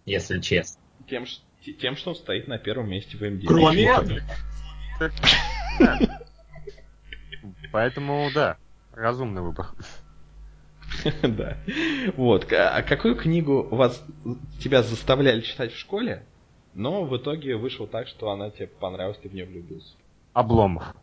[0.06, 0.82] если честно.
[1.10, 1.26] Тем,
[1.80, 3.46] тем что он стоит на первом месте в IMDb.
[3.46, 4.20] Кроме этого.
[7.72, 8.58] Поэтому, да,
[8.92, 9.68] разумный выбор.
[11.24, 11.58] Да.
[12.16, 12.52] Вот.
[12.52, 14.04] А какую книгу вас
[14.60, 16.26] тебя заставляли читать в школе?
[16.74, 19.94] Но в итоге вышло так, что она тебе понравилась, ты в нее влюбился.
[20.34, 20.96] Обломов.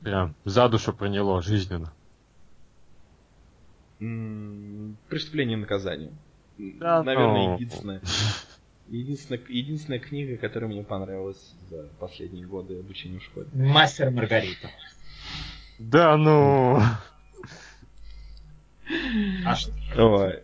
[0.00, 1.92] Прям за душу проняло жизненно.
[3.98, 6.12] Преступление и наказание.
[6.58, 7.54] Да, Наверное, но...
[7.54, 8.00] единственная,
[8.88, 13.46] единственная, единственная книга, которая мне понравилась за последние годы обучения в школе.
[13.52, 14.70] Мастер Маргарита.
[15.78, 16.80] Да, ну.
[19.44, 19.72] А что?
[19.96, 20.42] Ой.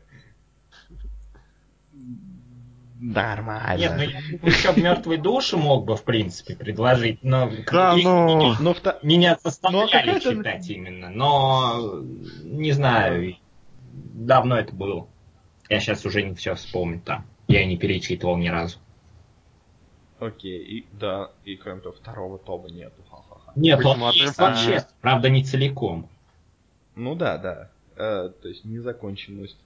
[3.01, 3.79] Нормально.
[3.79, 8.57] Нет, ну я еще мертвой души мог бы, в принципе, предложить, но да, и, но...
[8.59, 11.09] но меня заставляли но читать именно.
[11.09, 12.03] Но
[12.43, 13.37] не знаю,
[13.93, 15.07] давно это было.
[15.69, 17.25] Я сейчас уже не все вспомню там.
[17.47, 18.79] Я не перечитывал ни разу.
[20.19, 23.01] Окей, и да, и кроме того, второго тома нету.
[23.09, 23.53] Ха-ха-ха.
[23.55, 26.09] Нет, он есть вообще, правда, не целиком.
[26.97, 27.70] Ну да, да.
[27.99, 29.59] Э, то есть незаконченность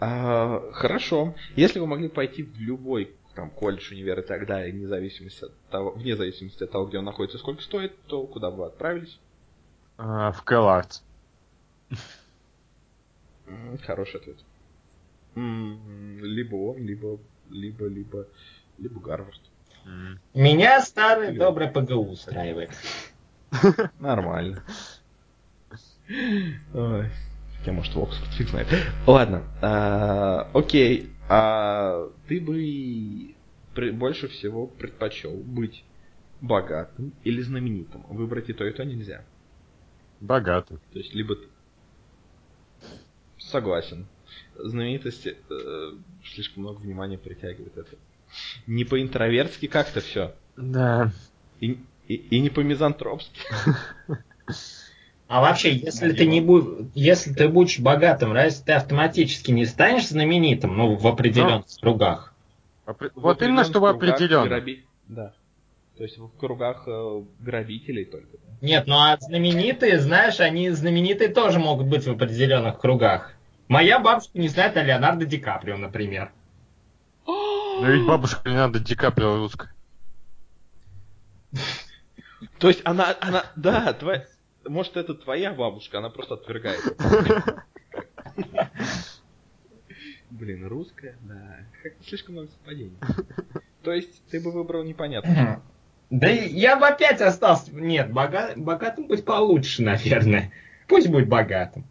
[0.00, 1.34] а, хорошо.
[1.56, 5.52] Если вы могли пойти в любой там, колледж, универ и так далее, вне зависимости от
[5.70, 9.18] того, вне зависимости от того, где он находится, сколько стоит, то куда бы вы отправились?
[9.96, 11.02] А, в Кэллардс.
[13.84, 14.36] Хороший ответ.
[15.34, 17.18] Либо он, либо,
[17.50, 18.26] либо, либо,
[18.78, 19.40] либо Гарвард.
[20.34, 22.70] Меня старый добрый ПГУ устраивает.
[24.00, 24.62] Нормально.
[26.74, 27.10] Ой.
[27.68, 28.68] Хотя, может, в Оксфорд, фиг знает.
[29.06, 31.10] Ладно, а, окей.
[31.28, 33.34] А ты бы
[33.92, 35.84] больше всего предпочел быть
[36.40, 38.06] богатым или знаменитым?
[38.08, 39.22] Выбрать и то, и то нельзя.
[40.20, 40.80] Богатым.
[40.94, 41.36] То есть, либо...
[43.36, 44.06] Согласен.
[44.56, 45.90] Знаменитости э,
[46.24, 47.96] слишком много внимания притягивает это.
[48.66, 50.34] Не по-интровертски как-то все.
[50.56, 51.12] Да.
[51.60, 53.40] И, и, и не по-мизантропски.
[55.28, 60.08] А вообще, если ты не будешь, если ты будешь богатым, разве ты автоматически не станешь
[60.08, 61.80] знаменитым, ну, в определенных Но...
[61.82, 62.34] кругах?
[62.86, 63.10] Опри...
[63.14, 64.48] Вот именно, что в определенных.
[64.48, 64.86] Граби...
[65.06, 65.34] Да.
[65.98, 68.38] То есть в кругах э, грабителей только.
[68.38, 68.66] Да?
[68.66, 73.34] Нет, ну а знаменитые, знаешь, они знаменитые тоже могут быть в определенных кругах.
[73.68, 76.32] Моя бабушка не знает о Леонардо Ди Каприо, например.
[77.26, 79.74] Но ведь бабушка Леонардо Ди Каприо русская.
[82.58, 84.24] То есть она, она, да, твоя,
[84.66, 86.80] может, это твоя бабушка, она просто отвергает.
[90.30, 91.56] Блин, русская, да.
[91.82, 92.96] Как слишком много совпадений.
[93.82, 95.62] То есть ты бы выбрал непонятно.
[96.10, 97.74] Да я бы опять остался.
[97.74, 98.52] Нет, бога...
[98.56, 100.52] богатым быть получше, наверное.
[100.86, 101.86] Пусть будет богатым.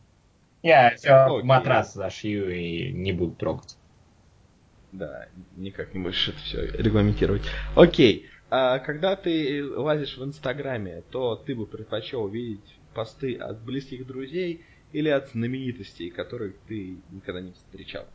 [0.64, 3.77] Я все матрас зашью и не буду трогать.
[4.91, 7.44] Да, никак не будешь это все регламентировать.
[7.76, 14.07] Окей а когда ты лазишь в Инстаграме, то ты бы предпочел видеть посты от близких
[14.07, 18.06] друзей или от знаменитостей, которых ты никогда не встречал?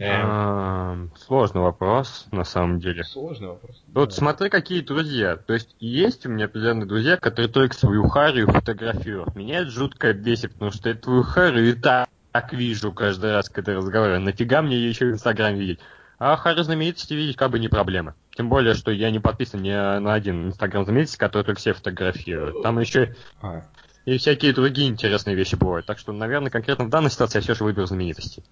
[0.00, 3.04] А, сложный вопрос, на самом деле.
[3.04, 3.82] Сложный вопрос.
[3.92, 4.14] Вот да.
[4.14, 5.36] смотри, какие друзья.
[5.36, 9.36] То есть есть у меня определенные друзья, которые только свою харию фотографируют.
[9.36, 13.48] Меня это жутко бесит, потому что я твою харию и так, так вижу каждый раз,
[13.48, 14.20] когда разговариваю.
[14.20, 15.80] Нафига мне ее еще в Инстаграме видеть?
[16.26, 18.14] А харю знаменитости видеть как бы не проблема.
[18.34, 22.62] Тем более, что я не подписан ни на один инстаграм знаменитости, который только все фотографируют.
[22.62, 23.66] Там еще а.
[24.06, 25.84] и всякие другие интересные вещи бывают.
[25.84, 28.42] Так что, наверное, конкретно в данной ситуации я все же выберу знаменитости.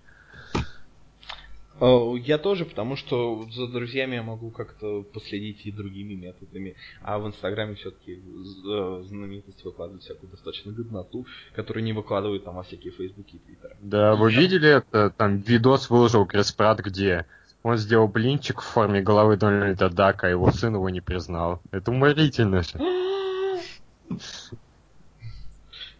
[1.81, 6.77] Я тоже, потому что за друзьями я могу как-то последить и другими методами.
[7.01, 12.65] А в Инстаграме все-таки э, знаменитости выкладывают всякую достаточно годноту, которую не выкладывают там во
[12.65, 13.77] всякие Фейсбуки и Твиттеры.
[13.81, 15.09] Да, вы видели это?
[15.09, 17.27] Там видос выложил Крис Пратт, где
[17.63, 21.63] он сделал блинчик в форме головы Дональда Дака, а его сын его не признал.
[21.71, 22.79] Это уморительно же.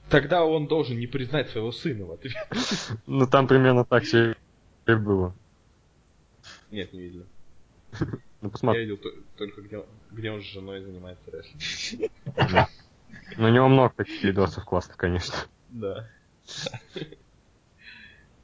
[0.09, 2.37] Тогда он должен не признать своего сына в ответ.
[3.07, 4.37] Ну там примерно так все
[4.87, 5.35] и было.
[6.71, 7.27] Нет, не видел.
[8.41, 8.83] Ну посмотри.
[8.83, 12.67] Я видел только где, где он с женой занимается рестлингом.
[13.37, 15.35] Ну, у него много таких видосов классных, конечно.
[15.71, 16.09] Да.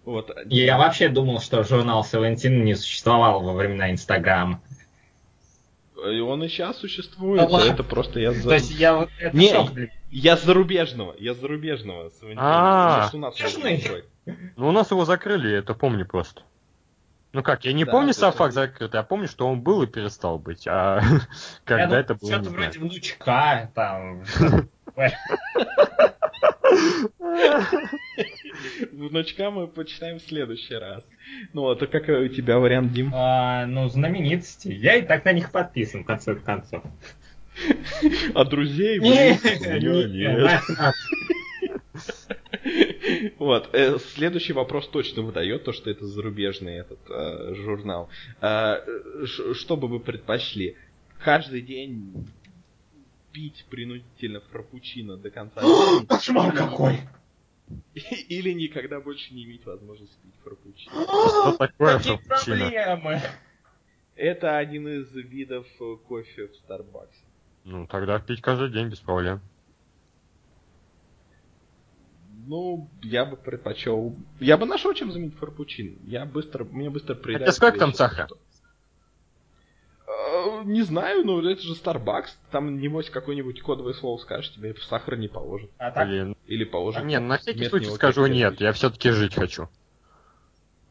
[0.09, 0.35] Вот.
[0.47, 4.63] Я вообще думал, что журнал Севентин не существовал во времена Инстаграма.
[6.03, 8.49] И он и сейчас существует, да это просто я за...
[8.49, 13.37] То есть я вот это Не, я зарубежного, я зарубежного А, у нас
[14.57, 16.41] Ну у нас его закрыли, я это помню просто.
[17.35, 19.87] Ну как, я не да, помню сам факт закрытый, я помню, что он был и
[19.87, 20.67] перестал быть.
[20.67, 21.03] А
[21.65, 24.25] когда это было, Что-то вроде внучка, там...
[28.93, 31.03] Внучка мы почитаем в следующий раз.
[31.53, 33.13] Ну, это как у тебя вариант, Дим?
[33.15, 34.69] А, ну, знаменитости.
[34.69, 36.83] Я и так на них подписан, в конце концов.
[38.35, 38.99] А друзей?
[39.01, 40.63] Нет, нет.
[43.39, 43.71] Вот.
[43.73, 48.09] Э, следующий вопрос точно выдает то, что это зарубежный этот э, журнал.
[48.41, 48.77] Э,
[49.55, 50.77] что бы вы предпочли?
[51.19, 52.29] Каждый день
[53.39, 56.07] пить принудительно фрапучино до конца жизни?
[56.07, 56.99] Кошмар какой!
[57.95, 60.93] Или никогда больше не иметь возможности пить фрапучино.
[61.05, 63.21] Что такое проблемы?
[64.17, 65.67] Это один из видов
[66.09, 67.15] кофе в Starbucks.
[67.65, 69.41] Ну, тогда пить каждый день без проблем.
[72.47, 74.17] Ну, я бы предпочел...
[74.41, 75.99] Я бы нашел, чем заменить фарпучин.
[76.05, 76.65] Я быстро...
[76.65, 77.47] Мне быстро приедает...
[77.47, 78.29] Хотя сколько там сахара?
[78.33, 78.48] А,
[80.65, 82.31] не знаю, но это же Starbucks.
[82.51, 85.71] Там, небось, какое-нибудь кодовое слово скажешь, тебе сахар не положит.
[85.79, 86.09] А так?
[86.47, 87.03] Или положит.
[87.03, 89.69] А, нет, на всякий случай скажу нет, я все-таки жить хочу.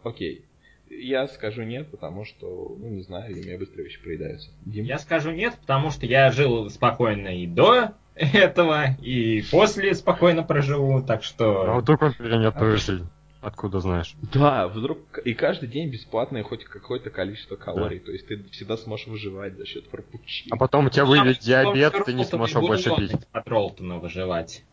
[0.04, 0.44] Окей.
[0.90, 4.50] Я скажу нет, потому что, ну, не знаю, и мне быстро вещи приедаются.
[4.66, 4.86] Дим?
[4.86, 11.02] Я скажу нет, потому что я жил спокойно и до этого, и после спокойно проживу,
[11.02, 11.70] так что...
[11.70, 13.08] А вдруг он перенят твою жизнь?
[13.42, 14.16] Откуда знаешь?
[14.34, 18.00] Да, вдруг и каждый день бесплатное хоть какое-то количество калорий.
[18.00, 18.06] Да.
[18.06, 20.48] То есть ты всегда сможешь выживать за счет фрапучи.
[20.50, 23.12] А потом у тебя выйдет диабет, ты не сможешь больше пить.
[23.32, 24.64] От Ролтона выживать.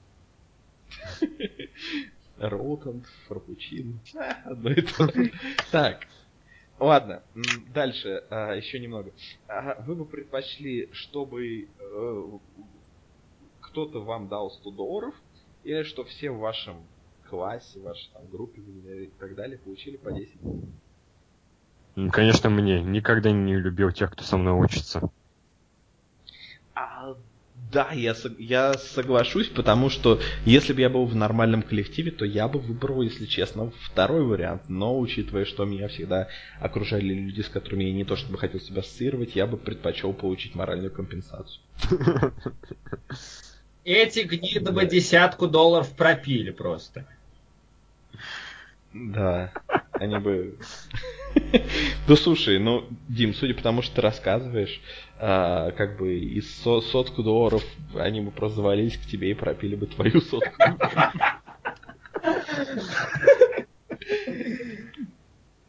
[2.38, 4.00] Ролтон, фрапучин.
[4.44, 5.32] Одно и то же.
[5.70, 6.06] Так.
[6.80, 7.22] Ладно,
[7.72, 9.12] дальше, а, еще немного.
[9.86, 12.22] Вы бы предпочли, чтобы э,
[13.60, 15.14] кто-то вам дал 100 долларов,
[15.62, 16.84] или что все в вашем
[17.28, 20.36] классе, в вашей там, группе и так далее получили по 10?
[22.12, 22.82] Конечно, мне.
[22.82, 25.10] Никогда не любил тех, кто со мной учится.
[26.74, 27.16] А,
[27.72, 32.48] да, я, я соглашусь, потому что если бы я был в нормальном коллективе, то я
[32.48, 34.62] бы выбрал, если честно, второй вариант.
[34.68, 36.28] Но учитывая, что меня всегда
[36.60, 40.54] окружали люди, с которыми я не то чтобы хотел себя ассоциировать, я бы предпочел получить
[40.54, 41.62] моральную компенсацию.
[43.84, 47.06] Эти гниды бы десятку долларов пропили просто.
[48.94, 49.52] Да,
[49.92, 50.56] они бы...
[52.06, 54.80] Да слушай, ну, Дим, судя по тому, что ты рассказываешь,
[55.18, 59.74] а, как бы из со сотку долларов они бы просто завалились к тебе и пропили
[59.74, 60.54] бы твою сотку.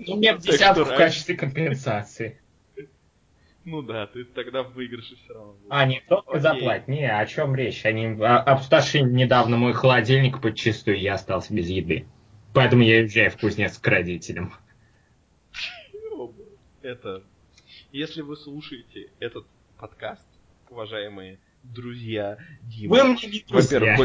[0.08, 2.40] Ну, мне десятку в качестве компенсации.
[3.66, 5.54] Ну да, ты тогда в выигрыше все равно.
[5.54, 5.68] Будешь.
[5.70, 6.88] А, нет, только заплатить.
[6.88, 7.84] Не, о чем речь?
[7.86, 12.06] Они обсташили недавно мой холодильник подчистую, и я остался без еды.
[12.54, 14.54] Поэтому я уезжаю в кузнец к родителям.
[16.82, 17.24] Это...
[17.92, 19.48] Если вы слушаете этот
[19.80, 20.26] подкаст,
[20.70, 22.96] уважаемые друзья Дима...
[22.96, 23.98] Вы мне не друзья.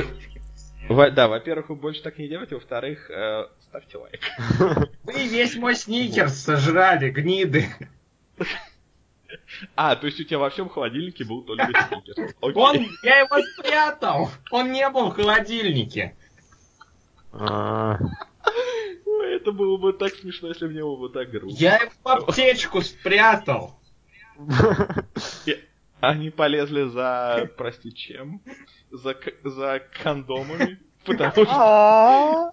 [0.89, 4.21] Во- да, во-первых, вы больше так не делайте, во-вторых, э, ставьте лайк.
[5.03, 7.67] Вы весь мой сникерс сожрали, гниды.
[9.77, 12.35] А, то есть у тебя во всем холодильнике был только сникерс.
[12.41, 14.31] Он, я его спрятал.
[14.51, 16.17] Он не был в холодильнике.
[17.33, 17.99] А.
[19.23, 21.57] Это было бы так смешно, если бы не было бы так грустно.
[21.59, 23.81] Я его в аптечку спрятал.
[26.01, 28.41] Они полезли за, прости, чем?
[28.91, 30.79] За, за кондомами?
[31.05, 32.53] Потому что...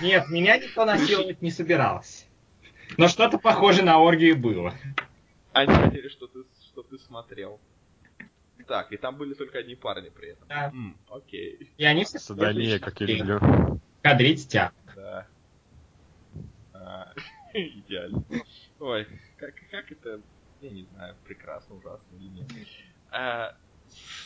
[0.00, 2.24] Нет, меня никто насиловать не собирался.
[2.96, 4.74] Но что-то похоже на оргию было.
[5.52, 7.60] Они хотели, что ты, что ты смотрел.
[8.66, 10.48] Так, и там были только одни парни при этом.
[10.48, 10.68] Да.
[10.68, 11.72] М, окей.
[11.76, 13.80] И они все Садомия, как я люблю.
[14.02, 14.72] Кадрить тебя.
[14.94, 15.26] Да.
[16.72, 17.12] А,
[17.54, 18.24] идеально.
[18.78, 19.06] Ой,
[19.36, 20.20] как, как это,
[20.60, 22.46] я не знаю, прекрасно, ужасно или нет.
[23.10, 23.54] А,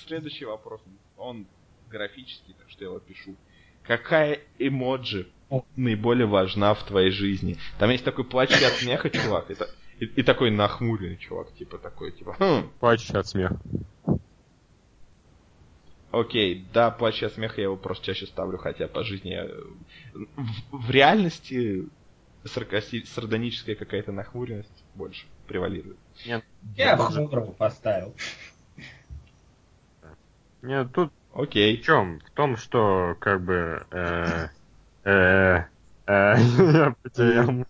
[0.07, 0.81] следующий вопрос,
[1.17, 1.47] он
[1.89, 3.37] графический, так что я его пишу.
[3.83, 5.29] Какая эмоджи
[5.77, 7.57] наиболее важна в твоей жизни?
[7.79, 9.51] Там есть такой плачущий от смеха, чувак.
[9.51, 12.37] Это и, и такой нахмуренный чувак, типа такой, типа...
[12.39, 12.71] Хм.
[12.81, 13.59] Плачущий от смеха.
[16.11, 19.47] Окей, да, плачь от смеха я его просто чаще ставлю, хотя по жизни я...
[20.15, 21.89] в, в реальности
[22.45, 23.05] саркасти...
[23.05, 25.99] сардоническая какая-то нахмуренность больше превалирует.
[26.25, 26.45] Нет,
[26.77, 28.15] я бы хмурого поставил.
[30.63, 31.77] Нет, тут Окей.
[31.77, 32.21] В чем?
[32.21, 34.49] В том, что как бы э,
[35.05, 35.65] э,
[36.07, 37.67] э, я потерял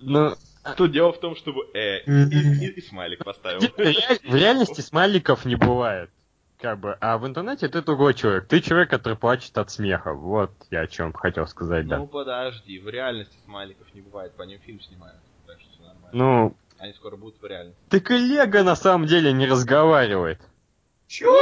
[0.00, 0.34] Ну,
[0.76, 3.60] Тут дело в том, чтобы э, и, и, и смайлик поставил.
[3.60, 6.10] В реальности смайликов не бывает.
[6.60, 8.46] Как бы, а в интернете ты другой человек.
[8.46, 10.14] Ты человек, который плачет от смеха.
[10.14, 11.98] Вот я о чем хотел сказать, да.
[11.98, 15.20] Ну подожди, в реальности смайликов не бывает, по ним фильм снимают.
[15.46, 16.10] Так что все нормально.
[16.12, 16.56] Ну.
[16.78, 17.78] Они скоро будут в реальности.
[17.90, 20.40] Ты коллега на самом деле не разговаривает.
[21.06, 21.38] Чего?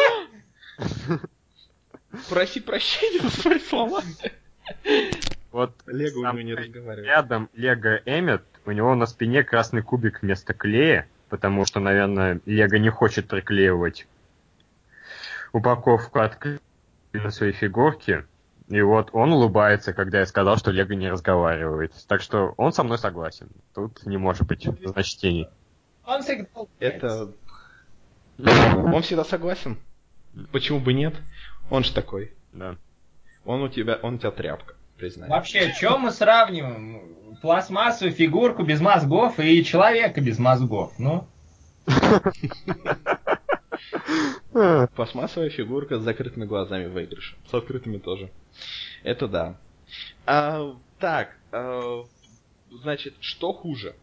[2.28, 4.02] Проси прощения за свои слова.
[5.52, 7.06] Вот Лего у него не разговаривает.
[7.06, 12.76] Рядом Лего Эммет, у него на спине красный кубик вместо клея, потому что, наверное, Лего
[12.76, 14.06] не хочет приклеивать
[15.52, 16.38] упаковку от
[17.12, 18.26] на своей фигурке.
[18.68, 21.92] И вот он улыбается, когда я сказал, что Лего не разговаривает.
[22.08, 23.48] Так что он со мной согласен.
[23.74, 25.48] Тут не может быть значений.
[26.06, 26.48] Он всегда
[26.78, 27.32] Это...
[28.38, 29.78] Он всегда согласен.
[30.52, 31.14] Почему бы нет?
[31.70, 32.32] Он же такой.
[32.52, 32.76] Да.
[33.44, 35.28] Он у тебя, он у тебя тряпка, признай.
[35.28, 37.36] Вообще, что мы сравниваем?
[37.42, 41.26] Пластмассовую фигурку без мозгов и человека без мозгов, ну?
[44.94, 47.34] Пластмассовая фигурка с закрытыми глазами выигрыша.
[47.50, 48.30] С открытыми тоже.
[49.02, 49.56] Это да.
[50.24, 52.04] А, так, а,
[52.70, 53.96] значит, что хуже?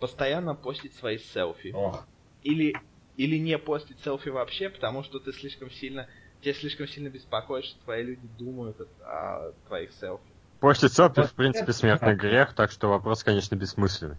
[0.00, 1.70] Постоянно постить свои селфи.
[1.72, 2.04] Ох.
[2.42, 2.74] Или,
[3.16, 6.08] или не постить селфи вообще, потому что ты слишком сильно
[6.40, 10.24] тебя слишком сильно беспокоит, что твои люди думают о, твоих селфи.
[10.60, 14.16] Постить селфи, в принципе, смертный грех, так что вопрос, конечно, бессмысленный.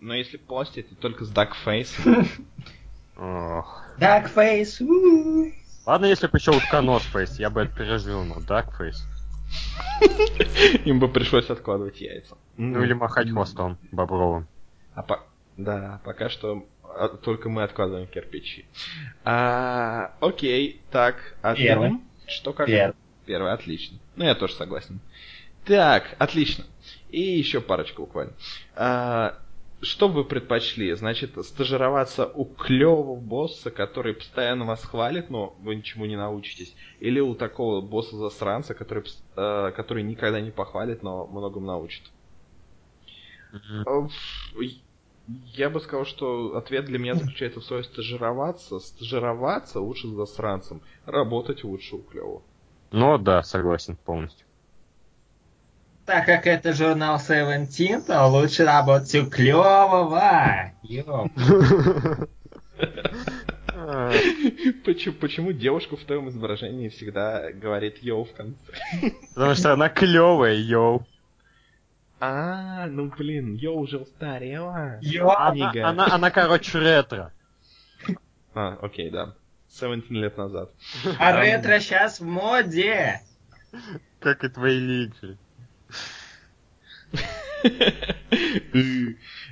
[0.00, 1.94] Но если постить, то только с дакфейс.
[3.98, 4.80] Дакфейс.
[5.86, 9.06] Ладно, если бы еще утконосфейс, я бы это пережил, но дакфейс.
[10.84, 12.36] Им бы пришлось откладывать яйца.
[12.56, 14.48] Ну или махать хвостом бобровым.
[14.94, 15.20] А по...
[15.56, 18.64] Да, пока что а, только мы откладываем кирпичи.
[19.24, 22.00] А, окей, так, а Первый.
[22.26, 22.66] Что как?
[22.66, 22.96] Первый.
[23.26, 23.98] Первый, отлично.
[24.16, 25.00] Ну, я тоже согласен.
[25.64, 26.64] Так, отлично.
[27.08, 28.34] И еще парочку буквально.
[28.74, 29.40] А,
[29.82, 30.92] что бы вы предпочли?
[30.94, 36.76] Значит, стажироваться у клевого босса, который постоянно вас хвалит, но вы ничему не научитесь?
[37.00, 39.04] Или у такого босса-засранца, который,
[39.36, 42.12] э, который никогда не похвалит, но многому научит?
[43.86, 44.54] Ф-
[45.26, 48.78] Я бы сказал, что ответ для меня заключается в слове стажироваться.
[48.78, 50.82] Стажироваться лучше с засранцем.
[51.06, 52.44] Работать лучше у клевого.
[52.94, 54.46] Ну да, согласен полностью.
[56.06, 60.70] Так как это журнал Seventeen, то лучше работать у клевого.
[64.84, 68.56] Почему, почему девушка в твоем изображении всегда говорит yo в конце?
[69.34, 71.04] Потому что она клевая, yo.
[72.20, 74.98] А, ну блин, yo уже устарела.
[75.02, 75.34] Ёп.
[75.36, 77.32] Она, она, она, короче, ретро.
[78.54, 79.34] А, окей, да.
[79.80, 80.72] 17 лет назад.
[81.18, 83.20] А ретро сейчас в моде.
[84.20, 85.36] Как и твои личи.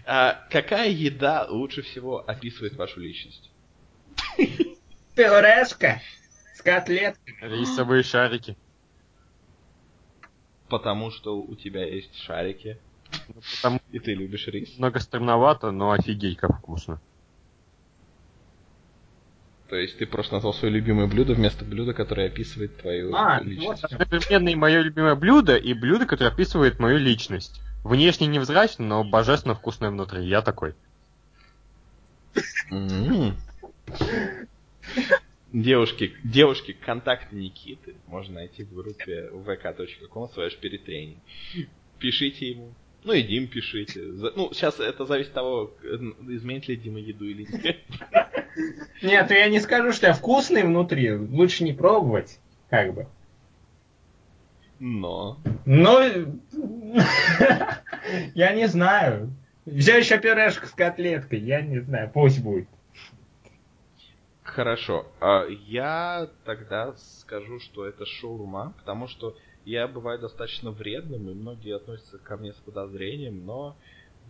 [0.06, 3.50] А какая еда лучше всего описывает вашу личность?
[5.14, 6.00] Пюрешка
[6.54, 7.38] с котлетками.
[7.60, 8.56] Рисовые шарики.
[10.68, 12.78] Потому что у тебя есть шарики,
[13.28, 14.78] Ну, Потому и ты любишь рис.
[14.78, 17.00] много стремновато, но офигеть как вкусно.
[19.72, 23.82] То есть ты просто назвал свое любимое блюдо вместо блюда, которое описывает твою А, личность.
[23.84, 23.90] вот.
[24.02, 27.58] Одновременно и мое любимое блюдо, и блюдо, которое описывает мою личность.
[27.82, 30.26] Внешне невзрачно, но божественно вкусное внутри.
[30.26, 30.74] Я такой.
[35.54, 41.16] Девушки, девушки, контакты Никиты можно найти в группе vk.com slash перетренинг.
[41.98, 42.74] Пишите ему.
[43.04, 44.00] Ну и Дим пишите.
[44.00, 45.74] Ну, сейчас это зависит от того,
[46.28, 47.78] изменит ли Дима еду или нет.
[49.02, 51.12] Нет, я не скажу, что я вкусный внутри.
[51.12, 52.38] Лучше не пробовать.
[52.70, 53.06] Как бы.
[54.78, 55.38] Но.
[55.64, 55.98] Ну,
[58.34, 59.32] я не знаю.
[59.64, 62.68] Взял еще пюрешку с котлеткой, я не знаю, пусть будет.
[64.42, 65.06] Хорошо.
[65.20, 71.76] А Я тогда скажу, что это шаурма, потому что я бываю достаточно вредным, и многие
[71.76, 73.76] относятся ко мне с подозрением, но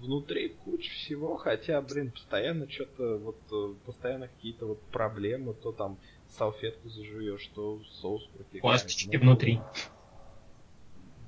[0.01, 5.99] внутри куча всего, хотя, блин, постоянно что-то, вот, э, постоянно какие-то вот проблемы, то там
[6.29, 8.63] салфетку зажуешь, то соус протекает.
[8.63, 9.61] Косточки Ну, внутри.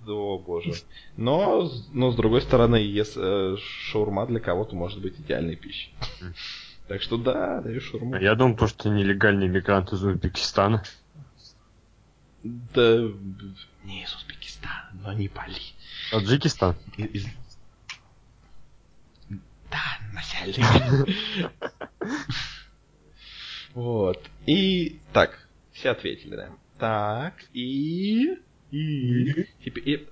[0.06, 0.74] О, боже.
[1.16, 5.94] Но, но с другой стороны, если, э, шаурма для кого-то может быть идеальной пищей.
[6.88, 8.16] Так что да, даю шаурму.
[8.16, 10.82] Я думал, то, что нелегальный мигрант из Узбекистана.
[12.44, 12.98] Да,
[13.84, 15.60] не из Узбекистана, но не пали.
[16.10, 16.76] Таджикистан.
[16.98, 17.26] Из-
[19.70, 21.08] Да, начальник.
[23.74, 24.22] Вот.
[24.46, 26.50] И так, все ответили, да.
[26.78, 28.36] Так, и...
[28.70, 29.46] И...
[29.64, 30.06] И,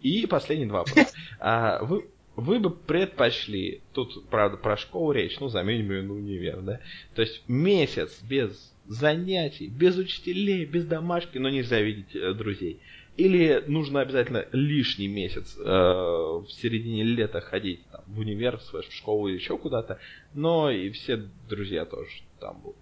[0.00, 1.14] и последние два вопроса.
[1.38, 6.62] А, вы, вы бы предпочли, тут, правда, про школу речь, ну, заменим ее на универ,
[6.62, 6.80] да?
[7.14, 12.80] То есть месяц без занятий, без учителей, без домашки, но нельзя видеть э, друзей.
[13.16, 19.28] Или нужно обязательно лишний месяц э, в середине лета ходить там, в универ, в школу
[19.28, 19.98] или еще куда-то,
[20.32, 21.16] но и все
[21.48, 22.76] друзья тоже там будут.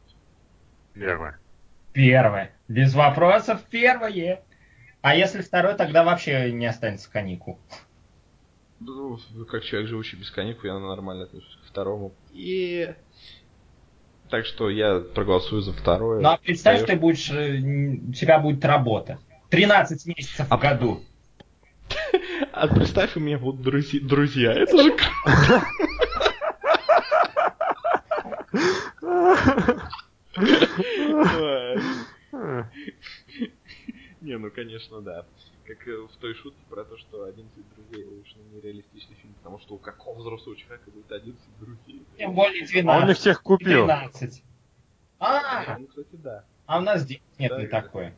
[0.94, 1.40] Первое.
[1.92, 2.52] Первое.
[2.68, 4.42] Без вопросов первое.
[5.02, 7.58] А если второй, тогда вообще не останется каникул.
[8.80, 9.18] Ну,
[9.50, 12.14] как человек, живущий без каникул, я нормально отношусь к второму.
[12.32, 12.94] И...
[14.30, 16.20] Так что я проголосую за второе.
[16.20, 16.88] Ну, а представь, Даешь...
[16.88, 17.58] ты будешь, э,
[18.08, 19.18] у тебя будет работа.
[19.50, 20.56] 13 месяцев а...
[20.56, 21.02] в году.
[22.52, 24.00] А представь, у меня будут друзья.
[24.00, 24.52] друзья.
[24.52, 24.94] Это же
[34.20, 35.24] Не, ну конечно, да.
[35.70, 39.74] Как э, в той шутке про то, что 11 друзей совершенно нереалистичный фильм, потому что
[39.74, 42.04] у какого взрослого человека будет 11 друзей?
[42.18, 42.86] Тем более 12.
[42.88, 43.84] А он их всех купил.
[43.84, 44.42] 12.
[45.20, 46.44] А, ну, кстати, да.
[46.66, 48.16] А у нас здесь нет да, не такое.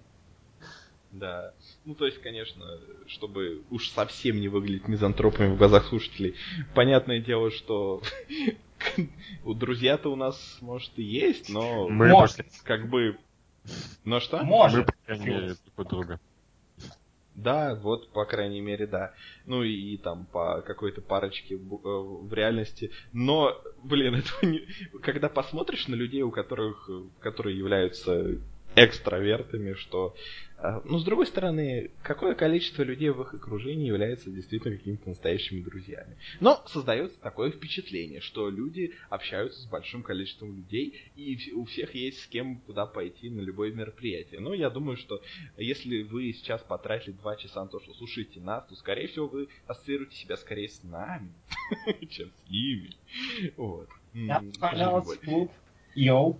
[1.11, 1.53] Да.
[1.85, 2.65] Ну, то есть, конечно,
[3.07, 6.35] чтобы уж совсем не выглядеть мизантропами в глазах слушателей,
[6.75, 8.01] понятное дело, что
[9.45, 12.15] у друзья-то у нас, может, и есть, но мы
[12.65, 13.19] как бы...
[14.05, 14.43] Но что?
[14.43, 14.89] Может.
[15.07, 16.21] Мы, друг друга.
[17.35, 19.15] Да, вот, по крайней мере, да.
[19.47, 22.91] Ну и, и там по какой-то парочке в, э, в реальности.
[23.13, 24.67] Но, блин, это не...
[25.03, 26.89] когда посмотришь на людей, у которых,
[27.21, 28.39] которые являются
[28.77, 30.15] экстравертами, что...
[30.59, 35.61] А, ну, с другой стороны, какое количество людей в их окружении является действительно какими-то настоящими
[35.61, 36.17] друзьями.
[36.39, 42.21] Но создается такое впечатление, что люди общаются с большим количеством людей, и у всех есть
[42.21, 44.41] с кем куда пойти на любое мероприятие.
[44.41, 45.21] Но я думаю, что
[45.57, 49.49] если вы сейчас потратили два часа на то, что слушаете нас, то, скорее всего, вы
[49.67, 51.33] ассоциируете себя скорее с нами,
[52.09, 52.91] чем с ними.
[53.57, 53.89] Вот.
[54.61, 55.51] Пожалуйста, клуб.
[55.95, 56.39] Йоу.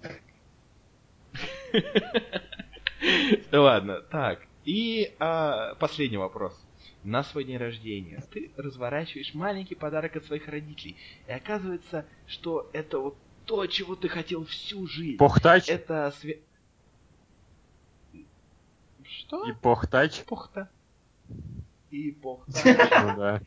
[3.53, 4.47] Ладно, так.
[4.65, 6.59] И а, последний вопрос.
[7.05, 10.97] На свой день рождения ты разворачиваешь маленький подарок от своих родителей.
[11.27, 15.17] И оказывается, что это вот то, чего ты хотел всю жизнь.
[15.17, 15.69] Похтач?
[15.69, 16.41] Это све...
[19.05, 19.49] Что?
[19.49, 20.23] И похтач?
[20.25, 20.71] Похта.
[21.91, 22.65] И похтач.
[22.65, 23.43] Ну да.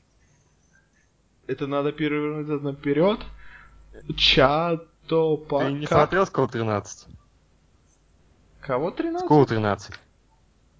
[1.47, 3.19] Это надо перевернуть это наперед.
[4.17, 7.14] Чато Ты не смотрел Скол 13?
[8.65, 9.25] Кого 13?
[9.25, 9.93] Скул 13.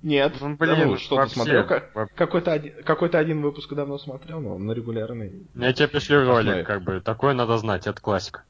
[0.02, 1.68] Нет, ну, блин, да, ну, что-то смотрел.
[2.16, 5.46] Какой-то один, какой-то один выпуск давно смотрел, но на регулярный.
[5.54, 7.00] Я тебе пришлю ролик, как бы.
[7.00, 8.44] Такое надо знать, это классика.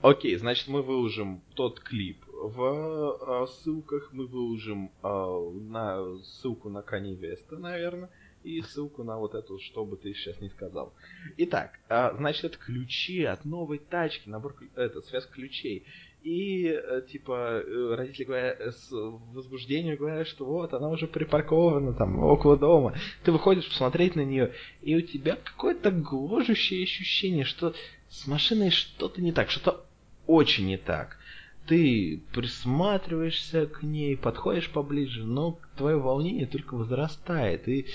[0.00, 2.24] Окей, значит мы выложим тот клип.
[2.26, 8.10] В э, ссылках мы выложим э, на ссылку на Кани Веста, наверное,
[8.42, 10.92] и ссылку на вот эту, что бы ты сейчас не сказал.
[11.36, 15.86] Итак, э, значит это ключи от новой тачки, набор, это связь ключей.
[16.22, 21.94] И, э, типа, э, родители говорят, э, с возбуждением говорят, что вот, она уже припаркована
[21.94, 22.94] там около дома.
[23.24, 24.52] Ты выходишь посмотреть на нее,
[24.82, 27.74] и у тебя какое-то гложущее ощущение, что
[28.08, 29.84] с машиной что-то не так, что-то
[30.28, 31.18] очень не так.
[31.66, 37.86] Ты присматриваешься к ней, подходишь поближе, но твое волнение только возрастает, и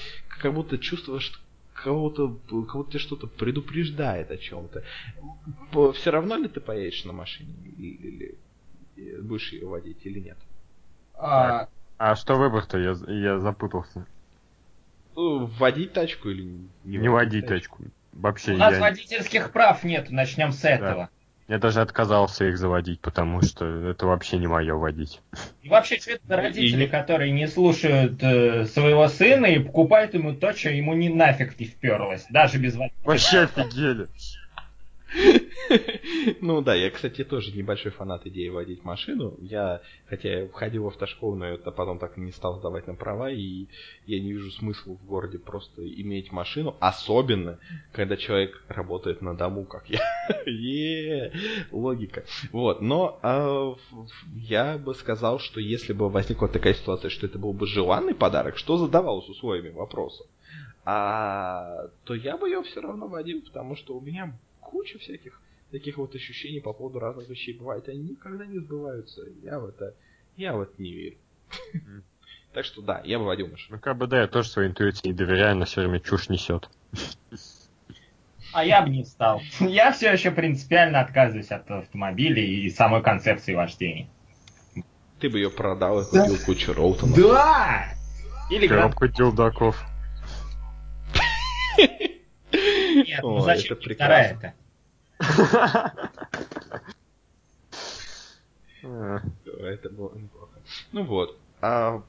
[0.42, 1.40] как будто чувствуешь,
[1.84, 4.84] кого-то, кого-то что-то предупреждает о чем-то.
[5.94, 8.38] Все равно ли ты поедешь на машине или,
[8.98, 10.38] или будешь ее водить или нет?
[11.14, 12.78] А, а что выбор-то?
[12.78, 14.06] Я, я запутался.
[15.16, 17.84] Ну, водить тачку или не, не водить тачку?
[17.84, 17.92] тачку?
[18.14, 18.80] Вообще У нас я...
[18.80, 21.10] водительских прав нет, начнем с этого.
[21.48, 25.22] Я даже отказался их заводить, потому что это вообще не мое водить.
[25.62, 26.88] И вообще, это родители, и...
[26.88, 31.68] которые не слушают э, своего сына и покупают ему то, что ему не нафиг не
[31.68, 33.00] вперлось, даже без водителя.
[33.06, 34.08] Вообще офигели.
[36.42, 39.36] Ну да, я, кстати, тоже небольшой фанат идеи водить машину.
[39.40, 42.96] Я, хотя я входил в автошколу, но это потом так и не стал сдавать на
[42.96, 43.68] права, и
[44.06, 47.60] я не вижу смысла в городе просто иметь машину, особенно,
[47.92, 50.02] когда человек работает на дому, как я.
[50.46, 51.32] е
[51.72, 52.24] логика.
[52.52, 53.76] Вот, но а,
[54.36, 58.58] я бы сказал, что если бы возникла такая ситуация, что это был бы желанный подарок,
[58.58, 60.26] что задавалось условиями вопроса,
[60.86, 65.40] а, то я бы ее все равно водил, потому что у меня куча всяких
[65.72, 67.88] таких вот ощущений по поводу разных вещей бывает.
[67.90, 69.24] Они никогда не сбываются.
[69.44, 69.96] Я в это,
[70.36, 71.18] я в это не верю.
[72.54, 73.78] Так что да, я бы водил машину.
[73.78, 76.70] Ну как бы да, я тоже своей интуиции не доверяю, но все время чушь несет.
[78.54, 79.42] А я бы не стал.
[79.60, 84.10] Я все еще принципиально отказываюсь от автомобилей и самой концепции вождения.
[85.20, 87.18] Ты бы ее продал и купил кучу роутонов.
[87.18, 87.90] Да!
[88.50, 89.84] Или коробку дилдаков.
[91.78, 94.54] Нет, ну зачем вторая-то?
[99.60, 100.60] Это было неплохо.
[100.92, 101.38] Ну вот.
[101.62, 102.04] А,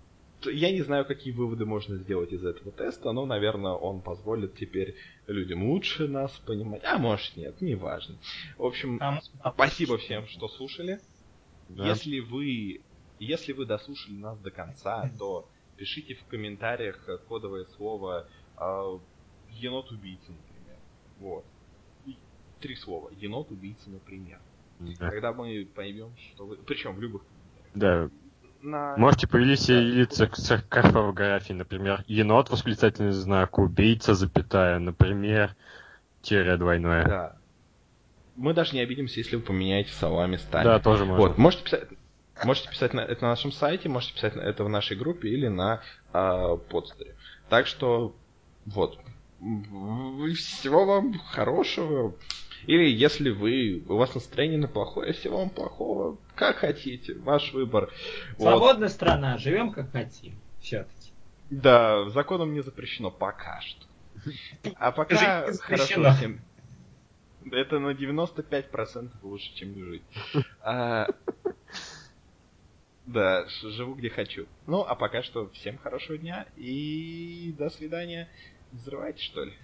[0.45, 4.95] я не знаю, какие выводы можно сделать из этого теста, но, наверное, он позволит теперь
[5.27, 6.83] людям лучше нас понимать.
[6.85, 8.17] А может нет, неважно.
[8.57, 9.01] В общем,
[9.55, 11.01] спасибо всем, что слушали.
[11.69, 12.83] Если вы
[13.19, 18.99] если вы дослушали нас до конца, то пишите в комментариях кодовое слово э,
[19.51, 20.79] енот-убийца, например.
[21.19, 21.45] Вот.
[22.59, 23.11] Три слова.
[23.19, 24.39] Енот-убийца, например.
[24.81, 25.11] Да.
[25.11, 26.57] Когда мы поймем, что вы...
[26.57, 27.23] Причем в любых.
[27.75, 28.09] Да.
[28.63, 28.97] На...
[28.97, 35.55] Можете поделиться с карфографией, например, енот, восклицательный знак, убийца, запятая, например,
[36.23, 37.05] тире двойное.
[37.05, 37.37] Да.
[38.37, 40.65] Мы даже не обидимся, если вы поменяете слова местами.
[40.65, 41.29] Да, тоже можно.
[41.29, 41.89] Вот, можете писать,
[42.45, 45.49] Можете писать на, это на нашем сайте, можете писать на, это в нашей группе или
[45.49, 45.81] на
[46.13, 47.17] э, подстере.
[47.49, 48.15] Так что,
[48.67, 48.99] вот.
[49.41, 52.15] Всего вам хорошего.
[52.69, 56.19] Или если вы, у вас настроение на плохое, всего вам плохого.
[56.35, 57.91] Как хотите, ваш выбор.
[58.37, 58.95] Свободная вот.
[58.95, 60.39] страна, живем как хотим.
[60.61, 61.13] Все-таки.
[61.49, 63.87] Да, законом не запрещено пока что.
[64.77, 66.43] А пока хорошо всем.
[67.51, 70.03] Это на 95% лучше, чем не жить.
[70.61, 71.07] А,
[73.07, 74.47] да, живу где хочу.
[74.67, 78.29] Ну, а пока что всем хорошего дня и до свидания.
[78.73, 79.55] Взрывайте, что ли?